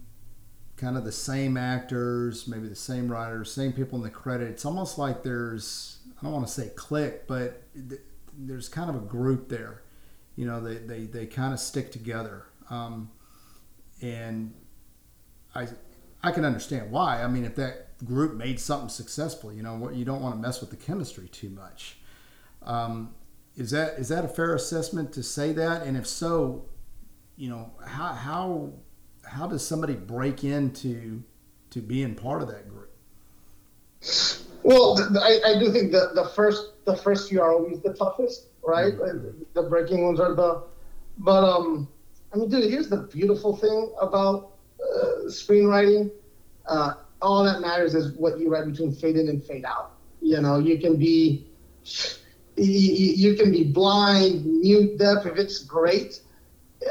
kind 0.77 0.95
of 0.95 1.03
the 1.03 1.11
same 1.11 1.57
actors, 1.57 2.47
maybe 2.47 2.67
the 2.67 2.75
same 2.75 3.11
writers, 3.11 3.51
same 3.51 3.73
people 3.73 3.97
in 3.97 4.03
the 4.03 4.09
credit. 4.09 4.49
It's 4.49 4.65
almost 4.65 4.97
like 4.97 5.23
there's, 5.23 5.99
I 6.19 6.23
don't 6.23 6.33
want 6.33 6.47
to 6.47 6.53
say 6.53 6.69
click, 6.75 7.27
but 7.27 7.63
there's 8.33 8.69
kind 8.69 8.89
of 8.89 8.95
a 8.95 9.05
group 9.05 9.49
there. 9.49 9.81
You 10.35 10.45
know, 10.45 10.61
they, 10.61 10.77
they, 10.77 11.05
they 11.05 11.25
kind 11.25 11.53
of 11.53 11.59
stick 11.59 11.91
together. 11.91 12.45
Um, 12.69 13.09
and 14.01 14.53
I, 15.57 15.67
I 16.21 16.31
can 16.31 16.45
understand 16.45 16.91
why. 16.91 17.23
I 17.23 17.27
mean, 17.27 17.43
if 17.43 17.55
that 17.55 17.97
group 18.05 18.35
made 18.35 18.59
something 18.59 18.89
successful, 18.89 19.51
you 19.51 19.63
know, 19.63 19.75
what 19.75 19.95
you 19.95 20.05
don't 20.05 20.21
want 20.21 20.35
to 20.35 20.41
mess 20.41 20.61
with 20.61 20.69
the 20.69 20.75
chemistry 20.75 21.27
too 21.27 21.49
much. 21.49 21.97
Um, 22.61 23.15
is 23.55 23.71
that 23.71 23.97
is 23.97 24.09
that 24.09 24.23
a 24.23 24.27
fair 24.27 24.53
assessment 24.53 25.11
to 25.13 25.23
say 25.23 25.51
that? 25.53 25.81
And 25.81 25.97
if 25.97 26.05
so, 26.05 26.65
you 27.35 27.49
know, 27.49 27.71
how 27.85 28.13
how 28.13 28.73
how 29.25 29.47
does 29.47 29.65
somebody 29.65 29.95
break 29.95 30.43
into 30.43 31.23
to 31.71 31.81
being 31.81 32.13
part 32.13 32.43
of 32.43 32.49
that 32.49 32.69
group? 32.69 32.91
Well, 34.63 34.99
I, 35.19 35.39
I 35.45 35.59
do 35.59 35.71
think 35.71 35.91
that 35.91 36.13
the 36.13 36.29
first 36.35 36.85
the 36.85 36.95
first 36.95 37.29
few 37.29 37.41
are 37.41 37.53
always 37.53 37.81
the 37.81 37.93
toughest, 37.93 38.47
right? 38.63 38.93
Mm-hmm. 38.93 39.43
The 39.53 39.63
breaking 39.63 40.03
ones 40.03 40.19
are 40.19 40.35
the, 40.35 40.63
but 41.17 41.43
um, 41.43 41.87
I 42.33 42.37
mean, 42.37 42.49
dude, 42.49 42.69
here's 42.69 42.89
the 42.89 42.97
beautiful 42.97 43.55
thing 43.55 43.91
about 43.99 44.56
screenwriting. 45.27 46.11
Uh, 46.65 46.93
all 47.21 47.43
that 47.43 47.61
matters 47.61 47.95
is 47.95 48.13
what 48.17 48.39
you 48.39 48.49
write 48.49 48.65
between 48.65 48.93
fade 48.93 49.15
in 49.15 49.29
and 49.29 49.43
fade 49.43 49.65
out. 49.65 49.93
You 50.21 50.41
know, 50.41 50.59
you 50.59 50.79
can 50.79 50.97
be 50.97 51.47
you, 52.57 53.31
you 53.31 53.35
can 53.35 53.51
be 53.51 53.63
blind, 53.63 54.45
mute, 54.45 54.97
deaf. 54.97 55.25
If 55.25 55.37
it's 55.37 55.63
great, 55.63 56.21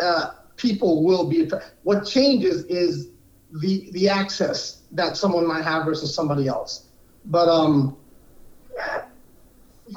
uh, 0.01 0.33
people 0.57 1.05
will 1.05 1.29
be. 1.29 1.51
What 1.83 2.07
changes 2.07 2.64
is 2.64 3.09
the 3.53 3.90
the 3.92 4.09
access 4.09 4.83
that 4.92 5.16
someone 5.16 5.46
might 5.46 5.64
have 5.64 5.85
versus 5.85 6.14
somebody 6.14 6.46
else. 6.49 6.87
But 7.27 7.49
um, 7.49 7.96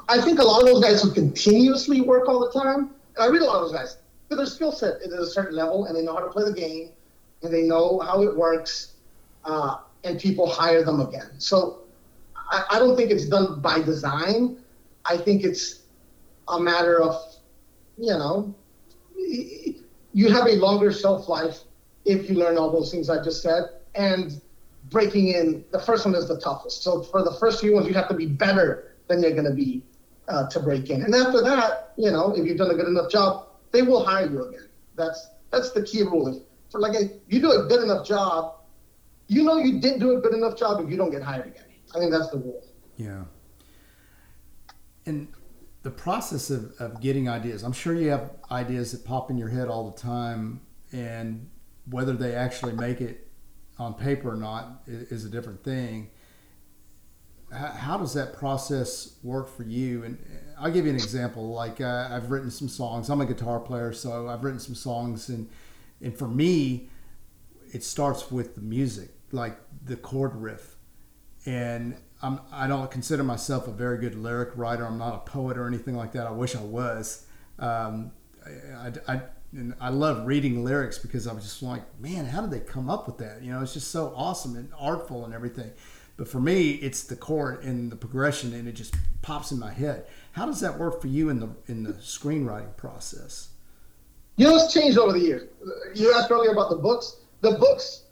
I 0.07 0.21
think 0.21 0.39
a 0.39 0.43
lot 0.43 0.61
of 0.61 0.67
those 0.67 0.83
guys 0.83 1.01
who 1.01 1.11
continuously 1.11 2.01
work 2.01 2.27
all 2.27 2.39
the 2.39 2.51
time, 2.51 2.91
and 3.15 3.19
I 3.19 3.27
read 3.27 3.41
a 3.41 3.45
lot 3.45 3.57
of 3.57 3.69
those 3.69 3.73
guys, 3.73 3.97
their 4.29 4.45
skill 4.45 4.71
set 4.71 5.01
is 5.01 5.13
at 5.13 5.19
a 5.19 5.25
certain 5.25 5.55
level, 5.55 5.85
and 5.85 5.95
they 5.95 6.01
know 6.01 6.13
how 6.13 6.21
to 6.21 6.29
play 6.29 6.43
the 6.43 6.53
game, 6.53 6.91
and 7.41 7.53
they 7.53 7.63
know 7.63 7.99
how 7.99 8.21
it 8.23 8.35
works, 8.35 8.93
uh, 9.45 9.77
and 10.03 10.19
people 10.19 10.47
hire 10.47 10.83
them 10.83 10.99
again. 11.01 11.29
So 11.37 11.81
I, 12.51 12.65
I 12.71 12.79
don't 12.79 12.95
think 12.95 13.11
it's 13.11 13.25
done 13.25 13.61
by 13.61 13.81
design. 13.81 14.57
I 15.05 15.17
think 15.17 15.43
it's 15.43 15.83
a 16.47 16.59
matter 16.59 17.01
of, 17.01 17.15
you 17.97 18.13
know, 18.13 18.53
you 20.13 20.29
have 20.31 20.47
a 20.47 20.55
longer 20.55 20.91
shelf 20.91 21.29
life 21.29 21.59
if 22.05 22.29
you 22.29 22.35
learn 22.35 22.57
all 22.57 22.71
those 22.71 22.91
things 22.91 23.09
I 23.09 23.23
just 23.23 23.41
said. 23.41 23.63
And 23.95 24.41
breaking 24.89 25.29
in, 25.29 25.63
the 25.71 25.79
first 25.79 26.05
one 26.05 26.15
is 26.15 26.27
the 26.27 26.39
toughest. 26.39 26.83
So 26.83 27.03
for 27.03 27.23
the 27.23 27.33
first 27.39 27.61
few 27.61 27.73
ones, 27.73 27.87
you 27.87 27.93
have 27.93 28.07
to 28.09 28.13
be 28.15 28.25
better 28.25 28.95
than 29.07 29.21
you're 29.21 29.31
going 29.31 29.45
to 29.45 29.53
be 29.53 29.83
uh, 30.27 30.47
to 30.49 30.59
break 30.59 30.89
in. 30.89 31.03
And 31.03 31.13
after 31.13 31.41
that, 31.41 31.93
you 31.97 32.11
know, 32.11 32.33
if 32.35 32.45
you've 32.45 32.57
done 32.57 32.71
a 32.71 32.75
good 32.75 32.87
enough 32.87 33.11
job, 33.11 33.47
they 33.71 33.81
will 33.81 34.03
hire 34.03 34.29
you 34.29 34.45
again. 34.45 34.67
That's 34.95 35.29
that's 35.51 35.71
the 35.71 35.83
key 35.83 36.03
rule. 36.03 36.43
For 36.69 36.79
like, 36.79 36.95
if 36.95 37.11
you 37.27 37.41
do 37.41 37.51
a 37.51 37.65
good 37.67 37.83
enough 37.83 38.05
job, 38.05 38.55
you 39.27 39.43
know 39.43 39.57
you 39.57 39.79
didn't 39.79 39.99
do 39.99 40.17
a 40.17 40.21
good 40.21 40.33
enough 40.33 40.57
job 40.57 40.83
if 40.83 40.89
you 40.89 40.97
don't 40.97 41.11
get 41.11 41.21
hired 41.21 41.47
again. 41.47 41.65
I 41.95 41.99
think 41.99 42.11
that's 42.11 42.29
the 42.29 42.37
rule. 42.37 42.63
Yeah. 42.97 43.23
And 45.05 45.27
the 45.81 45.89
process 45.91 46.49
of, 46.49 46.73
of 46.79 47.01
getting 47.01 47.29
ideas, 47.29 47.63
I'm 47.63 47.73
sure 47.73 47.95
you 47.95 48.09
have 48.09 48.31
ideas 48.51 48.91
that 48.91 49.05
pop 49.05 49.31
in 49.31 49.37
your 49.37 49.49
head 49.49 49.67
all 49.67 49.89
the 49.89 49.97
time, 49.97 50.61
and 50.91 51.49
whether 51.89 52.13
they 52.13 52.35
actually 52.35 52.73
make 52.73 53.01
it 53.01 53.27
on 53.79 53.93
paper 53.93 54.33
or 54.33 54.35
not 54.35 54.81
is 54.87 55.25
a 55.25 55.29
different 55.29 55.63
thing. 55.63 56.09
How 57.51 57.97
does 57.97 58.13
that 58.13 58.33
process 58.33 59.15
work 59.23 59.47
for 59.55 59.63
you? 59.63 60.03
And 60.03 60.19
I'll 60.59 60.69
give 60.69 60.85
you 60.85 60.91
an 60.91 60.97
example. 60.97 61.51
Like 61.51 61.81
uh, 61.81 62.09
I've 62.11 62.29
written 62.29 62.51
some 62.51 62.69
songs. 62.69 63.09
I'm 63.09 63.21
a 63.21 63.25
guitar 63.25 63.59
player, 63.59 63.91
so 63.93 64.27
I've 64.27 64.43
written 64.43 64.59
some 64.59 64.75
songs, 64.75 65.29
and 65.29 65.49
and 66.01 66.17
for 66.17 66.27
me, 66.27 66.89
it 67.71 67.83
starts 67.83 68.31
with 68.31 68.55
the 68.55 68.61
music, 68.61 69.11
like 69.31 69.59
the 69.85 69.95
chord 69.95 70.35
riff, 70.35 70.75
and 71.45 71.95
I'm, 72.21 72.39
I 72.51 72.67
don't 72.67 72.89
consider 72.91 73.23
myself 73.23 73.67
a 73.67 73.71
very 73.71 73.97
good 73.97 74.15
lyric 74.15 74.49
writer. 74.55 74.85
I'm 74.85 74.97
not 74.97 75.15
a 75.15 75.19
poet 75.19 75.57
or 75.57 75.67
anything 75.67 75.95
like 75.95 76.11
that. 76.13 76.27
I 76.27 76.31
wish 76.31 76.55
I 76.55 76.61
was. 76.61 77.25
Um, 77.57 78.11
I, 78.45 78.91
I, 79.07 79.21
and 79.51 79.73
I 79.79 79.89
love 79.89 80.27
reading 80.27 80.63
lyrics 80.63 80.97
because 80.97 81.27
I 81.27 81.33
was 81.33 81.43
just 81.43 81.63
like, 81.63 81.81
man, 81.99 82.25
how 82.25 82.41
did 82.41 82.51
they 82.51 82.59
come 82.59 82.89
up 82.89 83.07
with 83.07 83.17
that? 83.19 83.41
You 83.41 83.51
know, 83.51 83.61
it's 83.61 83.73
just 83.73 83.89
so 83.89 84.13
awesome 84.15 84.55
and 84.55 84.69
artful 84.77 85.25
and 85.25 85.33
everything. 85.33 85.71
But 86.17 86.27
for 86.27 86.39
me, 86.39 86.71
it's 86.71 87.03
the 87.03 87.15
chord 87.15 87.63
and 87.63 87.91
the 87.91 87.95
progression, 87.95 88.53
and 88.53 88.67
it 88.67 88.73
just 88.73 88.93
pops 89.21 89.51
in 89.51 89.59
my 89.59 89.71
head. 89.71 90.05
How 90.33 90.45
does 90.45 90.59
that 90.59 90.77
work 90.77 91.01
for 91.01 91.07
you 91.07 91.29
in 91.29 91.39
the 91.39 91.49
in 91.67 91.83
the 91.83 91.93
screenwriting 91.93 92.75
process? 92.75 93.49
You 94.39 94.47
know, 94.47 94.55
it's 94.55 94.73
changed 94.73 94.97
over 94.97 95.11
the 95.11 95.19
years. 95.19 95.49
You 95.95 96.13
asked 96.13 96.31
earlier 96.31 96.51
about 96.51 96.69
the 96.69 96.77
books. 96.77 97.17
The 97.41 97.57
books 97.57 98.05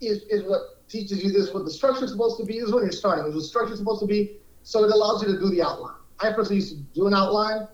is, 0.00 0.22
is 0.30 0.44
what 0.44 0.88
teaches 0.88 1.24
you 1.24 1.32
this 1.32 1.52
what 1.52 1.64
the 1.64 1.70
structure 1.72 2.04
is 2.04 2.12
supposed 2.12 2.38
to 2.38 2.46
be. 2.46 2.60
This 2.60 2.68
is 2.68 2.72
when 2.72 2.84
you're 2.84 2.92
starting. 2.92 3.24
What 3.24 3.34
the 3.34 3.42
structure 3.42 3.72
is 3.72 3.80
supposed 3.80 4.00
to 4.02 4.06
be. 4.06 4.36
So 4.62 4.84
it 4.84 4.92
allows 4.92 5.20
you 5.20 5.32
to 5.32 5.40
do 5.40 5.50
the 5.50 5.62
outline. 5.62 5.96
I 6.20 6.30
personally 6.30 6.56
used 6.56 6.76
to 6.76 6.82
do 6.94 7.08
an 7.08 7.14
outline 7.14 7.66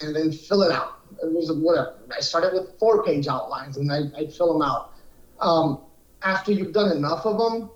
and 0.00 0.14
then 0.14 0.30
fill 0.30 0.62
it 0.62 0.70
out. 0.70 1.00
It 1.24 1.32
was 1.32 1.50
whatever. 1.50 1.96
I 2.16 2.20
started 2.20 2.52
with 2.52 2.78
four 2.78 3.02
page 3.02 3.26
outlines 3.26 3.78
and 3.78 3.90
I, 3.92 4.02
I'd 4.16 4.32
fill 4.32 4.52
them 4.52 4.62
out. 4.62 4.92
Um, 5.40 5.80
after 6.22 6.52
you've 6.52 6.72
done 6.72 6.96
enough 6.96 7.26
of 7.26 7.36
them, 7.36 7.68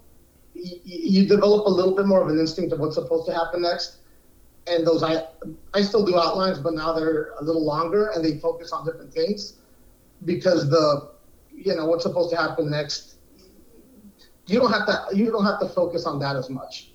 you, 0.55 0.79
you 0.85 1.27
develop 1.27 1.67
a 1.67 1.71
little 1.71 1.97
bit 1.97 2.07
more 2.07 2.23
of 2.23 2.29
an 2.29 2.39
instinct 2.39 2.73
of 2.73 2.79
what's 2.79 2.95
supposed 2.95 3.27
to 3.27 3.35
happen 3.35 3.63
next. 3.63 3.97
And 4.69 4.87
those 4.87 5.03
I 5.03 5.25
I 5.75 5.83
still 5.83 6.07
do 6.07 6.17
outlines, 6.17 6.61
but 6.61 6.75
now 6.75 6.93
they're 6.93 7.33
a 7.41 7.43
little 7.43 7.67
longer 7.67 8.11
and 8.15 8.25
they 8.25 8.39
focus 8.39 8.71
on 8.71 8.87
different 8.87 9.13
things 9.13 9.55
because 10.25 10.69
the 10.71 11.11
you 11.53 11.75
know 11.75 11.87
what's 11.87 12.05
supposed 12.05 12.31
to 12.31 12.37
happen 12.37 12.71
next 12.71 13.17
you 14.47 14.59
don't 14.59 14.73
have 14.73 14.87
to 14.87 15.17
you 15.17 15.31
don't 15.31 15.45
have 15.45 15.61
to 15.61 15.69
focus 15.69 16.07
on 16.07 16.19
that 16.19 16.37
as 16.37 16.51
much 16.51 16.91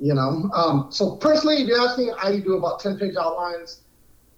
you 0.00 0.12
know? 0.12 0.50
Um, 0.52 0.88
so 0.90 1.16
personally 1.16 1.62
if 1.62 1.68
you're 1.68 1.80
asking 1.80 2.12
i 2.22 2.38
do 2.38 2.56
about 2.56 2.80
10 2.80 2.98
page 2.98 3.14
outlines 3.16 3.82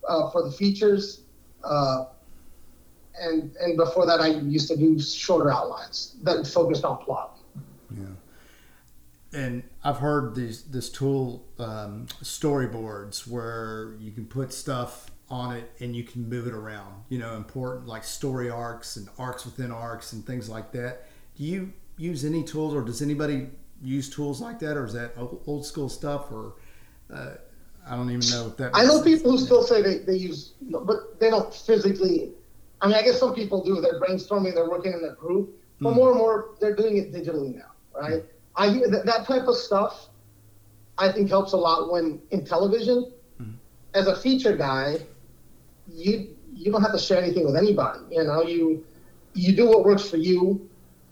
uh, 0.08 0.30
for 0.30 0.42
the 0.44 0.50
features 0.50 1.22
uh, 1.64 2.06
and 3.20 3.54
and 3.60 3.76
before 3.76 4.06
that 4.06 4.20
i 4.20 4.28
used 4.28 4.68
to 4.68 4.76
do 4.76 4.98
shorter 5.00 5.50
outlines 5.50 6.16
that 6.22 6.46
focused 6.46 6.84
on 6.84 6.98
plot. 6.98 7.38
Yeah. 7.90 8.04
And 9.32 9.62
i've 9.82 9.98
heard 9.98 10.34
these 10.34 10.64
this 10.64 10.90
tool 10.90 11.46
um, 11.58 12.06
storyboards 12.22 13.26
where 13.26 13.94
you 13.98 14.12
can 14.12 14.26
put 14.26 14.52
stuff 14.52 15.10
on 15.28 15.56
it 15.56 15.72
and 15.80 15.96
you 15.96 16.04
can 16.04 16.28
move 16.28 16.46
it 16.46 16.54
around 16.54 16.94
you 17.08 17.18
know 17.18 17.34
important 17.34 17.86
like 17.86 18.04
story 18.04 18.48
arcs 18.48 18.96
and 18.96 19.08
arcs 19.18 19.44
within 19.44 19.72
arcs 19.72 20.12
and 20.12 20.24
things 20.24 20.48
like 20.48 20.70
that 20.70 21.08
do 21.36 21.44
you 21.44 21.72
use 21.98 22.24
any 22.24 22.42
tools, 22.42 22.74
or 22.74 22.82
does 22.82 23.02
anybody 23.02 23.48
use 23.82 24.08
tools 24.08 24.40
like 24.40 24.58
that, 24.60 24.76
or 24.76 24.84
is 24.84 24.92
that 24.94 25.12
old 25.46 25.64
school 25.64 25.88
stuff, 25.88 26.30
or 26.30 26.54
Uh, 27.12 27.34
I 27.88 27.94
don't 27.94 28.10
even 28.10 28.28
know 28.30 28.48
if 28.48 28.56
that. 28.56 28.72
I 28.74 28.84
know 28.84 29.00
people 29.00 29.30
who 29.30 29.38
still 29.38 29.62
say 29.62 29.80
they, 29.80 29.98
they 29.98 30.16
use, 30.16 30.54
but 30.60 31.20
they 31.20 31.30
don't 31.30 31.54
physically. 31.54 32.32
I 32.80 32.88
mean, 32.88 32.96
I 32.96 33.02
guess 33.02 33.20
some 33.20 33.32
people 33.32 33.62
do. 33.62 33.80
They're 33.80 34.00
brainstorming. 34.00 34.54
They're 34.54 34.68
working 34.68 34.92
in 34.92 35.04
a 35.08 35.14
group. 35.14 35.54
But 35.80 35.90
mm. 35.90 35.94
more 35.94 36.10
and 36.10 36.18
more, 36.18 36.56
they're 36.60 36.74
doing 36.74 36.96
it 36.96 37.12
digitally 37.12 37.54
now, 37.54 37.70
right? 37.94 38.24
Mm. 38.24 38.28
I 38.56 38.66
that, 38.90 39.06
that 39.06 39.24
type 39.24 39.46
of 39.46 39.54
stuff, 39.54 40.08
I 40.98 41.12
think 41.12 41.28
helps 41.28 41.52
a 41.52 41.56
lot 41.56 41.92
when 41.92 42.20
in 42.32 42.44
television. 42.44 43.12
Mm. 43.40 43.54
As 43.94 44.08
a 44.08 44.16
feature 44.16 44.56
guy, 44.56 44.98
you 45.97 46.36
you 46.55 46.72
don't 46.72 46.82
have 46.82 46.92
to 46.92 46.99
share 46.99 47.22
anything 47.22 47.44
with 47.44 47.57
anybody. 47.57 48.01
You 48.11 48.24
know, 48.24 48.42
you 48.42 48.84
you 49.34 49.55
do 49.55 49.66
what 49.68 49.84
works 49.84 50.09
for 50.09 50.16
you. 50.16 50.68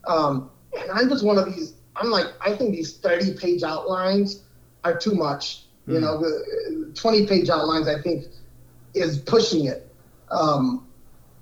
Um, 0.07 0.51
and 0.79 0.91
I'm 0.91 1.09
just 1.09 1.25
one 1.25 1.39
of 1.39 1.47
these. 1.47 1.75
I'm 1.97 2.11
like, 2.11 2.27
I 2.41 2.57
think 2.57 2.75
these 2.75 2.97
30 2.97 3.35
page 3.35 3.63
outlines 3.63 4.43
are 4.83 4.97
too 4.97 5.15
much. 5.15 5.65
You 5.87 6.01
know, 6.01 6.25
20 6.95 7.27
page 7.27 7.51
outlines, 7.51 7.89
I 7.89 8.01
think, 8.01 8.25
is 8.95 9.19
pushing 9.19 9.67
it. 9.67 9.87
Um, 10.31 10.87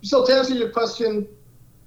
so 0.02 0.26
to 0.26 0.34
answer 0.34 0.54
your 0.54 0.70
question, 0.70 1.28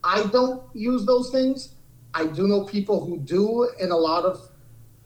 I 0.06 0.26
don't 0.28 0.64
use 0.74 1.06
those 1.06 1.32
things. 1.32 1.76
I 2.14 2.28
do 2.28 2.47
know 2.47 2.64
people 2.64 3.06
who 3.06 3.18
do, 3.18 3.70
and 3.82 3.91
a 3.91 3.95
lot 3.95 4.24
of 4.24 4.39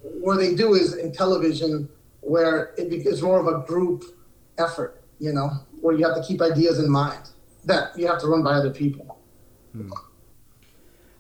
where 0.04 0.38
they 0.38 0.54
do 0.54 0.76
is 0.76 0.94
in 0.94 1.12
television, 1.12 1.90
where 2.22 2.76
it 2.78 2.94
is 2.94 3.24
more 3.24 3.40
of 3.40 3.48
a 3.48 3.66
group 3.66 4.04
effort, 4.60 5.02
you 5.20 5.34
know, 5.34 5.50
where 5.82 5.96
you 5.96 6.06
have 6.06 6.16
to 6.16 6.24
keep 6.24 6.42
ideas 6.42 6.80
in 6.80 6.90
mind 6.90 7.30
that 7.66 7.98
you 7.98 8.08
have 8.08 8.20
to 8.20 8.28
run 8.28 8.44
by 8.44 8.54
other 8.54 8.72
people. 8.72 9.18
Hmm. 9.74 9.90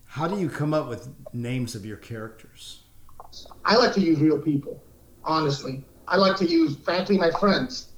How 0.05 0.28
do 0.28 0.39
you 0.39 0.49
come 0.49 0.74
up 0.74 0.89
with 0.89 1.07
names 1.34 1.76
of 1.76 1.86
your 1.86 1.97
characters? 1.97 2.82
I 3.64 3.76
like 3.76 3.93
to 3.93 4.01
use 4.01 4.20
real 4.20 4.39
people, 4.39 4.82
honestly. 5.24 5.84
I 6.07 6.18
like 6.18 6.36
to 6.38 6.45
use, 6.45 6.76
frankly, 6.78 7.18
my 7.18 7.30
friends, 7.32 7.89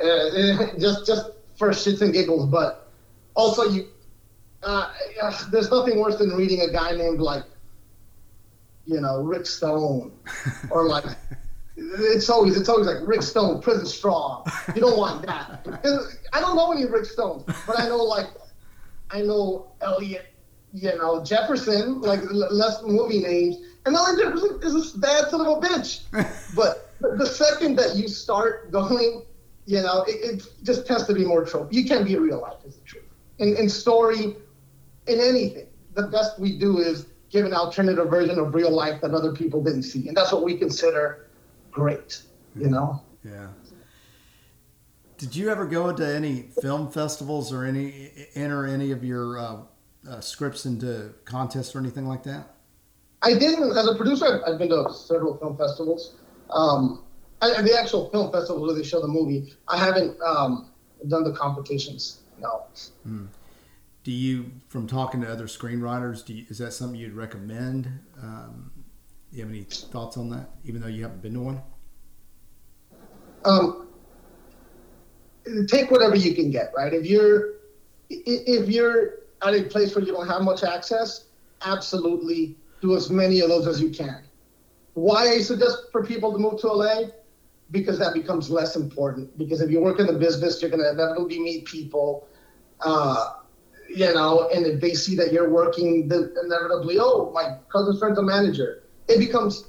uh, 0.00 0.66
just 0.78 1.06
just 1.06 1.30
for 1.56 1.70
shits 1.70 2.00
and 2.00 2.12
giggles. 2.12 2.46
But 2.46 2.88
also, 3.34 3.64
you, 3.64 3.88
uh, 4.62 4.92
there's 5.50 5.70
nothing 5.70 5.98
worse 5.98 6.16
than 6.16 6.30
reading 6.30 6.60
a 6.60 6.70
guy 6.70 6.92
named 6.92 7.20
like, 7.20 7.44
you 8.86 9.00
know, 9.00 9.22
Rick 9.22 9.46
Stone, 9.46 10.12
or 10.70 10.86
like. 10.86 11.04
It's 11.80 12.28
always 12.28 12.56
it's 12.56 12.68
always 12.68 12.86
like 12.86 13.06
Rick 13.06 13.22
Stone, 13.22 13.62
prison 13.62 13.86
strong. 13.86 14.44
You 14.74 14.80
don't 14.80 14.98
want 14.98 15.24
that. 15.26 15.64
I 16.32 16.40
don't 16.40 16.56
know 16.56 16.72
any 16.72 16.86
Rick 16.86 17.04
Stones, 17.04 17.44
but 17.66 17.78
I 17.78 17.88
know 17.88 17.98
like 17.98 18.26
I 19.10 19.22
know 19.22 19.70
Elliot, 19.80 20.26
you 20.72 20.96
know 20.96 21.22
Jefferson, 21.24 22.00
like 22.00 22.20
less 22.30 22.82
movie 22.82 23.20
names, 23.20 23.58
and 23.86 23.94
Elliot 23.94 24.20
Jefferson 24.20 24.58
is 24.62 24.94
a 24.94 24.98
bad 24.98 25.30
son 25.30 25.40
of 25.40 25.46
a 25.46 25.60
bitch. 25.60 26.02
But 26.56 26.90
the 27.00 27.26
second 27.26 27.76
that 27.76 27.94
you 27.94 28.08
start 28.08 28.72
going, 28.72 29.22
you 29.66 29.80
know, 29.80 30.02
it, 30.08 30.40
it 30.40 30.46
just 30.64 30.84
tends 30.84 31.04
to 31.04 31.14
be 31.14 31.24
more 31.24 31.44
trope. 31.44 31.72
You 31.72 31.84
can't 31.84 32.04
be 32.04 32.16
real 32.16 32.40
life, 32.40 32.56
is 32.66 32.74
the 32.74 32.84
truth. 32.84 33.04
In, 33.38 33.56
in 33.56 33.68
story, 33.68 34.36
in 35.06 35.20
anything, 35.20 35.68
the 35.94 36.08
best 36.08 36.40
we 36.40 36.58
do 36.58 36.78
is 36.78 37.06
give 37.30 37.46
an 37.46 37.52
alternative 37.52 38.10
version 38.10 38.40
of 38.40 38.52
real 38.52 38.72
life 38.72 39.00
that 39.02 39.12
other 39.12 39.32
people 39.32 39.62
didn't 39.62 39.84
see, 39.84 40.08
and 40.08 40.16
that's 40.16 40.32
what 40.32 40.42
we 40.42 40.56
consider 40.56 41.27
great. 41.70 42.22
You 42.56 42.68
know. 42.68 43.02
Yeah. 43.24 43.48
Did 45.18 45.34
you 45.34 45.50
ever 45.50 45.66
go 45.66 45.88
into 45.88 46.06
any 46.06 46.50
film 46.62 46.90
festivals 46.90 47.52
or 47.52 47.64
any 47.64 48.10
enter 48.34 48.66
any 48.66 48.92
of 48.92 49.04
your 49.04 49.38
uh, 49.38 49.56
uh, 50.08 50.20
scripts 50.20 50.64
into 50.64 51.12
contests 51.24 51.74
or 51.74 51.80
anything 51.80 52.06
like 52.06 52.22
that? 52.22 52.54
I 53.22 53.34
didn't. 53.34 53.76
As 53.76 53.88
a 53.88 53.96
producer, 53.96 54.42
I've 54.46 54.58
been 54.58 54.68
to 54.68 54.92
several 54.92 55.36
film 55.38 55.56
festivals. 55.56 56.14
Um, 56.50 57.02
I, 57.42 57.62
the 57.62 57.76
actual 57.76 58.10
film 58.10 58.32
festival 58.32 58.62
where 58.62 58.74
they 58.74 58.84
show 58.84 59.00
the 59.00 59.08
movie, 59.08 59.54
I 59.66 59.76
haven't 59.76 60.20
um, 60.22 60.70
done 61.08 61.24
the 61.24 61.32
competitions. 61.32 62.20
No. 62.40 62.66
Hmm. 63.02 63.26
Do 64.04 64.12
you, 64.12 64.52
from 64.68 64.86
talking 64.86 65.20
to 65.22 65.30
other 65.30 65.46
screenwriters, 65.46 66.24
do 66.24 66.32
you, 66.32 66.46
is 66.48 66.58
that 66.58 66.72
something 66.72 66.98
you'd 66.98 67.12
recommend? 67.12 67.90
Um, 68.22 68.70
you 69.32 69.42
have 69.42 69.50
any 69.50 69.62
thoughts 69.62 70.16
on 70.16 70.30
that, 70.30 70.50
even 70.64 70.80
though 70.80 70.88
you 70.88 71.02
haven't 71.02 71.22
been 71.22 71.34
to 71.34 71.40
one? 71.40 71.62
Um, 73.44 73.88
take 75.68 75.90
whatever 75.90 76.16
you 76.16 76.34
can 76.34 76.50
get, 76.50 76.72
right? 76.76 76.92
If 76.92 77.06
you're 77.06 77.54
if 78.10 78.68
you're 78.68 79.20
at 79.42 79.54
a 79.54 79.62
place 79.64 79.94
where 79.94 80.04
you 80.04 80.12
don't 80.12 80.26
have 80.26 80.42
much 80.42 80.64
access, 80.64 81.24
absolutely 81.62 82.56
do 82.80 82.96
as 82.96 83.10
many 83.10 83.40
of 83.40 83.48
those 83.48 83.66
as 83.66 83.80
you 83.80 83.90
can. 83.90 84.22
Why 84.94 85.28
I 85.28 85.38
suggest 85.40 85.92
for 85.92 86.04
people 86.04 86.32
to 86.32 86.38
move 86.38 86.60
to 86.60 86.68
LA? 86.68 87.02
Because 87.70 87.98
that 87.98 88.14
becomes 88.14 88.50
less 88.50 88.76
important. 88.76 89.36
Because 89.36 89.60
if 89.60 89.70
you 89.70 89.80
work 89.80 90.00
in 90.00 90.06
the 90.06 90.14
business, 90.14 90.60
you're 90.60 90.70
going 90.70 90.82
to 90.82 90.90
inevitably 90.90 91.38
meet 91.38 91.66
people, 91.66 92.26
uh, 92.80 93.34
you 93.88 94.12
know, 94.14 94.48
and 94.54 94.66
if 94.66 94.80
they 94.80 94.94
see 94.94 95.14
that 95.16 95.32
you're 95.32 95.50
working, 95.50 96.08
then 96.08 96.32
inevitably, 96.44 96.96
oh, 96.98 97.30
my 97.32 97.58
cousin's 97.70 97.98
friend's 97.98 98.18
a 98.18 98.22
manager. 98.22 98.84
It 99.08 99.18
becomes, 99.18 99.64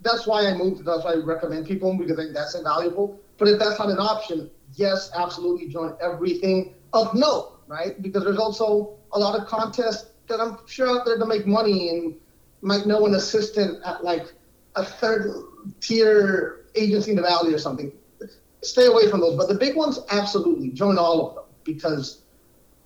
that's 0.00 0.26
why 0.26 0.46
I 0.46 0.54
moved. 0.54 0.84
That's 0.84 1.04
why 1.04 1.12
I 1.12 1.16
recommend 1.16 1.66
people 1.66 1.96
because 1.96 2.18
I 2.18 2.24
think 2.24 2.34
that's 2.34 2.54
invaluable. 2.54 3.20
But 3.38 3.48
if 3.48 3.58
that's 3.58 3.78
not 3.78 3.88
an 3.88 3.98
option, 3.98 4.50
yes, 4.74 5.10
absolutely 5.14 5.68
join 5.68 5.94
everything 6.00 6.74
of 6.92 7.14
note, 7.14 7.60
right? 7.66 8.00
Because 8.02 8.24
there's 8.24 8.38
also 8.38 8.96
a 9.12 9.18
lot 9.18 9.38
of 9.38 9.46
contests 9.46 10.10
that 10.28 10.40
I'm 10.40 10.58
sure 10.66 10.88
out 10.88 11.04
there 11.04 11.18
to 11.18 11.26
make 11.26 11.46
money 11.46 11.88
and 11.90 12.14
might 12.60 12.86
know 12.86 13.06
an 13.06 13.14
assistant 13.14 13.80
at 13.84 14.04
like 14.04 14.32
a 14.76 14.84
third 14.84 15.44
tier 15.80 16.66
agency 16.74 17.10
in 17.10 17.16
the 17.16 17.22
valley 17.22 17.52
or 17.52 17.58
something. 17.58 17.92
Stay 18.62 18.86
away 18.86 19.10
from 19.10 19.20
those. 19.20 19.36
But 19.36 19.48
the 19.48 19.54
big 19.54 19.76
ones, 19.76 20.00
absolutely 20.10 20.70
join 20.70 20.98
all 20.98 21.28
of 21.28 21.34
them 21.34 21.44
because 21.64 22.22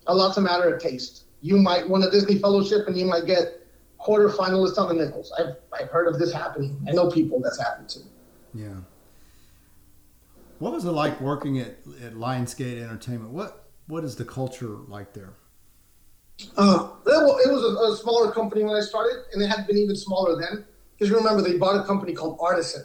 a 0.07 0.14
lot's 0.14 0.38
a 0.38 0.40
matter 0.40 0.74
of 0.74 0.80
taste. 0.80 1.24
You 1.42 1.59
might 1.59 1.88
win 1.88 2.03
a 2.03 2.11
Disney 2.11 2.38
Fellowship 2.38 2.86
and 2.88 2.97
you 2.97 3.05
might 3.05 3.26
get 3.26 3.66
quarter 3.99 4.28
finalists 4.28 4.78
on 4.78 4.88
the 4.88 5.05
Nichols. 5.05 5.32
I've 5.38 5.57
I've 5.72 5.88
heard 5.88 6.09
of 6.09 6.18
this 6.18 6.32
happening. 6.32 6.78
I 6.88 6.92
know 6.92 7.11
people 7.11 7.40
that's 7.40 7.61
happened 7.61 7.88
to. 7.90 8.01
Yeah. 8.55 8.80
What 10.59 10.72
was 10.72 10.84
it 10.86 10.92
like 10.92 11.20
working 11.20 11.59
at, 11.59 11.76
at 12.03 12.14
Lionsgate 12.14 12.82
Entertainment? 12.82 13.30
What 13.30 13.68
what 13.86 14.05
is 14.05 14.16
the 14.16 14.24
culture 14.24 14.78
like 14.88 15.12
there? 15.12 15.34
Uh, 16.57 16.90
it 17.07 17.51
was 17.51 17.62
a, 17.62 17.92
a, 17.92 17.97
smaller 17.97 18.30
company 18.30 18.62
when 18.62 18.76
I 18.76 18.80
started, 18.80 19.24
and 19.32 19.42
it 19.42 19.47
had 19.47 19.66
been 19.66 19.78
even 19.78 19.97
smaller 19.97 20.38
then 20.38 20.66
because 20.92 21.11
remember 21.11 21.40
they 21.40 21.57
bought 21.57 21.80
a 21.80 21.84
company 21.84 22.12
called 22.12 22.36
Artisan, 22.40 22.84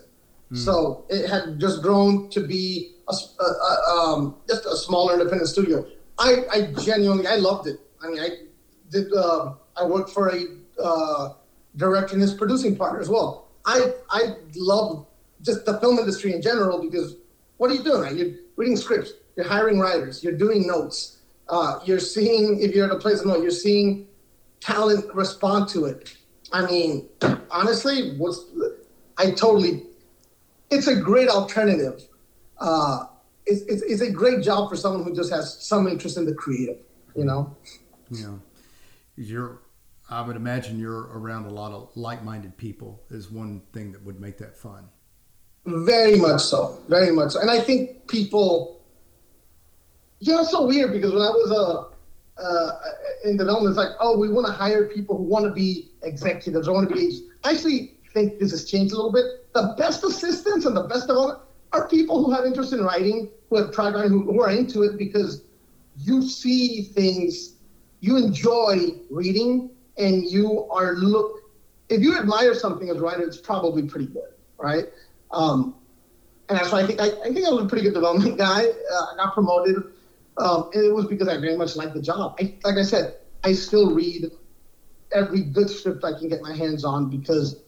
mm. 0.52 0.58
so 0.58 1.06
it 1.10 1.30
had 1.30 1.60
just 1.60 1.82
grown 1.82 2.30
to 2.30 2.48
be 2.48 2.96
a, 3.10 3.14
a, 3.14 3.44
a 3.44 3.92
um, 4.00 4.36
just 4.48 4.66
a 4.66 4.78
smaller 4.78 5.14
independent 5.14 5.50
studio. 5.50 5.86
I, 6.18 6.46
I 6.52 6.62
genuinely 6.82 7.28
I 7.28 7.36
loved 7.36 7.68
it. 7.68 7.80
I 8.02 8.08
mean, 8.08 8.22
I 8.22 8.30
did. 8.90 9.12
Uh, 9.14 9.56
I 9.76 9.86
worked 9.86 10.12
for 10.12 10.30
a 10.30 10.46
uh, 10.84 11.30
director 11.76 12.14
and 12.14 12.22
his 12.22 12.34
producing 12.34 12.76
partner 12.76 13.00
as 13.00 13.10
well. 13.10 13.48
I 13.66 13.94
I 14.10 14.36
love 14.56 15.06
just 15.42 15.66
the 15.66 15.80
film 15.80 16.00
industry 16.00 16.34
in 16.34 16.42
general 16.42 16.82
because 16.82 17.16
what 17.58 17.72
are 17.72 17.76
you 17.76 17.84
doing? 17.84 18.02
Right? 18.02 18.16
You're 18.16 18.36
reading 18.56 18.78
scripts. 18.78 19.14
You're 19.36 19.48
hiring 19.48 19.80
writers. 19.80 20.24
You're 20.24 20.38
doing 20.38 20.68
notes. 20.68 21.20
Uh, 21.48 21.80
you're 21.86 22.00
seeing 22.00 22.62
if 22.62 22.76
you're 22.76 22.86
at 22.86 22.92
a 22.92 23.00
place 23.00 23.20
of 23.20 23.28
note. 23.28 23.42
You're 23.42 23.52
seeing 23.52 24.08
talent 24.60 25.14
respond 25.14 25.68
to 25.70 25.86
it. 25.86 26.16
I 26.54 26.66
mean, 26.66 27.10
honestly, 27.50 28.18
what's 28.18 28.46
I 29.18 29.32
totally. 29.32 29.84
It's 30.70 30.88
a 30.88 30.96
great 30.96 31.28
alternative. 31.30 32.08
Uh, 32.58 33.06
it's, 33.46 33.62
it's, 33.64 33.82
it's 33.82 34.02
a 34.02 34.12
great 34.12 34.42
job 34.42 34.70
for 34.70 34.76
someone 34.76 35.04
who 35.04 35.14
just 35.14 35.32
has 35.32 35.62
some 35.62 35.88
interest 35.88 36.18
in 36.18 36.26
the 36.26 36.34
creative. 36.34 36.78
You 37.16 37.26
know. 37.26 37.56
Yeah, 38.10 38.36
you're. 39.16 39.60
I 40.12 40.22
would 40.22 40.36
imagine 40.36 40.78
you're 40.78 41.08
around 41.18 41.46
a 41.46 41.50
lot 41.50 41.72
of 41.72 41.90
like-minded 41.96 42.58
people. 42.58 43.02
Is 43.10 43.32
one 43.32 43.62
thing 43.72 43.94
that 43.94 44.04
would 44.04 44.20
make 44.20 44.38
that 44.40 44.58
fun. 44.58 44.90
Very 45.66 46.18
much 46.18 46.42
so. 46.42 46.80
Very 46.90 47.12
much 47.12 47.32
so. 47.32 47.40
And 47.40 47.50
I 47.50 47.60
think 47.60 48.08
people. 48.08 48.82
You 50.20 50.34
know, 50.34 50.42
it's 50.42 50.52
so 50.52 50.68
weird 50.68 50.92
because 50.92 51.12
when 51.12 51.22
I 51.22 51.30
was 51.30 51.52
a 51.52 51.92
uh, 52.42 52.72
in 53.24 53.38
development, 53.38 53.72
it's 53.72 53.78
like, 53.78 53.96
oh, 54.00 54.18
we 54.18 54.30
want 54.30 54.48
to 54.48 54.54
hire 54.54 54.88
people 54.88 55.18
who 55.18 55.24
want 55.24 55.46
to 55.46 55.52
be 55.52 55.92
executives, 56.04 56.70
want 56.70 56.90
to 56.90 56.96
be. 56.96 57.28
I 57.44 57.52
actually 57.52 57.98
think 58.14 58.40
this 58.40 58.52
has 58.52 58.70
changed 58.70 58.94
a 58.94 58.96
little 58.96 59.12
bit. 59.12 59.52
The 59.54 59.74
best 59.78 60.04
assistants 60.04 60.66
and 60.66 60.76
the 60.76 60.84
best 60.84 61.08
development 61.08 61.40
are 61.72 61.88
people 61.88 62.24
who 62.24 62.32
have 62.32 62.46
interest 62.46 62.74
in 62.74 62.84
writing, 62.84 63.30
who 63.50 63.58
have 63.58 63.72
tried 63.72 63.94
writing, 63.94 64.12
who, 64.12 64.24
who 64.24 64.42
are 64.42 64.50
into 64.50 64.84
it 64.84 64.98
because 64.98 65.44
you 65.98 66.22
see 66.22 66.84
things, 66.84 67.56
you 68.00 68.18
enjoy 68.18 68.96
reading, 69.10 69.70
and 70.02 70.26
you 70.26 70.68
are 70.70 70.96
look. 70.96 71.38
If 71.90 72.02
you 72.02 72.18
admire 72.18 72.54
something 72.54 72.90
as 72.90 72.98
a 72.98 73.02
writer, 73.02 73.24
it's 73.24 73.38
probably 73.38 73.84
pretty 73.84 74.08
good, 74.08 74.34
right? 74.58 74.86
Um, 75.32 75.76
and 76.50 76.58
that's 76.58 76.72
why 76.72 76.82
I 76.82 76.88
think 76.88 77.02
I, 77.02 77.08
I 77.08 77.34
think 77.34 77.46
I 77.46 77.52
was 77.52 77.66
a 77.66 77.68
pretty 77.68 77.84
good 77.84 77.94
development 77.94 78.38
guy. 78.38 78.66
Uh, 78.66 79.06
I 79.14 79.16
got 79.18 79.34
promoted 79.34 79.92
um, 80.38 80.70
and 80.74 80.84
it 80.84 80.94
was 80.94 81.06
because 81.06 81.28
I 81.28 81.38
very 81.38 81.58
much 81.58 81.76
liked 81.76 81.94
the 81.94 82.02
job. 82.02 82.36
I, 82.40 82.56
like 82.64 82.78
I 82.78 82.84
said, 82.84 83.18
I 83.44 83.54
still 83.54 83.94
read 83.94 84.32
every 85.14 85.42
good 85.42 85.70
script 85.70 86.04
I 86.04 86.18
can 86.18 86.30
get 86.30 86.42
my 86.42 86.56
hands 86.56 86.86
on 86.86 87.10
because 87.10 87.62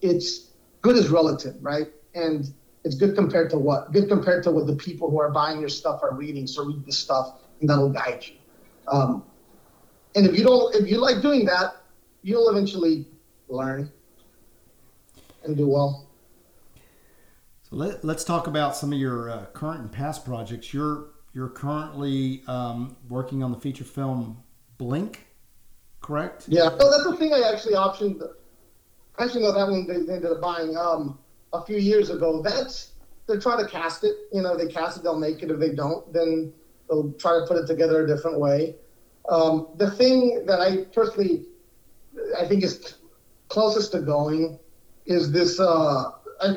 it's 0.00 0.50
good 0.82 0.96
is 0.96 1.08
relative, 1.08 1.56
right? 1.60 1.88
And 2.14 2.52
it's 2.84 2.94
good 2.94 3.14
compared 3.14 3.50
to 3.50 3.58
what? 3.58 3.92
Good 3.92 4.08
compared 4.08 4.42
to 4.44 4.50
what 4.50 4.66
the 4.66 4.76
people 4.76 5.10
who 5.10 5.20
are 5.20 5.30
buying 5.30 5.60
your 5.60 5.68
stuff 5.68 6.02
are 6.02 6.14
reading. 6.14 6.46
So 6.46 6.64
read 6.64 6.84
the 6.86 6.92
stuff, 6.92 7.34
and 7.60 7.68
that'll 7.68 7.90
guide 7.90 8.24
you. 8.26 8.36
Um, 8.88 9.24
and 10.18 10.26
if 10.26 10.36
you 10.36 10.44
don't, 10.44 10.74
if 10.74 10.90
you 10.90 10.98
like 10.98 11.22
doing 11.22 11.44
that, 11.44 11.76
you'll 12.22 12.48
eventually 12.50 13.06
learn 13.48 13.90
and 15.44 15.56
do 15.56 15.68
well. 15.68 16.08
So 17.62 17.76
let, 17.76 18.04
us 18.04 18.24
talk 18.24 18.48
about 18.48 18.74
some 18.74 18.92
of 18.92 18.98
your 18.98 19.30
uh, 19.30 19.46
current 19.52 19.80
and 19.80 19.92
past 19.92 20.24
projects. 20.24 20.74
You're 20.74 21.10
you're 21.34 21.50
currently 21.50 22.42
um, 22.48 22.96
working 23.08 23.44
on 23.44 23.52
the 23.52 23.60
feature 23.60 23.84
film 23.84 24.42
Blink, 24.76 25.28
correct? 26.00 26.46
Yeah, 26.48 26.70
so 26.76 26.90
that's 26.90 27.04
the 27.04 27.16
thing 27.16 27.32
I 27.32 27.48
actually 27.52 27.74
optioned. 27.74 28.20
Actually, 29.20 29.42
no, 29.42 29.52
that 29.52 29.70
one 29.70 29.86
they, 29.86 30.02
they 30.04 30.14
ended 30.14 30.32
up 30.32 30.40
buying 30.40 30.76
um, 30.76 31.16
a 31.52 31.64
few 31.64 31.78
years 31.78 32.10
ago. 32.10 32.42
That's 32.42 32.92
they're 33.28 33.40
trying 33.40 33.64
to 33.64 33.70
cast 33.70 34.02
it. 34.02 34.16
You 34.32 34.42
know, 34.42 34.56
they 34.56 34.66
cast 34.66 34.96
it, 34.96 35.04
they'll 35.04 35.18
make 35.18 35.44
it. 35.44 35.50
If 35.52 35.60
they 35.60 35.74
don't, 35.74 36.12
then 36.12 36.52
they'll 36.88 37.12
try 37.12 37.38
to 37.38 37.46
put 37.46 37.56
it 37.56 37.68
together 37.68 38.04
a 38.04 38.06
different 38.08 38.40
way. 38.40 38.74
Um, 39.28 39.68
the 39.76 39.90
thing 39.90 40.44
that 40.46 40.60
I 40.60 40.84
personally, 40.94 41.44
I 42.38 42.46
think 42.46 42.64
is 42.64 42.96
closest 43.48 43.92
to 43.92 44.00
going 44.00 44.58
is 45.06 45.30
this 45.30 45.60
uh, 45.60 46.12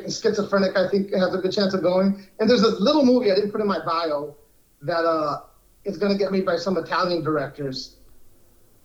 schizophrenic. 0.08 0.76
I 0.76 0.90
think 0.90 1.14
has 1.14 1.34
a 1.34 1.38
good 1.38 1.52
chance 1.52 1.74
of 1.74 1.82
going. 1.82 2.26
And 2.40 2.50
there's 2.50 2.62
this 2.62 2.80
little 2.80 3.06
movie 3.06 3.32
I 3.32 3.36
didn't 3.36 3.52
put 3.52 3.62
in 3.62 3.68
my 3.68 3.84
bio 3.86 4.36
that 4.82 5.06
uh, 5.06 5.42
is 5.84 5.98
going 5.98 6.12
to 6.12 6.18
get 6.18 6.32
made 6.32 6.46
by 6.46 6.56
some 6.56 6.78
Italian 6.78 7.24
directors 7.24 7.98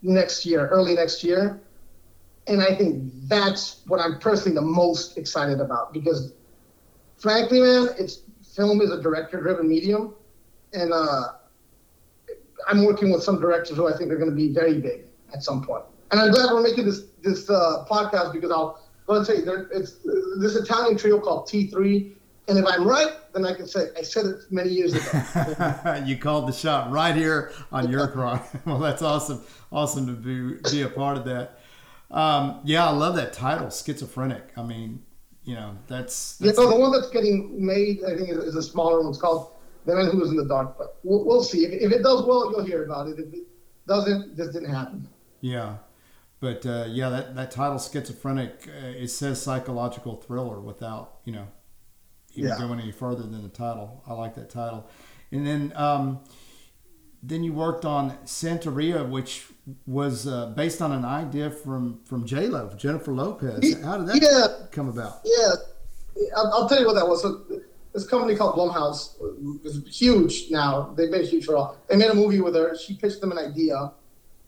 next 0.02 0.44
year, 0.44 0.68
early 0.68 0.94
next 0.94 1.22
year. 1.24 1.60
And 2.48 2.62
I 2.62 2.74
think 2.74 3.12
that's 3.28 3.82
what 3.86 4.00
I'm 4.00 4.18
personally 4.20 4.54
the 4.54 4.62
most 4.62 5.18
excited 5.18 5.60
about 5.60 5.92
because, 5.92 6.32
frankly, 7.16 7.60
man, 7.60 7.88
it's 7.98 8.20
film 8.54 8.80
is 8.80 8.90
a 8.90 9.02
director-driven 9.02 9.68
medium, 9.68 10.14
and 10.72 10.92
uh, 10.92 11.32
I'm 12.68 12.84
working 12.84 13.10
with 13.12 13.22
some 13.22 13.40
directors 13.40 13.76
who 13.76 13.92
I 13.92 13.96
think 13.96 14.10
are 14.10 14.16
going 14.16 14.30
to 14.30 14.36
be 14.36 14.52
very 14.52 14.78
big 14.78 15.04
at 15.32 15.42
some 15.42 15.64
point. 15.64 15.84
And 16.10 16.20
I'm 16.20 16.30
glad 16.30 16.52
we're 16.52 16.62
making 16.62 16.86
this 16.86 17.04
this 17.22 17.50
uh, 17.50 17.84
podcast 17.90 18.32
because 18.32 18.50
I'll 18.50 18.80
go 19.06 19.14
and 19.14 19.26
say 19.26 19.40
there, 19.40 19.68
it's 19.72 19.98
this 20.38 20.56
Italian 20.56 20.96
trio 20.96 21.20
called 21.20 21.48
T3. 21.48 22.12
And 22.48 22.58
if 22.58 22.64
I'm 22.64 22.86
right, 22.86 23.12
then 23.34 23.44
I 23.44 23.54
can 23.54 23.66
say 23.66 23.88
I 23.98 24.02
said 24.02 24.26
it 24.26 24.36
many 24.50 24.70
years 24.70 24.94
ago. 24.94 26.02
you 26.06 26.16
called 26.16 26.48
the 26.48 26.52
shot 26.52 26.92
right 26.92 27.14
here 27.14 27.52
on 27.72 27.90
your 27.90 28.06
cry. 28.12 28.40
well, 28.64 28.78
that's 28.78 29.02
awesome. 29.02 29.42
Awesome 29.72 30.06
to 30.06 30.12
be 30.12 30.70
be 30.70 30.82
a 30.82 30.88
part 30.88 31.16
of 31.16 31.24
that. 31.24 31.58
Um, 32.10 32.60
yeah, 32.64 32.86
I 32.86 32.90
love 32.90 33.16
that 33.16 33.32
title, 33.32 33.68
schizophrenic. 33.70 34.52
I 34.56 34.62
mean, 34.62 35.02
you 35.44 35.54
know, 35.54 35.76
that's, 35.86 36.36
that's 36.38 36.58
yeah. 36.58 36.66
the 36.66 36.76
one 36.76 36.92
that's 36.92 37.10
getting 37.10 37.64
made, 37.64 38.04
I 38.04 38.16
think, 38.16 38.28
is, 38.28 38.38
is 38.38 38.54
a 38.54 38.62
smaller 38.62 39.00
one. 39.00 39.08
It's 39.08 39.18
called 39.18 39.55
"The 39.86 39.94
Man 39.94 40.10
Who 40.10 40.18
Was 40.18 40.30
in 40.30 40.36
the 40.36 40.44
Dark." 40.44 40.76
But 40.76 40.98
we'll, 41.02 41.24
we'll 41.24 41.42
see. 41.42 41.64
If, 41.64 41.72
if, 41.80 41.92
it 41.92 42.02
does 42.02 42.24
well, 42.24 42.50
you'll 42.50 42.64
hear 42.64 42.84
about 42.84 43.08
it. 43.08 43.18
If 43.18 43.32
it 43.32 43.46
doesn't, 43.86 44.36
this 44.36 44.48
didn't 44.48 44.70
happen. 44.70 45.08
Yeah, 45.40 45.76
but 46.40 46.66
uh, 46.66 46.86
yeah, 46.88 47.08
that 47.08 47.34
that 47.36 47.50
title, 47.50 47.78
schizophrenic, 47.78 48.68
uh, 48.68 48.86
it 48.88 49.08
says 49.08 49.40
psychological 49.40 50.16
thriller 50.16 50.60
without 50.60 51.18
you 51.24 51.32
know 51.32 51.48
even 52.34 52.50
yeah. 52.50 52.58
going 52.58 52.80
any 52.80 52.92
further 52.92 53.22
than 53.22 53.42
the 53.42 53.48
title. 53.48 54.02
I 54.06 54.12
like 54.12 54.34
that 54.34 54.50
title. 54.50 54.88
And 55.32 55.46
then 55.46 55.72
um, 55.74 56.20
then 57.22 57.42
you 57.42 57.52
worked 57.52 57.84
on 57.84 58.12
Santeria, 58.24 59.08
which 59.08 59.46
was 59.86 60.26
uh, 60.26 60.46
based 60.50 60.80
on 60.80 60.92
an 60.92 61.04
idea 61.04 61.50
from 61.50 62.00
from 62.04 62.26
J 62.26 62.48
Lo, 62.48 62.72
Jennifer 62.76 63.12
Lopez. 63.12 63.82
How 63.82 63.98
did 63.98 64.06
that 64.08 64.20
yeah. 64.22 64.66
come 64.70 64.88
about? 64.88 65.20
Yeah, 65.24 65.52
I'll, 66.36 66.52
I'll, 66.52 66.68
tell 66.68 66.80
you 66.80 66.86
what 66.86 66.94
that 66.94 67.08
was. 67.08 67.22
So 67.22 67.44
this 67.96 68.06
company 68.06 68.36
called 68.36 68.56
Blumhouse 68.56 69.14
is 69.64 69.80
huge 69.88 70.50
now. 70.50 70.92
They've 70.94 71.10
been 71.10 71.24
huge 71.24 71.46
for 71.46 71.54
a 71.54 71.56
while. 71.56 71.78
They 71.88 71.96
made 71.96 72.10
a 72.10 72.14
movie 72.14 72.42
with 72.42 72.54
her. 72.54 72.76
She 72.76 72.92
pitched 72.92 73.22
them 73.22 73.32
an 73.32 73.38
idea, 73.38 73.90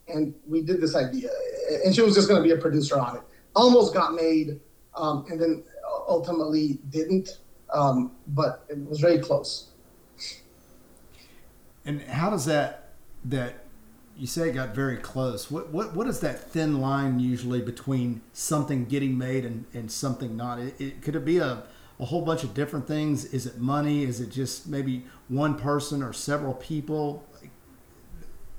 and 0.07 0.35
we 0.47 0.61
did 0.61 0.79
this 0.79 0.95
idea. 0.95 1.29
And 1.83 1.95
she 1.95 2.03
was 2.03 2.13
just 2.13 2.29
going 2.29 2.39
to 2.39 2.47
be 2.47 2.53
a 2.53 2.61
producer 2.61 2.99
on 2.99 3.15
it. 3.15 3.23
Almost 3.55 3.95
got 3.95 4.13
made, 4.13 4.59
um, 4.95 5.25
and 5.31 5.41
then 5.41 5.63
ultimately 6.07 6.77
didn't. 6.91 7.39
Um, 7.73 8.11
but 8.27 8.65
it 8.69 8.77
was 8.87 8.99
very 8.99 9.17
close. 9.17 9.69
And 11.85 12.03
how 12.03 12.29
does 12.29 12.45
that 12.45 12.89
that 13.25 13.63
you 14.15 14.27
say 14.27 14.49
it 14.49 14.53
got 14.53 14.75
very 14.75 14.97
close? 14.97 15.49
What 15.49 15.69
what 15.69 15.95
what 15.95 16.05
is 16.05 16.19
that 16.19 16.51
thin 16.51 16.81
line 16.81 17.19
usually 17.19 17.61
between 17.61 18.21
something 18.31 18.85
getting 18.85 19.17
made 19.17 19.43
and, 19.43 19.65
and 19.73 19.91
something 19.91 20.37
not? 20.37 20.59
It, 20.59 20.79
it, 20.79 21.01
could 21.01 21.15
it 21.15 21.25
be 21.25 21.39
a 21.39 21.63
a 21.99 22.05
whole 22.05 22.21
bunch 22.21 22.43
of 22.43 22.53
different 22.53 22.87
things? 22.87 23.25
Is 23.25 23.45
it 23.45 23.59
money? 23.59 24.03
Is 24.03 24.21
it 24.21 24.29
just 24.29 24.67
maybe 24.67 25.05
one 25.27 25.55
person 25.55 26.01
or 26.01 26.13
several 26.13 26.53
people? 26.53 27.25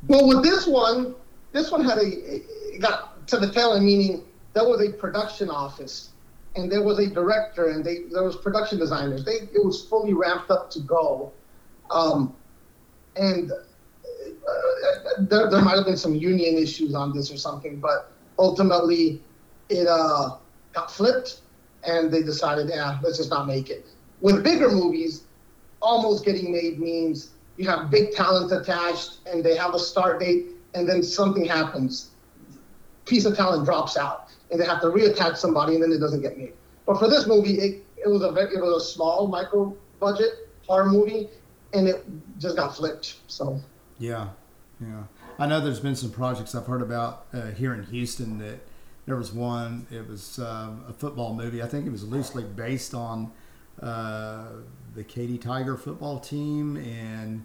Well, 0.06 0.28
with 0.28 0.42
this 0.42 0.66
one, 0.66 1.14
this 1.52 1.70
one 1.70 1.84
had 1.84 1.98
a 1.98 2.78
got 2.78 3.26
to 3.28 3.38
the 3.38 3.50
tail 3.50 3.72
end, 3.74 3.84
meaning 3.84 4.24
there 4.52 4.64
was 4.64 4.86
a 4.86 4.92
production 4.92 5.50
office 5.50 6.10
and 6.56 6.70
there 6.70 6.82
was 6.82 6.98
a 6.98 7.08
director 7.08 7.68
and 7.70 7.84
they 7.84 8.04
there 8.10 8.24
was 8.24 8.36
production 8.36 8.78
designers. 8.78 9.24
They 9.24 9.32
it 9.32 9.64
was 9.64 9.84
fully 9.84 10.14
ramped 10.14 10.50
up 10.50 10.70
to 10.72 10.80
go, 10.80 11.32
um, 11.90 12.34
and 13.16 13.50
uh, 13.52 13.56
there, 15.18 15.50
there 15.50 15.62
might 15.62 15.76
have 15.76 15.86
been 15.86 15.96
some 15.96 16.14
union 16.14 16.56
issues 16.56 16.94
on 16.94 17.14
this 17.14 17.32
or 17.32 17.36
something, 17.36 17.78
but 17.78 18.10
ultimately 18.38 19.22
it 19.68 19.86
uh, 19.86 20.36
got 20.72 20.90
flipped 20.90 21.40
and 21.84 22.10
they 22.10 22.22
decided, 22.22 22.68
yeah, 22.68 22.98
let's 23.02 23.16
just 23.16 23.30
not 23.30 23.46
make 23.46 23.70
it. 23.70 23.86
With 24.20 24.44
bigger 24.44 24.70
movies, 24.70 25.24
almost 25.80 26.24
getting 26.24 26.52
made 26.52 26.78
means 26.78 27.30
you 27.56 27.68
have 27.68 27.90
big 27.90 28.12
talent 28.12 28.52
attached 28.52 29.18
and 29.26 29.44
they 29.44 29.56
have 29.56 29.74
a 29.74 29.78
start 29.78 30.20
date 30.20 30.46
and 30.74 30.88
then 30.88 31.02
something 31.02 31.44
happens. 31.44 32.10
Piece 33.06 33.24
of 33.24 33.36
talent 33.36 33.64
drops 33.64 33.96
out 33.96 34.30
and 34.50 34.60
they 34.60 34.64
have 34.64 34.80
to 34.80 34.88
reattach 34.88 35.36
somebody, 35.36 35.74
and 35.74 35.82
then 35.82 35.92
it 35.92 35.98
doesn't 35.98 36.22
get 36.22 36.36
made. 36.36 36.52
But 36.86 36.98
for 36.98 37.08
this 37.08 37.26
movie, 37.26 37.54
it, 37.58 37.84
it 37.96 38.08
was 38.08 38.22
a 38.22 38.32
very, 38.32 38.54
it 38.54 38.60
was 38.60 38.82
a 38.82 38.86
small 38.86 39.28
micro 39.28 39.76
budget 40.00 40.48
horror 40.66 40.86
movie, 40.86 41.28
and 41.72 41.86
it 41.86 42.04
just 42.38 42.56
got 42.56 42.74
flipped. 42.74 43.16
So 43.28 43.60
yeah, 43.98 44.28
yeah. 44.80 45.04
I 45.38 45.46
know 45.46 45.60
there's 45.60 45.80
been 45.80 45.96
some 45.96 46.10
projects 46.10 46.54
I've 46.54 46.66
heard 46.66 46.82
about 46.82 47.26
uh, 47.32 47.52
here 47.52 47.74
in 47.74 47.84
Houston 47.84 48.38
that 48.38 48.58
there 49.06 49.16
was 49.16 49.32
one. 49.32 49.86
It 49.90 50.06
was 50.08 50.38
um, 50.38 50.84
a 50.88 50.92
football 50.92 51.34
movie. 51.34 51.62
I 51.62 51.66
think 51.66 51.86
it 51.86 51.90
was 51.90 52.04
loosely 52.04 52.44
based 52.44 52.94
on 52.94 53.32
uh, 53.82 54.46
the 54.94 55.04
Katy 55.04 55.38
Tiger 55.38 55.76
football 55.76 56.20
team, 56.20 56.76
and 56.76 57.44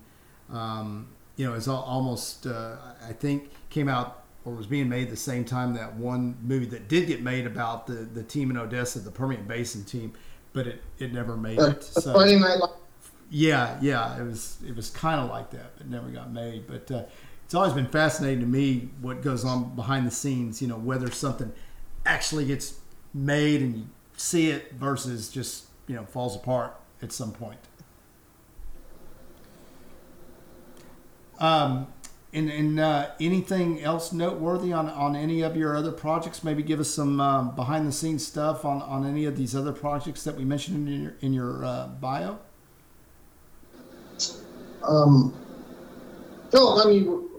um, 0.52 1.08
you 1.36 1.46
know, 1.48 1.56
it's 1.56 1.68
almost 1.68 2.46
uh, 2.48 2.76
I 3.08 3.14
think 3.14 3.50
came 3.70 3.90
out 3.90 4.26
or 4.46 4.54
was 4.54 4.68
being 4.68 4.88
made 4.88 5.10
the 5.10 5.18
same 5.18 5.44
time 5.44 5.74
that 5.74 5.96
one 5.96 6.38
movie 6.44 6.68
that 6.68 6.88
did 6.88 7.08
get 7.08 7.22
made 7.22 7.48
about 7.48 7.88
the, 7.88 7.94
the 7.94 8.24
team 8.24 8.52
in 8.52 8.58
Odessa, 8.58 9.00
the 9.00 9.12
Permian 9.12 9.46
Basin 9.46 9.84
team, 9.84 10.14
but 10.54 10.68
it, 10.68 10.84
it 11.00 11.12
never 11.12 11.36
made 11.36 11.60
it. 11.60 11.84
So, 11.84 12.14
Friday 12.14 12.40
Night 12.40 12.62
Yeah, 13.32 13.78
yeah, 13.82 14.20
it 14.20 14.24
was 14.24 14.58
it 14.66 14.76
was 14.76 14.92
kind 14.92 15.20
of 15.20 15.30
like 15.30 15.50
that, 15.52 15.78
but 15.78 15.90
never 15.90 16.10
got 16.10 16.32
made. 16.32 16.68
But 16.68 16.92
uh, 16.92 17.04
it's 17.46 17.54
always 17.54 17.74
been 17.74 17.88
fascinating 17.88 18.40
to 18.40 18.48
me 18.48 18.90
what 19.02 19.22
goes 19.22 19.46
on 19.46 19.76
behind 19.76 20.08
the 20.08 20.12
scenes. 20.12 20.62
You 20.62 20.68
know, 20.68 20.78
whether 20.78 21.10
something 21.12 21.54
actually 22.06 22.46
gets 22.46 22.80
made 23.14 23.62
and 23.62 23.78
you 23.78 23.88
see 24.18 24.50
it 24.50 24.74
versus 24.74 25.30
just 25.30 25.66
you 25.88 25.96
know 25.96 26.06
falls 26.06 26.36
apart 26.36 26.76
at 27.02 27.12
some 27.12 27.32
point. 27.32 27.60
Um, 31.40 31.88
and, 32.34 32.50
and 32.50 32.80
uh, 32.80 33.10
anything 33.20 33.82
else 33.82 34.12
noteworthy 34.12 34.74
on, 34.74 34.90
on 34.90 35.16
any 35.16 35.42
of 35.42 35.56
your 35.56 35.76
other 35.76 35.92
projects? 35.92 36.44
Maybe 36.44 36.64
give 36.64 36.80
us 36.80 36.90
some 36.90 37.20
um, 37.22 37.56
behind 37.56 37.88
the 37.88 37.92
scenes 37.92 38.26
stuff 38.26 38.66
on, 38.66 38.82
on 38.82 39.06
any 39.06 39.26
of 39.26 39.38
these 39.38 39.56
other 39.56 39.72
projects 39.72 40.24
that 40.24 40.36
we 40.36 40.44
mentioned 40.44 40.88
in 40.88 41.02
your, 41.02 41.14
in 41.22 41.34
your 41.34 41.64
uh, 41.64 41.88
bio. 41.88 42.40
Um, 44.84 45.34
no, 46.54 46.82
I 46.82 46.88
mean, 46.88 47.30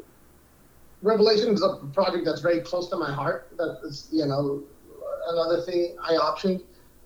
Revelation 1.02 1.52
is 1.52 1.62
a 1.62 1.76
project 1.92 2.24
that's 2.24 2.40
very 2.40 2.60
close 2.60 2.88
to 2.90 2.96
my 2.96 3.12
heart. 3.12 3.52
That 3.58 3.78
is, 3.84 4.08
you 4.10 4.26
know, 4.26 4.62
another 5.28 5.60
thing 5.62 5.96
I 6.02 6.12
optioned. 6.12 6.62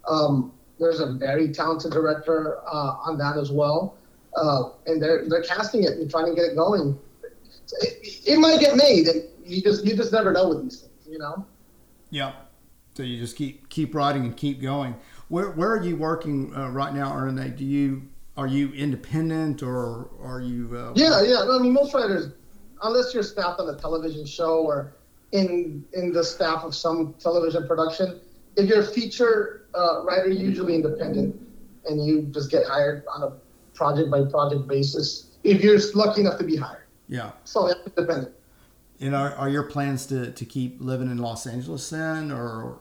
Um, 0.08 0.52
there's 0.78 1.00
a 1.00 1.12
very 1.12 1.52
talented 1.52 1.92
director 1.92 2.58
uh, 2.66 2.96
on 3.04 3.18
that 3.18 3.36
as 3.36 3.50
well, 3.50 3.96
uh, 4.36 4.70
and 4.86 5.02
they're 5.02 5.28
they're 5.28 5.42
casting 5.42 5.84
it 5.84 5.92
and 5.92 6.10
trying 6.10 6.26
to 6.26 6.34
get 6.34 6.44
it 6.44 6.56
going 6.56 6.98
it, 7.80 8.22
it 8.26 8.38
might 8.38 8.60
get 8.60 8.76
made. 8.76 9.06
You 9.44 9.62
just 9.62 9.84
you 9.84 9.96
just 9.96 10.12
never 10.12 10.32
know 10.32 10.48
with 10.48 10.62
these 10.62 10.80
things, 10.80 11.08
you 11.08 11.18
know. 11.18 11.44
Yeah. 12.10 12.32
So 12.94 13.02
you 13.02 13.18
just 13.18 13.36
keep 13.36 13.68
keep 13.68 13.94
writing 13.94 14.24
and 14.24 14.36
keep 14.36 14.60
going. 14.60 14.96
Where 15.28 15.50
where 15.50 15.70
are 15.70 15.82
you 15.82 15.96
working 15.96 16.54
uh, 16.54 16.70
right 16.70 16.94
now, 16.94 17.14
Ernest? 17.14 17.56
Do 17.56 17.64
you 17.64 18.08
are 18.36 18.46
you 18.46 18.72
independent 18.72 19.62
or 19.62 20.10
are 20.22 20.40
you? 20.40 20.76
Uh, 20.76 20.92
yeah, 20.96 21.22
yeah. 21.22 21.46
I 21.50 21.58
mean, 21.58 21.72
most 21.72 21.94
writers, 21.94 22.32
unless 22.82 23.14
you're 23.14 23.22
staffed 23.22 23.60
on 23.60 23.68
a 23.74 23.78
television 23.78 24.24
show 24.26 24.60
or 24.60 24.94
in 25.32 25.84
in 25.92 26.12
the 26.12 26.24
staff 26.24 26.64
of 26.64 26.74
some 26.74 27.14
television 27.18 27.66
production, 27.66 28.20
if 28.56 28.68
you're 28.68 28.80
a 28.80 28.86
feature 28.86 29.66
uh, 29.74 30.02
writer, 30.04 30.28
usually 30.28 30.74
independent. 30.74 31.40
and 31.88 32.04
you 32.04 32.22
just 32.30 32.50
get 32.50 32.66
hired 32.66 33.04
on 33.14 33.22
a 33.22 33.32
project 33.74 34.10
by 34.10 34.22
project 34.24 34.66
basis 34.68 35.30
if 35.44 35.62
you're 35.62 35.78
lucky 35.94 36.20
enough 36.20 36.38
to 36.38 36.44
be 36.44 36.56
hired. 36.56 36.84
Yeah. 37.08 37.32
So 37.44 37.66
it's 37.68 37.80
dependent. 37.84 38.34
And 39.00 39.14
are, 39.14 39.34
are 39.34 39.48
your 39.48 39.62
plans 39.62 40.04
to, 40.06 40.30
to 40.30 40.44
keep 40.44 40.76
living 40.80 41.10
in 41.10 41.18
Los 41.18 41.46
Angeles 41.46 41.88
then, 41.88 42.30
or? 42.30 42.78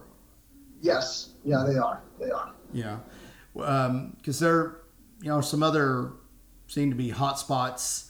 Yes. 0.81 1.29
Yeah, 1.45 1.63
they 1.65 1.77
are. 1.77 2.01
They 2.19 2.29
are. 2.29 2.51
Yeah. 2.73 2.97
Because 3.53 3.87
um, 3.89 4.45
there, 4.45 4.75
you 5.21 5.29
know, 5.29 5.39
some 5.39 5.63
other 5.63 6.11
seem 6.67 6.89
to 6.89 6.95
be 6.95 7.09
hot 7.09 7.39
spots 7.39 8.08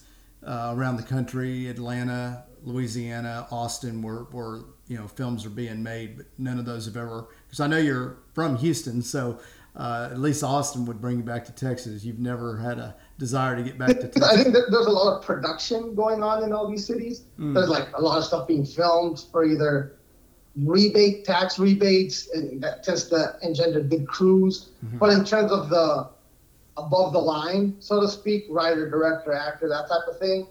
uh, 0.49 0.73
around 0.75 0.97
the 0.97 1.03
country, 1.03 1.67
Atlanta, 1.67 2.43
Louisiana, 2.63 3.47
Austin, 3.51 4.01
where, 4.01 4.23
where 4.31 4.61
you 4.87 4.97
know 4.97 5.07
films 5.07 5.45
are 5.45 5.51
being 5.51 5.83
made, 5.83 6.17
but 6.17 6.25
none 6.39 6.57
of 6.57 6.65
those 6.65 6.85
have 6.85 6.97
ever. 6.97 7.27
Because 7.45 7.59
I 7.59 7.67
know 7.67 7.77
you're 7.77 8.17
from 8.33 8.57
Houston, 8.57 9.03
so 9.03 9.39
uh, 9.75 10.09
at 10.11 10.19
least 10.19 10.43
Austin 10.43 10.85
would 10.87 10.99
bring 10.99 11.17
you 11.17 11.23
back 11.23 11.45
to 11.45 11.51
Texas. 11.51 12.03
You've 12.03 12.19
never 12.19 12.57
had 12.57 12.79
a 12.79 12.95
desire 13.19 13.55
to 13.55 13.61
get 13.61 13.77
back 13.77 13.89
to 13.99 14.07
Texas. 14.07 14.23
I 14.31 14.41
think 14.41 14.53
there's 14.53 14.87
a 14.87 14.91
lot 14.91 15.17
of 15.17 15.23
production 15.23 15.93
going 15.93 16.23
on 16.23 16.43
in 16.43 16.51
all 16.51 16.67
these 16.67 16.85
cities. 16.85 17.25
Mm. 17.39 17.53
There's 17.53 17.69
like 17.69 17.87
a 17.95 18.01
lot 18.01 18.17
of 18.17 18.23
stuff 18.23 18.47
being 18.47 18.65
filmed 18.65 19.23
for 19.31 19.45
either 19.45 19.99
rebate, 20.55 21.25
tax 21.25 21.59
rebates, 21.59 22.27
and 22.33 22.59
that 22.63 22.83
tends 22.83 23.07
to 23.09 23.37
engender 23.43 23.81
big 23.81 24.07
crews. 24.07 24.69
Mm-hmm. 24.83 24.97
But 24.97 25.11
in 25.11 25.23
terms 25.23 25.51
of 25.51 25.69
the 25.69 26.09
above 26.85 27.13
the 27.13 27.19
line, 27.19 27.75
so 27.79 28.01
to 28.01 28.07
speak, 28.07 28.45
writer, 28.49 28.89
director, 28.89 29.33
actor, 29.33 29.67
that 29.69 29.87
type 29.87 30.07
of 30.07 30.17
thing, 30.19 30.47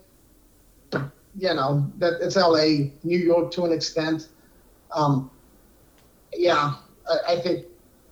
you 1.36 1.54
know, 1.54 1.90
that 1.98 2.14
it's 2.20 2.36
LA, 2.36 2.90
New 3.04 3.18
York 3.18 3.50
to 3.52 3.64
an 3.64 3.72
extent. 3.72 4.28
Um, 4.92 5.30
yeah, 6.32 6.74
I, 7.08 7.34
I 7.34 7.40
think 7.40 7.66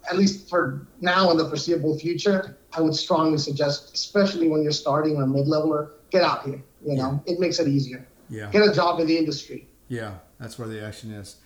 at 0.09 0.17
least 0.17 0.49
for 0.49 0.87
now 1.01 1.31
in 1.31 1.37
the 1.37 1.49
foreseeable 1.49 1.99
future, 1.99 2.57
I 2.73 2.81
would 2.81 2.95
strongly 2.95 3.39
suggest, 3.39 3.95
especially 3.95 4.49
when 4.49 4.63
you're 4.63 4.73
starting 4.73 5.17
or 5.17 5.27
mid-leveler, 5.27 5.93
get 6.11 6.23
out 6.23 6.45
here. 6.45 6.63
You 6.85 6.97
know, 6.97 7.23
yeah. 7.27 7.35
it 7.35 7.41
makes 7.41 7.59
it 7.59 7.69
easier. 7.69 8.07
Yeah. 8.29 8.51
Get 8.51 8.67
a 8.67 8.73
job 8.73 9.01
in 9.01 9.07
the 9.07 9.17
industry. 9.17 9.67
Yeah, 9.89 10.15
that's 10.39 10.59
where 10.59 10.69
the 10.69 10.85
action 10.85 11.11
is. 11.13 11.37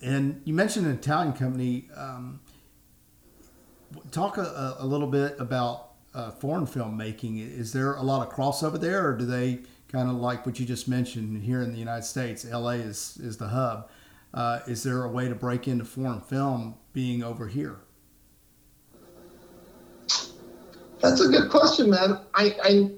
And 0.00 0.40
you 0.44 0.54
mentioned 0.54 0.86
an 0.86 0.94
Italian 0.94 1.32
company. 1.34 1.88
Um, 1.96 2.40
talk 4.10 4.38
a, 4.38 4.76
a, 4.78 4.86
little 4.86 5.06
bit 5.06 5.36
about 5.38 5.91
uh, 6.14 6.30
foreign 6.30 6.66
filmmaking. 6.66 7.38
Is 7.38 7.72
there 7.72 7.94
a 7.94 8.02
lot 8.02 8.26
of 8.26 8.34
crossover 8.34 8.80
there, 8.80 9.06
or 9.08 9.16
do 9.16 9.24
they 9.24 9.60
kind 9.88 10.08
of 10.08 10.16
like 10.16 10.46
what 10.46 10.58
you 10.58 10.66
just 10.66 10.88
mentioned 10.88 11.42
here 11.42 11.62
in 11.62 11.72
the 11.72 11.78
United 11.78 12.04
States? 12.04 12.44
LA 12.44 12.72
is 12.72 13.18
is 13.22 13.36
the 13.36 13.48
hub. 13.48 13.88
Uh, 14.34 14.60
is 14.66 14.82
there 14.82 15.04
a 15.04 15.08
way 15.08 15.28
to 15.28 15.34
break 15.34 15.68
into 15.68 15.84
foreign 15.84 16.20
film 16.20 16.74
being 16.92 17.22
over 17.22 17.46
here? 17.46 17.76
That's 21.00 21.20
a 21.20 21.28
good 21.28 21.50
question, 21.50 21.90
man. 21.90 22.20
I, 22.32 22.56
I, 22.62 22.90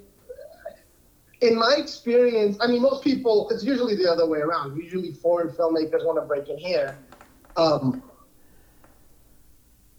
in 1.41 1.59
my 1.59 1.75
experience, 1.79 2.57
I 2.61 2.67
mean, 2.67 2.83
most 2.83 3.03
people, 3.03 3.49
it's 3.51 3.65
usually 3.65 3.97
the 3.97 4.11
other 4.11 4.27
way 4.27 4.41
around. 4.41 4.77
Usually, 4.77 5.12
foreign 5.12 5.49
filmmakers 5.49 6.05
want 6.05 6.21
to 6.21 6.27
break 6.27 6.49
in 6.49 6.59
here. 6.59 6.99
Um, 7.57 8.03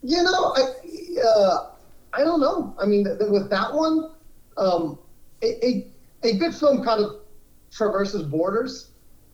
you 0.04 0.22
know, 0.22 0.56
I, 0.56 1.22
uh, 1.28 1.72
I 2.16 2.24
don't 2.24 2.40
know. 2.40 2.76
I 2.80 2.86
mean, 2.86 3.04
th- 3.04 3.18
with 3.30 3.50
that 3.50 3.74
one, 3.74 4.12
um, 4.58 4.98
a, 5.42 5.66
a, 5.66 5.88
a 6.24 6.38
good 6.38 6.56
film 6.56 6.84
kind 6.84 7.04
of 7.04 7.22
traverses 7.72 8.24
borders. 8.24 8.92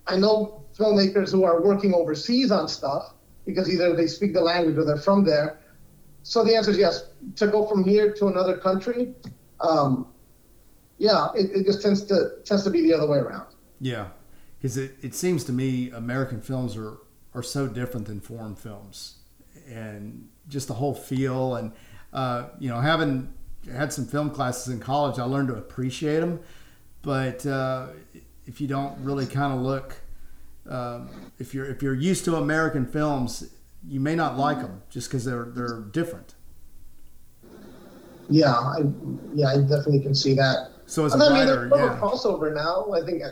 I 0.07 0.17
know 0.17 0.65
filmmakers 0.77 1.31
who 1.31 1.43
are 1.43 1.61
working 1.61 1.93
overseas 1.93 2.51
on 2.51 2.67
stuff 2.67 3.13
because 3.45 3.71
either 3.71 3.95
they 3.95 4.07
speak 4.07 4.33
the 4.33 4.41
language 4.41 4.77
or 4.77 4.85
they're 4.85 4.97
from 4.97 5.23
there. 5.23 5.59
So 6.23 6.43
the 6.43 6.55
answer 6.55 6.71
is 6.71 6.77
yes. 6.77 7.09
To 7.37 7.47
go 7.47 7.65
from 7.65 7.83
here 7.83 8.13
to 8.13 8.27
another 8.27 8.57
country, 8.57 9.13
um, 9.59 10.07
yeah, 10.97 11.29
it, 11.35 11.51
it 11.51 11.65
just 11.65 11.81
tends 11.81 12.03
to 12.05 12.37
tends 12.45 12.63
to 12.63 12.69
be 12.69 12.81
the 12.81 12.93
other 12.93 13.07
way 13.07 13.17
around. 13.17 13.47
Yeah, 13.79 14.09
because 14.57 14.77
it, 14.77 14.95
it 15.01 15.15
seems 15.15 15.43
to 15.45 15.51
me 15.51 15.89
American 15.91 16.41
films 16.41 16.77
are 16.77 16.97
are 17.33 17.43
so 17.43 17.67
different 17.67 18.07
than 18.07 18.19
foreign 18.19 18.55
films, 18.55 19.19
and 19.67 20.29
just 20.47 20.67
the 20.67 20.75
whole 20.75 20.93
feel 20.93 21.55
and 21.55 21.71
uh, 22.13 22.49
you 22.59 22.69
know 22.69 22.79
having 22.79 23.31
had 23.71 23.93
some 23.93 24.05
film 24.05 24.29
classes 24.29 24.73
in 24.73 24.79
college, 24.79 25.19
I 25.19 25.23
learned 25.23 25.49
to 25.49 25.55
appreciate 25.55 26.19
them. 26.19 26.39
But 27.01 27.45
uh, 27.45 27.87
if 28.45 28.61
you 28.61 28.67
don't 28.67 28.97
really 29.03 29.25
kind 29.25 29.53
of 29.53 29.61
look, 29.61 29.95
um, 30.69 31.09
if 31.39 31.53
you're 31.53 31.65
if 31.65 31.81
you're 31.81 31.95
used 31.95 32.25
to 32.25 32.35
American 32.35 32.85
films, 32.85 33.49
you 33.87 33.99
may 33.99 34.15
not 34.15 34.37
like 34.37 34.59
them 34.59 34.81
just 34.89 35.09
because 35.09 35.25
they're 35.25 35.51
they're 35.55 35.81
different. 35.91 36.35
Yeah, 38.29 38.53
I 38.53 38.79
yeah 39.33 39.47
I 39.49 39.57
definitely 39.57 40.01
can 40.01 40.15
see 40.15 40.33
that. 40.35 40.71
So 40.85 41.05
as 41.05 41.15
a 41.15 41.17
writer, 41.17 41.69
I 41.73 41.77
mean, 41.77 41.85
yeah. 41.85 41.99
crossover 42.01 42.53
now. 42.53 42.91
I 42.91 43.05
think, 43.05 43.23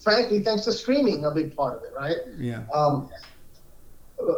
frankly, 0.00 0.44
thanks 0.44 0.64
to 0.64 0.72
streaming, 0.72 1.24
a 1.24 1.30
big 1.32 1.56
part 1.56 1.76
of 1.76 1.82
it, 1.82 1.92
right? 1.96 2.16
Yeah. 2.38 2.62
Um, 2.72 3.10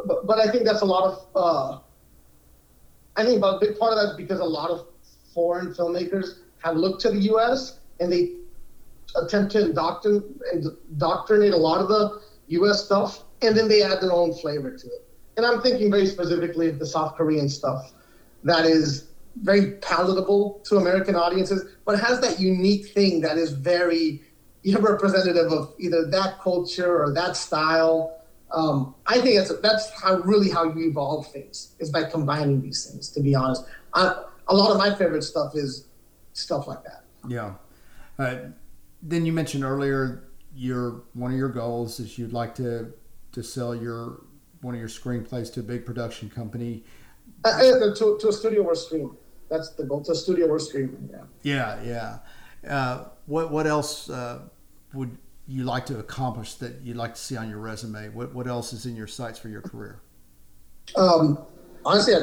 but, 0.07 0.27
but 0.27 0.39
I 0.39 0.51
think 0.51 0.65
that's 0.65 0.81
a 0.81 0.87
lot 0.87 1.27
of. 1.35 1.83
I 3.17 3.25
think 3.25 3.45
a 3.45 3.59
big 3.61 3.79
part 3.79 3.93
of 3.93 3.99
that 3.99 4.11
is 4.13 4.17
because 4.17 4.41
a 4.41 4.45
lot 4.45 4.71
of 4.71 4.87
foreign 5.33 5.75
filmmakers 5.75 6.39
have 6.63 6.77
looked 6.77 7.01
to 7.03 7.11
the 7.11 7.21
U.S. 7.21 7.79
and 8.01 8.13
they 8.13 8.33
attempt 9.17 9.53
to 9.53 9.61
indoctrinate 9.61 11.53
a 11.53 11.57
lot 11.57 11.81
of 11.81 11.89
the 11.89 12.21
U.S. 12.49 12.85
stuff, 12.85 13.25
and 13.43 13.57
then 13.57 13.69
they 13.69 13.83
add 13.83 14.01
their 14.01 14.13
own 14.13 14.33
flavor 14.35 14.77
to 14.77 14.87
it 14.87 15.05
and 15.37 15.45
I'm 15.45 15.61
thinking 15.61 15.91
very 15.91 16.07
specifically 16.07 16.69
of 16.69 16.79
the 16.79 16.87
South 16.87 17.17
Korean 17.17 17.49
stuff 17.49 17.93
that 18.45 18.65
is 18.67 19.09
very 19.43 19.73
palatable 19.73 20.61
to 20.65 20.77
American 20.77 21.17
audiences, 21.17 21.65
but 21.85 21.99
has 21.99 22.21
that 22.21 22.39
unique 22.39 22.87
thing 22.89 23.21
that 23.23 23.37
is 23.37 23.51
very 23.51 24.23
representative 24.79 25.51
of 25.51 25.75
either 25.79 26.09
that 26.11 26.41
culture 26.41 27.03
or 27.03 27.13
that 27.13 27.37
style. 27.37 28.21
Um, 28.53 28.95
I 29.07 29.21
think 29.21 29.37
that's 29.37 29.59
that's 29.61 29.91
how 30.01 30.17
really 30.19 30.51
how 30.51 30.65
you 30.65 30.89
evolve 30.89 31.27
things 31.29 31.75
is 31.79 31.91
by 31.91 32.05
combining 32.05 32.63
these 32.63 32.87
things. 32.87 33.09
To 33.11 33.21
be 33.21 33.35
honest, 33.35 33.65
I, 33.95 34.23
a 34.49 34.55
lot 34.55 34.71
of 34.71 34.79
my 34.79 34.95
favorite 34.95 35.23
stuff 35.23 35.57
is 35.57 35.89
stuff 36.33 36.67
like 36.67 36.85
that. 36.85 37.05
Yeah. 37.29 37.55
Uh, 38.19 38.37
then 39.03 39.27
you 39.27 39.33
mentioned 39.33 39.65
earlier 39.65 40.25
your 40.55 41.03
one 41.15 41.33
of 41.33 41.39
your 41.39 41.49
goals 41.49 41.99
is 42.01 42.19
you'd 42.19 42.33
like 42.33 42.55
to 42.57 42.93
to 43.33 43.43
sell 43.43 43.75
your 43.75 44.23
one 44.61 44.75
of 44.75 44.81
your 44.81 44.89
screenplays 44.89 45.53
to 45.55 45.61
a 45.61 45.63
big 45.63 45.85
production 45.85 46.31
company. 46.31 46.85
Uh, 47.45 47.49
uh, 47.49 47.95
to, 47.95 48.17
to 48.19 48.29
a 48.29 48.33
studio 48.33 48.63
or 48.63 48.75
stream. 48.75 49.17
That's 49.51 49.71
the 49.71 49.85
goal. 49.85 50.03
To 50.05 50.13
a 50.13 50.15
studio 50.15 50.47
or 50.47 50.59
stream. 50.59 51.11
Yeah. 51.11 51.83
Yeah, 51.83 52.19
yeah. 52.63 52.71
Uh, 52.71 53.05
what 53.27 53.51
what 53.51 53.67
else 53.67 54.09
uh, 54.09 54.41
would 54.95 55.19
you 55.47 55.65
like 55.65 55.87
to 55.87 55.99
accomplish 55.99 56.55
that 56.55 56.81
you'd 56.83 56.97
like 56.97 57.15
to 57.15 57.21
see 57.21 57.37
on 57.37 57.49
your 57.49 57.59
resume? 57.59 58.09
What 58.11 58.35
what 58.35 58.47
else 58.47 58.73
is 58.73 58.87
in 58.87 58.97
your 58.97 59.07
sights 59.07 59.39
for 59.39 59.49
your 59.49 59.63
career? 59.63 60.01
Um, 60.97 61.39
honestly, 61.85 62.15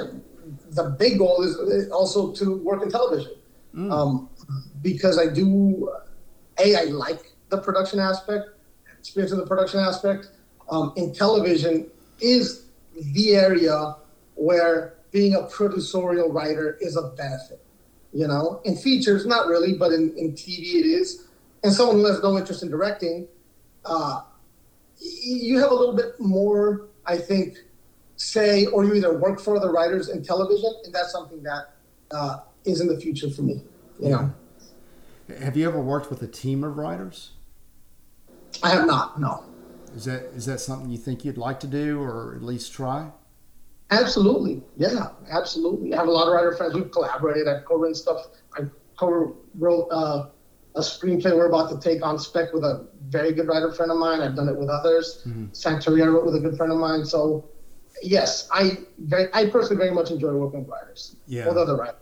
the 0.72 0.95
big 0.97 1.17
goal 1.19 1.43
is 1.43 1.89
also 1.91 2.32
to 2.34 2.57
work 2.57 2.82
in 2.84 2.89
television. 2.89 3.34
Mm. 3.76 3.91
Um, 3.91 4.30
because 4.82 5.17
I 5.17 5.28
do, 5.28 5.91
a 6.59 6.76
I 6.76 6.84
like 6.86 7.34
the 7.49 7.57
production 7.57 7.99
aspect, 7.99 8.49
experience 8.99 9.32
of 9.32 9.39
the 9.39 9.45
production 9.45 9.80
aspect. 9.80 10.30
Um, 10.69 10.93
in 10.95 11.13
television, 11.13 11.89
is 12.22 12.65
the 12.95 13.36
area 13.36 13.95
where 14.36 14.95
being 15.11 15.36
a 15.36 15.41
producerial 15.41 16.34
writer 16.34 16.78
is 16.80 16.95
a 16.95 17.09
benefit. 17.09 17.63
You 18.13 18.28
know, 18.28 18.61
in 18.65 18.76
features, 18.76 19.26
not 19.26 19.47
really, 19.47 19.74
but 19.74 19.91
in, 19.91 20.13
in 20.17 20.34
TV 20.34 20.76
it 20.76 20.86
is. 20.86 21.28
And 21.64 21.74
someone 21.74 21.97
who 21.97 22.05
has 22.05 22.22
no 22.22 22.38
interest 22.38 22.64
in 22.64 22.70
directing, 22.70 23.28
uh, 23.86 24.22
you 24.99 25.59
have 25.59 25.72
a 25.72 25.76
little 25.76 25.95
bit 25.95 26.20
more, 26.20 26.88
I 27.05 27.18
think, 27.18 27.57
say, 28.16 28.66
or 28.68 28.86
you 28.86 28.93
either 28.93 29.18
work 29.18 29.39
for 29.39 29.55
other 29.55 29.72
writers 29.72 30.09
in 30.09 30.24
television, 30.24 30.72
and 30.86 30.93
that's 30.93 31.12
something 31.12 31.41
that 31.43 31.74
uh, 32.12 32.39
is 32.66 32.82
in 32.82 32.88
the 32.88 32.99
future 32.99 33.30
for 33.30 33.41
me. 33.41 33.64
You 33.99 34.09
yeah. 34.09 34.09
know. 34.09 34.34
Have 35.39 35.55
you 35.55 35.68
ever 35.68 35.80
worked 35.80 36.09
with 36.09 36.22
a 36.22 36.28
team 36.28 36.64
of 36.64 36.78
writers? 36.78 37.32
I 38.64 38.70
have 38.70 38.86
not. 38.86 39.20
No. 39.20 39.43
Is 39.95 40.05
that 40.05 40.24
is 40.36 40.45
that 40.45 40.59
something 40.59 40.89
you 40.89 40.97
think 40.97 41.26
you'd 41.26 41.38
like 41.38 41.59
to 41.62 41.68
do, 41.68 41.99
or 41.99 42.36
at 42.36 42.43
least 42.43 42.74
try? 42.74 43.09
Absolutely, 43.89 44.62
yeah, 44.78 45.09
absolutely. 45.30 45.93
I 45.93 45.97
have 45.97 46.07
a 46.07 46.12
lot 46.12 46.28
of 46.28 46.34
writer 46.34 46.55
friends 46.55 46.74
who've 46.74 46.91
collaborated. 46.91 47.47
I've 47.49 47.66
co-written 47.66 47.93
stuff. 47.93 48.28
I 48.57 48.62
co-wrote 48.97 49.88
uh, 49.91 50.28
a 50.76 50.80
screenplay 50.80 51.36
we're 51.36 51.47
about 51.47 51.69
to 51.69 51.80
take 51.80 52.05
on 52.05 52.17
spec 52.17 52.53
with 52.53 52.63
a 52.63 52.88
very 53.09 53.34
good 53.34 53.47
writer 53.47 53.72
friend 53.72 53.91
of 53.91 53.97
mine. 53.97 54.22
I've 54.22 54.36
done 54.36 54.47
it 54.47 54.55
with 54.55 54.69
others. 54.69 55.24
mm 55.28 55.34
hmm 55.34 56.01
I 56.01 56.07
wrote 56.07 56.26
with 56.26 56.36
a 56.36 56.39
good 56.39 56.55
friend 56.55 56.72
of 56.72 56.80
mine. 56.80 57.05
So, 57.05 57.49
yes, 58.01 58.47
I 58.51 58.78
very, 58.99 59.28
I 59.34 59.47
personally 59.47 59.78
very 59.78 59.91
much 59.91 60.11
enjoy 60.11 60.34
working 60.34 60.61
with 60.61 60.69
writers. 60.69 61.15
Yeah. 61.28 61.47
With 61.47 61.57
other 61.57 61.76
writers. 61.76 61.95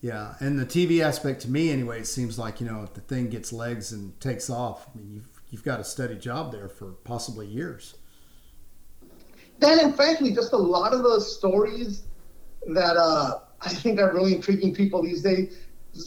Yeah, 0.00 0.34
and 0.38 0.58
the 0.58 0.64
TV 0.64 1.02
aspect 1.02 1.42
to 1.42 1.50
me, 1.50 1.72
anyway, 1.72 2.00
it 2.00 2.06
seems 2.06 2.38
like 2.38 2.60
you 2.60 2.66
know 2.66 2.84
if 2.84 2.94
the 2.94 3.00
thing 3.00 3.30
gets 3.30 3.52
legs 3.52 3.90
and 3.90 4.18
takes 4.20 4.48
off. 4.48 4.86
I 4.86 4.96
mean, 4.96 5.10
you've 5.12 5.28
you've 5.50 5.64
got 5.64 5.80
a 5.80 5.84
steady 5.84 6.16
job 6.16 6.52
there 6.52 6.68
for 6.68 6.92
possibly 7.02 7.48
years. 7.48 7.96
Then, 9.58 9.80
and 9.80 9.96
frankly, 9.96 10.32
just 10.32 10.52
a 10.52 10.56
lot 10.56 10.92
of 10.94 11.02
the 11.02 11.20
stories 11.20 12.04
that 12.68 12.96
uh, 12.96 13.40
I 13.60 13.70
think 13.70 13.98
are 13.98 14.14
really 14.14 14.36
intriguing 14.36 14.72
people 14.72 15.02
these 15.02 15.20
days 15.20 15.58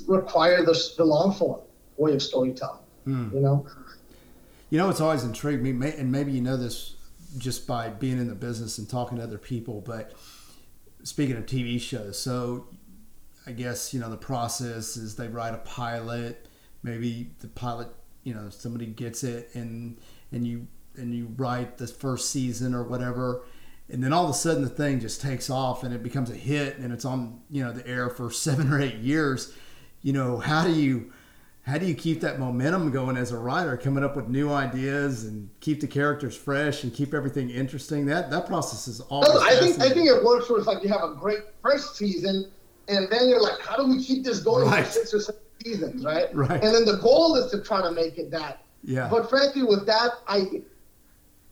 require 0.08 0.64
the, 0.64 0.80
the 0.96 1.04
long 1.04 1.34
form 1.34 1.60
way 1.98 2.14
of 2.14 2.22
storytelling. 2.22 2.80
Mm. 3.08 3.34
You 3.34 3.40
know, 3.40 3.68
you 4.70 4.78
know, 4.78 4.90
it's 4.90 5.02
always 5.02 5.24
intrigued 5.24 5.62
me, 5.64 5.72
and 5.92 6.12
maybe 6.12 6.32
you 6.32 6.42
know 6.42 6.58
this 6.58 6.96
just 7.38 7.66
by 7.66 7.90
being 7.90 8.18
in 8.18 8.28
the 8.28 8.36
business 8.36 8.78
and 8.78 8.90
talking 8.90 9.18
to 9.18 9.24
other 9.24 9.38
people. 9.38 9.82
But 9.82 10.14
speaking 11.04 11.36
of 11.38 11.46
TV 11.46 11.80
shows, 11.80 12.20
so 12.20 12.68
I 13.46 13.52
guess 13.52 13.94
you 13.94 14.00
know 14.00 14.10
the 14.10 14.18
process 14.18 14.98
is 14.98 15.16
they 15.16 15.28
write 15.28 15.54
a 15.54 15.60
pilot. 15.60 16.48
Maybe 16.84 17.32
the 17.40 17.48
pilot, 17.48 17.90
you 18.24 18.34
know, 18.34 18.50
somebody 18.50 18.86
gets 18.86 19.24
it, 19.24 19.50
and 19.54 19.98
and 20.32 20.46
you 20.46 20.68
and 20.96 21.14
you 21.14 21.34
write 21.38 21.78
the 21.78 21.88
first 21.88 22.30
season 22.30 22.74
or 22.74 22.84
whatever, 22.84 23.44
and 23.90 24.04
then 24.04 24.14
all 24.14 24.26
of 24.26 24.30
a 24.30 24.34
sudden 24.34 24.64
the 24.64 24.70
thing 24.70 25.00
just 25.00 25.22
takes 25.22 25.50
off 25.50 25.84
and 25.84 25.94
it 25.94 26.04
becomes 26.04 26.30
a 26.30 26.36
hit, 26.36 26.78
and 26.78 26.94
it's 26.94 27.06
on 27.06 27.42
you 27.50 27.64
know 27.64 27.72
the 27.72 27.86
air 27.88 28.10
for 28.10 28.32
seven 28.32 28.72
or 28.72 28.80
eight 28.80 28.98
years. 28.98 29.54
You 30.02 30.14
know, 30.14 30.38
how 30.38 30.64
do 30.64 30.72
you 30.72 31.12
how 31.64 31.78
do 31.78 31.86
you 31.86 31.94
keep 31.94 32.22
that 32.22 32.40
momentum 32.40 32.90
going 32.92 33.18
as 33.18 33.32
a 33.32 33.38
writer, 33.38 33.78
coming 33.78 34.04
up 34.04 34.16
with 34.16 34.28
new 34.28 34.52
ideas 34.52 35.26
and 35.26 35.48
keep 35.60 35.80
the 35.80 35.88
characters 35.88 36.36
fresh 36.36 36.84
and 36.84 36.94
keep 36.94 37.14
everything 37.14 37.52
interesting? 37.52 38.06
That 38.08 38.32
that 38.32 38.48
process 38.48 38.88
is 38.88 39.00
always. 39.02 39.30
I 39.30 39.60
think 39.60 39.80
I 39.80 39.90
think 39.90 40.08
it 40.08 40.24
works 40.24 40.50
where 40.50 40.58
it's 40.58 40.68
like 40.68 40.84
you 40.84 40.90
have 40.90 41.04
a 41.04 41.14
great 41.14 41.42
first 41.62 41.96
season, 41.96 42.52
and 42.88 43.08
then 43.12 43.30
you're 43.30 43.42
like, 43.42 43.60
how 43.62 43.76
do 43.76 43.88
we 43.88 44.04
keep 44.04 44.24
this 44.24 44.40
going 44.40 44.68
right. 44.68 44.86
for 44.86 44.92
six 44.92 45.14
or 45.14 45.20
seven 45.20 45.42
seasons, 45.64 46.04
right? 46.04 46.34
Right. 46.34 46.64
And 46.64 46.74
then 46.74 46.86
the 46.86 46.98
goal 46.98 47.36
is 47.36 47.52
to 47.52 47.62
try 47.62 47.82
to 47.82 47.92
make 47.92 48.18
it 48.18 48.32
that. 48.32 48.64
Yeah. 48.84 49.08
But 49.08 49.30
frankly, 49.30 49.62
with 49.62 49.86
that, 49.86 50.12
I 50.28 50.64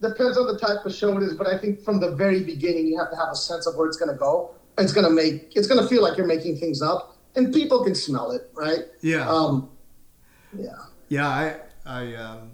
depends 0.00 0.36
on 0.36 0.46
the 0.46 0.58
type 0.58 0.84
of 0.84 0.94
show 0.94 1.16
it 1.18 1.22
is, 1.22 1.34
but 1.34 1.46
I 1.46 1.56
think 1.56 1.84
from 1.84 2.00
the 2.00 2.16
very 2.16 2.42
beginning 2.42 2.88
you 2.88 2.98
have 2.98 3.10
to 3.10 3.16
have 3.16 3.28
a 3.30 3.36
sense 3.36 3.66
of 3.66 3.76
where 3.76 3.86
it's 3.86 3.96
going 3.96 4.10
to 4.10 4.18
go. 4.18 4.54
It's 4.78 4.92
going 4.92 5.06
to 5.06 5.12
make 5.12 5.54
it's 5.54 5.68
going 5.68 5.80
to 5.80 5.86
feel 5.86 6.02
like 6.02 6.16
you're 6.16 6.26
making 6.26 6.58
things 6.58 6.82
up, 6.82 7.16
and 7.36 7.52
people 7.54 7.84
can 7.84 7.94
smell 7.94 8.32
it, 8.32 8.50
right? 8.54 8.80
Yeah. 9.02 9.28
Um, 9.28 9.70
yeah. 10.56 10.76
Yeah, 11.08 11.28
I, 11.28 11.56
I, 11.84 12.14
um, 12.14 12.50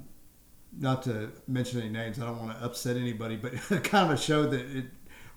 not 0.79 1.03
to 1.05 1.31
mention 1.47 1.81
any 1.81 1.91
names, 1.91 2.19
I 2.19 2.27
don't 2.27 2.39
want 2.39 2.59
to 2.59 2.65
upset 2.65 2.97
anybody, 2.97 3.37
but 3.37 3.53
kind 3.85 4.11
of 4.11 4.11
a 4.11 4.17
show 4.17 4.47
that 4.49 4.61
it 4.61 4.87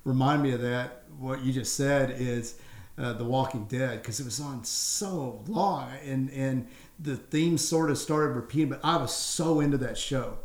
reminded 0.03 0.43
me 0.43 0.51
of 0.53 0.62
that. 0.62 1.03
What 1.18 1.43
you 1.43 1.51
just 1.51 1.76
said 1.76 2.16
is 2.18 2.55
uh, 2.97 3.14
The 3.14 3.26
Walking 3.26 3.66
Dead 3.66 4.01
because 4.01 4.20
it 4.20 4.26
was 4.26 4.39
on 4.39 4.64
so 4.64 5.43
long, 5.47 5.89
and 6.05 6.30
and 6.32 6.68
the 6.99 7.16
theme 7.16 7.57
sort 7.57 7.89
of 7.89 7.97
started 7.97 8.34
repeating. 8.34 8.70
But 8.70 8.82
I 8.84 8.97
was 8.97 9.14
so 9.14 9.60
into 9.60 9.78
that 9.80 9.97
show 9.97 10.39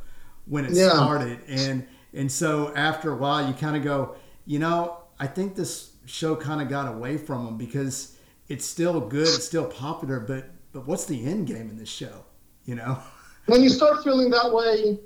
when 0.46 0.64
it 0.64 0.72
yeah. 0.72 0.90
started, 0.90 1.40
and 1.48 1.86
and 2.12 2.30
so 2.30 2.74
after 2.74 3.12
a 3.12 3.16
while, 3.16 3.46
you 3.46 3.54
kind 3.54 3.76
of 3.76 3.82
go, 3.82 4.16
you 4.46 4.58
know, 4.58 4.98
I 5.18 5.26
think 5.26 5.54
this 5.54 5.92
show 6.06 6.36
kind 6.36 6.60
of 6.60 6.68
got 6.68 6.92
away 6.92 7.16
from 7.16 7.44
them 7.44 7.56
because 7.56 8.16
it's 8.48 8.64
still 8.64 9.00
good, 9.00 9.28
it's 9.28 9.46
still 9.46 9.66
popular, 9.66 10.20
but 10.20 10.50
but 10.74 10.86
what's 10.86 11.06
the 11.06 11.24
end 11.24 11.46
game 11.46 11.70
in 11.70 11.78
this 11.78 11.88
show? 11.88 12.24
You 12.66 12.74
know, 12.74 12.98
when 13.46 13.62
you 13.62 13.70
start 13.70 14.04
feeling 14.04 14.28
that 14.30 14.52
way, 14.52 14.98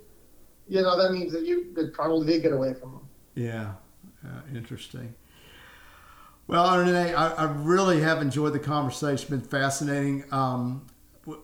you 0.67 0.83
know 0.83 1.01
that 1.01 1.13
means 1.13 1.33
that 1.33 1.45
you 1.47 1.73
probably 1.93 2.27
did 2.27 2.43
get 2.43 2.53
away 2.53 2.75
from 2.75 2.93
them. 2.93 3.09
Yeah, 3.35 3.73
uh, 4.27 4.41
interesting. 4.53 5.15
Well, 6.49 6.79
Renee, 6.79 7.13
I, 7.13 7.29
I, 7.33 7.45
really 7.45 8.01
have 8.01 8.23
enjoyed 8.23 8.55
the 8.55 8.59
conversation. 8.59 9.13
It's 9.13 9.25
been 9.25 9.43
fascinating. 9.43 10.25
Um, 10.33 10.87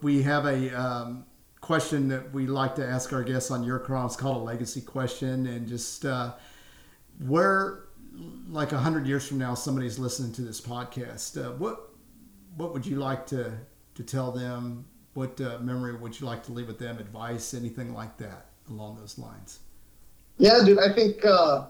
we 0.00 0.22
have 0.22 0.46
a 0.46 0.70
um, 0.80 1.26
question 1.60 2.08
that 2.08 2.32
we 2.32 2.46
like 2.46 2.74
to 2.76 2.86
ask 2.86 3.12
our 3.12 3.22
guests 3.22 3.50
on 3.50 3.62
your 3.62 3.78
call. 3.78 4.06
It's 4.06 4.16
called 4.16 4.38
a 4.38 4.44
legacy 4.44 4.80
question, 4.80 5.46
and 5.46 5.68
just 5.68 6.06
uh, 6.06 6.32
where, 7.26 7.84
like 8.48 8.72
a 8.72 8.78
hundred 8.78 9.06
years 9.06 9.28
from 9.28 9.36
now, 9.36 9.52
somebody's 9.52 9.98
listening 9.98 10.32
to 10.32 10.42
this 10.42 10.58
podcast. 10.58 11.36
Uh, 11.36 11.52
what 11.52 11.90
what 12.56 12.72
would 12.72 12.86
you 12.86 12.96
like 12.96 13.26
to 13.26 13.52
to 13.94 14.02
tell 14.02 14.32
them? 14.32 14.84
What 15.14 15.40
uh, 15.40 15.58
memory 15.60 15.94
would 15.94 16.18
you 16.18 16.26
like 16.26 16.42
to 16.44 16.52
leave 16.52 16.66
with 16.66 16.78
them? 16.78 16.98
Advice, 16.98 17.54
anything 17.54 17.94
like 17.94 18.16
that 18.18 18.46
along 18.68 18.96
those 18.96 19.18
lines? 19.18 19.60
Yeah, 20.38 20.58
dude. 20.64 20.78
I 20.78 20.92
think 20.92 21.24
uh, 21.24 21.66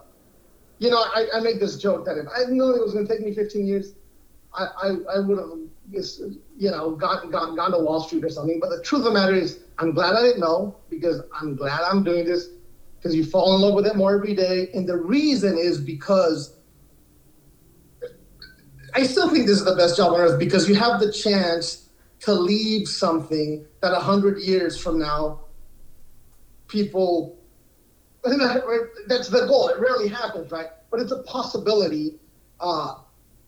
you 0.78 0.90
know 0.90 1.04
I, 1.14 1.26
I 1.34 1.40
make 1.40 1.60
this 1.60 1.76
joke 1.76 2.04
that 2.06 2.16
if 2.16 2.26
I 2.34 2.50
known 2.50 2.74
it 2.74 2.82
was 2.82 2.94
going 2.94 3.06
to 3.06 3.12
take 3.12 3.24
me 3.24 3.34
15 3.34 3.66
years, 3.66 3.92
I 4.54 4.64
I, 4.64 4.88
I 5.16 5.18
would 5.20 5.38
have 5.38 6.04
you 6.56 6.70
know 6.70 6.92
gone, 6.92 7.30
gone 7.30 7.54
gone 7.54 7.72
to 7.72 7.78
Wall 7.78 8.02
Street 8.02 8.24
or 8.24 8.30
something. 8.30 8.58
But 8.60 8.70
the 8.70 8.82
truth 8.82 9.00
of 9.00 9.12
the 9.12 9.12
matter 9.12 9.34
is, 9.34 9.60
I'm 9.78 9.92
glad 9.92 10.14
I 10.14 10.22
didn't 10.22 10.40
know 10.40 10.76
because 10.88 11.20
I'm 11.38 11.54
glad 11.54 11.82
I'm 11.82 12.02
doing 12.02 12.24
this 12.24 12.48
because 12.96 13.14
you 13.14 13.26
fall 13.26 13.54
in 13.56 13.60
love 13.60 13.74
with 13.74 13.86
it 13.86 13.96
more 13.96 14.14
every 14.14 14.34
day. 14.34 14.70
And 14.72 14.88
the 14.88 14.96
reason 14.96 15.58
is 15.58 15.78
because 15.78 16.56
I 18.94 19.02
still 19.02 19.28
think 19.28 19.46
this 19.46 19.58
is 19.58 19.64
the 19.66 19.74
best 19.74 19.98
job 19.98 20.14
on 20.14 20.20
earth 20.20 20.38
because 20.38 20.66
you 20.66 20.74
have 20.76 21.00
the 21.00 21.12
chance 21.12 21.83
to 22.24 22.32
leave 22.32 22.88
something 22.88 23.66
that 23.82 23.92
a 23.92 24.00
hundred 24.00 24.40
years 24.40 24.80
from 24.80 24.98
now, 24.98 25.40
people. 26.68 27.38
That's 28.24 29.28
the 29.28 29.46
goal. 29.46 29.68
It 29.68 29.78
rarely 29.78 30.08
happens, 30.08 30.50
right? 30.50 30.68
But 30.90 31.00
it's 31.00 31.12
a 31.12 31.22
possibility, 31.24 32.18
uh, 32.60 32.94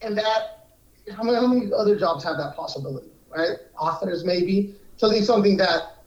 and 0.03 0.19
that 0.19 0.69
how 1.17 1.23
many, 1.23 1.37
how 1.37 1.47
many 1.47 1.73
other 1.73 1.99
jobs 1.99 2.23
have 2.25 2.37
that 2.37 2.55
possibility, 2.55 3.09
right? 3.35 3.57
Authors 3.79 4.25
maybe 4.25 4.75
to 4.99 5.07
leave 5.07 5.25
something 5.25 5.57
that 5.57 6.03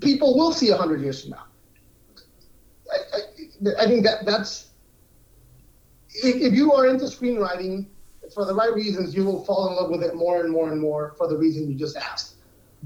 people 0.00 0.36
will 0.36 0.52
see 0.52 0.70
a 0.70 0.76
hundred 0.76 1.00
years 1.00 1.22
from 1.22 1.30
now. 1.32 1.44
I, 2.90 3.16
I, 3.16 3.84
I, 3.84 3.86
think 3.86 4.04
that 4.04 4.24
that's 4.24 4.70
if 6.10 6.52
you 6.52 6.72
are 6.72 6.86
into 6.86 7.04
screenwriting 7.04 7.86
for 8.32 8.44
the 8.44 8.54
right 8.54 8.72
reasons, 8.74 9.14
you 9.14 9.24
will 9.24 9.44
fall 9.44 9.68
in 9.68 9.76
love 9.76 9.90
with 9.90 10.02
it 10.02 10.14
more 10.14 10.40
and 10.40 10.50
more 10.50 10.70
and 10.70 10.80
more 10.80 11.14
for 11.16 11.28
the 11.28 11.36
reason 11.36 11.68
you 11.68 11.74
just 11.74 11.96
asked. 11.96 12.34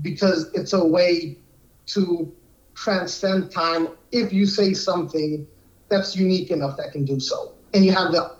Because 0.01 0.51
it's 0.55 0.73
a 0.73 0.85
way 0.85 1.39
to 1.87 2.33
transcend 2.75 3.51
time 3.51 3.89
if 4.13 4.33
you 4.33 4.47
say 4.47 4.73
something 4.73 5.47
that's 5.89 6.17
unique 6.17 6.51
enough 6.51 6.77
that 6.79 6.93
can 6.93 7.05
do 7.05 7.21
so. 7.21 7.53
And 7.75 7.85
you 7.85 7.93
have 7.93 8.13
the 8.13 8.37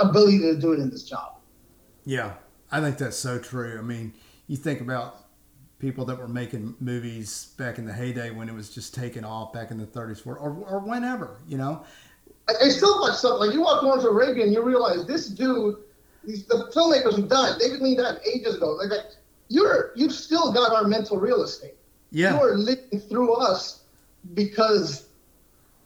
ability 0.00 0.38
to 0.40 0.56
do 0.56 0.72
it 0.72 0.80
in 0.80 0.90
this 0.90 1.04
job. 1.04 1.38
Yeah, 2.04 2.34
I 2.70 2.80
think 2.80 2.98
that's 2.98 3.16
so 3.16 3.38
true. 3.38 3.78
I 3.78 3.82
mean, 3.82 4.14
you 4.46 4.56
think 4.56 4.80
about 4.80 5.28
people 5.78 6.04
that 6.06 6.18
were 6.18 6.28
making 6.28 6.74
movies 6.80 7.52
back 7.56 7.78
in 7.78 7.84
the 7.84 7.92
heyday 7.92 8.30
when 8.30 8.48
it 8.48 8.54
was 8.54 8.70
just 8.70 8.94
taking 8.94 9.24
off 9.24 9.52
back 9.52 9.70
in 9.70 9.78
the 9.78 9.86
30s 9.86 10.26
or, 10.26 10.36
or 10.36 10.80
whenever, 10.80 11.38
you 11.46 11.56
know. 11.56 11.84
I, 12.48 12.54
I 12.64 12.68
still 12.68 13.00
watch 13.00 13.16
something 13.16 13.46
like 13.46 13.54
you 13.54 13.62
watch 13.62 13.82
Lawrence 13.82 14.04
Arabian, 14.04 14.52
you 14.52 14.62
realize 14.62 15.06
this 15.06 15.28
dude 15.28 15.76
these, 16.28 16.44
the 16.44 16.70
filmmakers 16.74 17.16
who 17.16 17.26
died, 17.26 17.58
David 17.58 17.80
Lean 17.80 17.96
died 17.96 18.20
ages 18.30 18.56
ago. 18.56 18.72
Like, 18.72 18.90
like 18.90 19.06
you're 19.48 19.92
you've 19.96 20.12
still 20.12 20.52
got 20.52 20.74
our 20.74 20.86
mental 20.86 21.18
real 21.18 21.42
estate. 21.42 21.74
Yeah. 22.10 22.34
You 22.34 22.42
are 22.42 22.54
living 22.54 23.00
through 23.00 23.32
us 23.32 23.84
because 24.34 25.08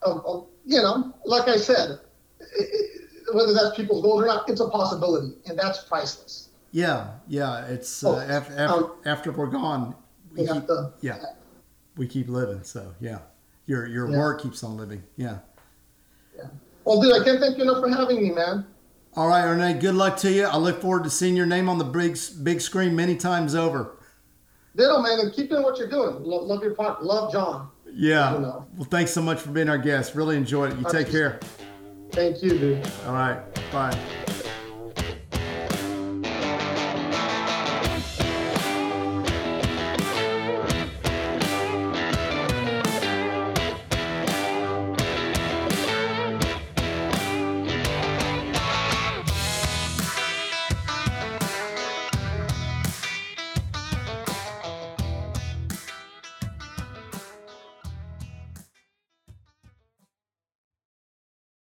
of, 0.01 0.25
of 0.25 0.47
you 0.65 0.81
know, 0.81 1.13
like 1.25 1.47
I 1.47 1.55
said, 1.55 1.99
it, 2.39 3.09
whether 3.33 3.53
that's 3.53 3.75
people's 3.75 4.03
goals 4.03 4.21
or 4.21 4.27
not, 4.27 4.49
it's 4.49 4.59
a 4.59 4.67
possibility, 4.67 5.33
and 5.45 5.57
that's 5.57 5.85
priceless. 5.85 6.49
Yeah, 6.71 7.11
yeah. 7.27 7.65
It's 7.67 8.03
uh, 8.03 8.15
oh, 8.15 8.19
after, 8.19 8.53
after, 8.53 8.73
um, 8.73 8.91
after, 9.05 9.31
we're 9.31 9.47
gone, 9.47 9.95
we 10.35 10.45
keep, 10.45 10.67
to, 10.67 10.91
yeah, 11.01 11.17
yeah, 11.21 11.25
we 11.95 12.05
keep 12.05 12.27
living. 12.27 12.63
So 12.63 12.93
yeah, 12.99 13.19
your 13.65 13.87
your 13.87 14.09
yeah. 14.09 14.17
work 14.17 14.41
keeps 14.41 14.61
on 14.63 14.75
living. 14.75 15.03
Yeah. 15.15 15.37
Yeah. 16.35 16.47
Well, 16.83 17.01
dude, 17.01 17.13
I 17.13 17.23
can't 17.23 17.39
thank 17.39 17.57
you 17.57 17.63
enough 17.63 17.79
for 17.79 17.89
having 17.89 18.21
me, 18.21 18.31
man. 18.31 18.65
All 19.15 19.27
right, 19.27 19.43
Renee. 19.43 19.79
Good 19.79 19.93
luck 19.95 20.17
to 20.17 20.31
you. 20.31 20.45
I 20.45 20.57
look 20.57 20.81
forward 20.81 21.03
to 21.03 21.09
seeing 21.09 21.35
your 21.35 21.45
name 21.45 21.69
on 21.69 21.77
the 21.77 21.83
big 21.83 22.17
big 22.41 22.61
screen 22.61 22.95
many 22.95 23.15
times 23.15 23.53
over. 23.53 23.97
Ditto, 24.75 25.01
man, 25.01 25.19
and 25.19 25.31
keep 25.31 25.49
doing 25.49 25.61
what 25.61 25.77
you're 25.77 25.89
doing. 25.89 26.23
Love, 26.23 26.47
love 26.47 26.63
your 26.63 26.73
part. 26.73 27.03
Love 27.03 27.31
John. 27.31 27.69
Yeah. 27.93 28.33
You 28.33 28.39
know. 28.39 28.67
Well, 28.75 28.87
thanks 28.89 29.11
so 29.11 29.21
much 29.21 29.39
for 29.39 29.51
being 29.51 29.69
our 29.69 29.77
guest. 29.77 30.15
Really 30.15 30.35
enjoyed 30.35 30.73
it. 30.73 30.79
You 30.79 30.85
take 30.89 31.11
care. 31.11 31.39
Thank 32.11 32.41
you, 32.41 32.57
dude. 32.57 32.91
All 33.05 33.13
right. 33.13 33.39
Bye. 33.71 33.97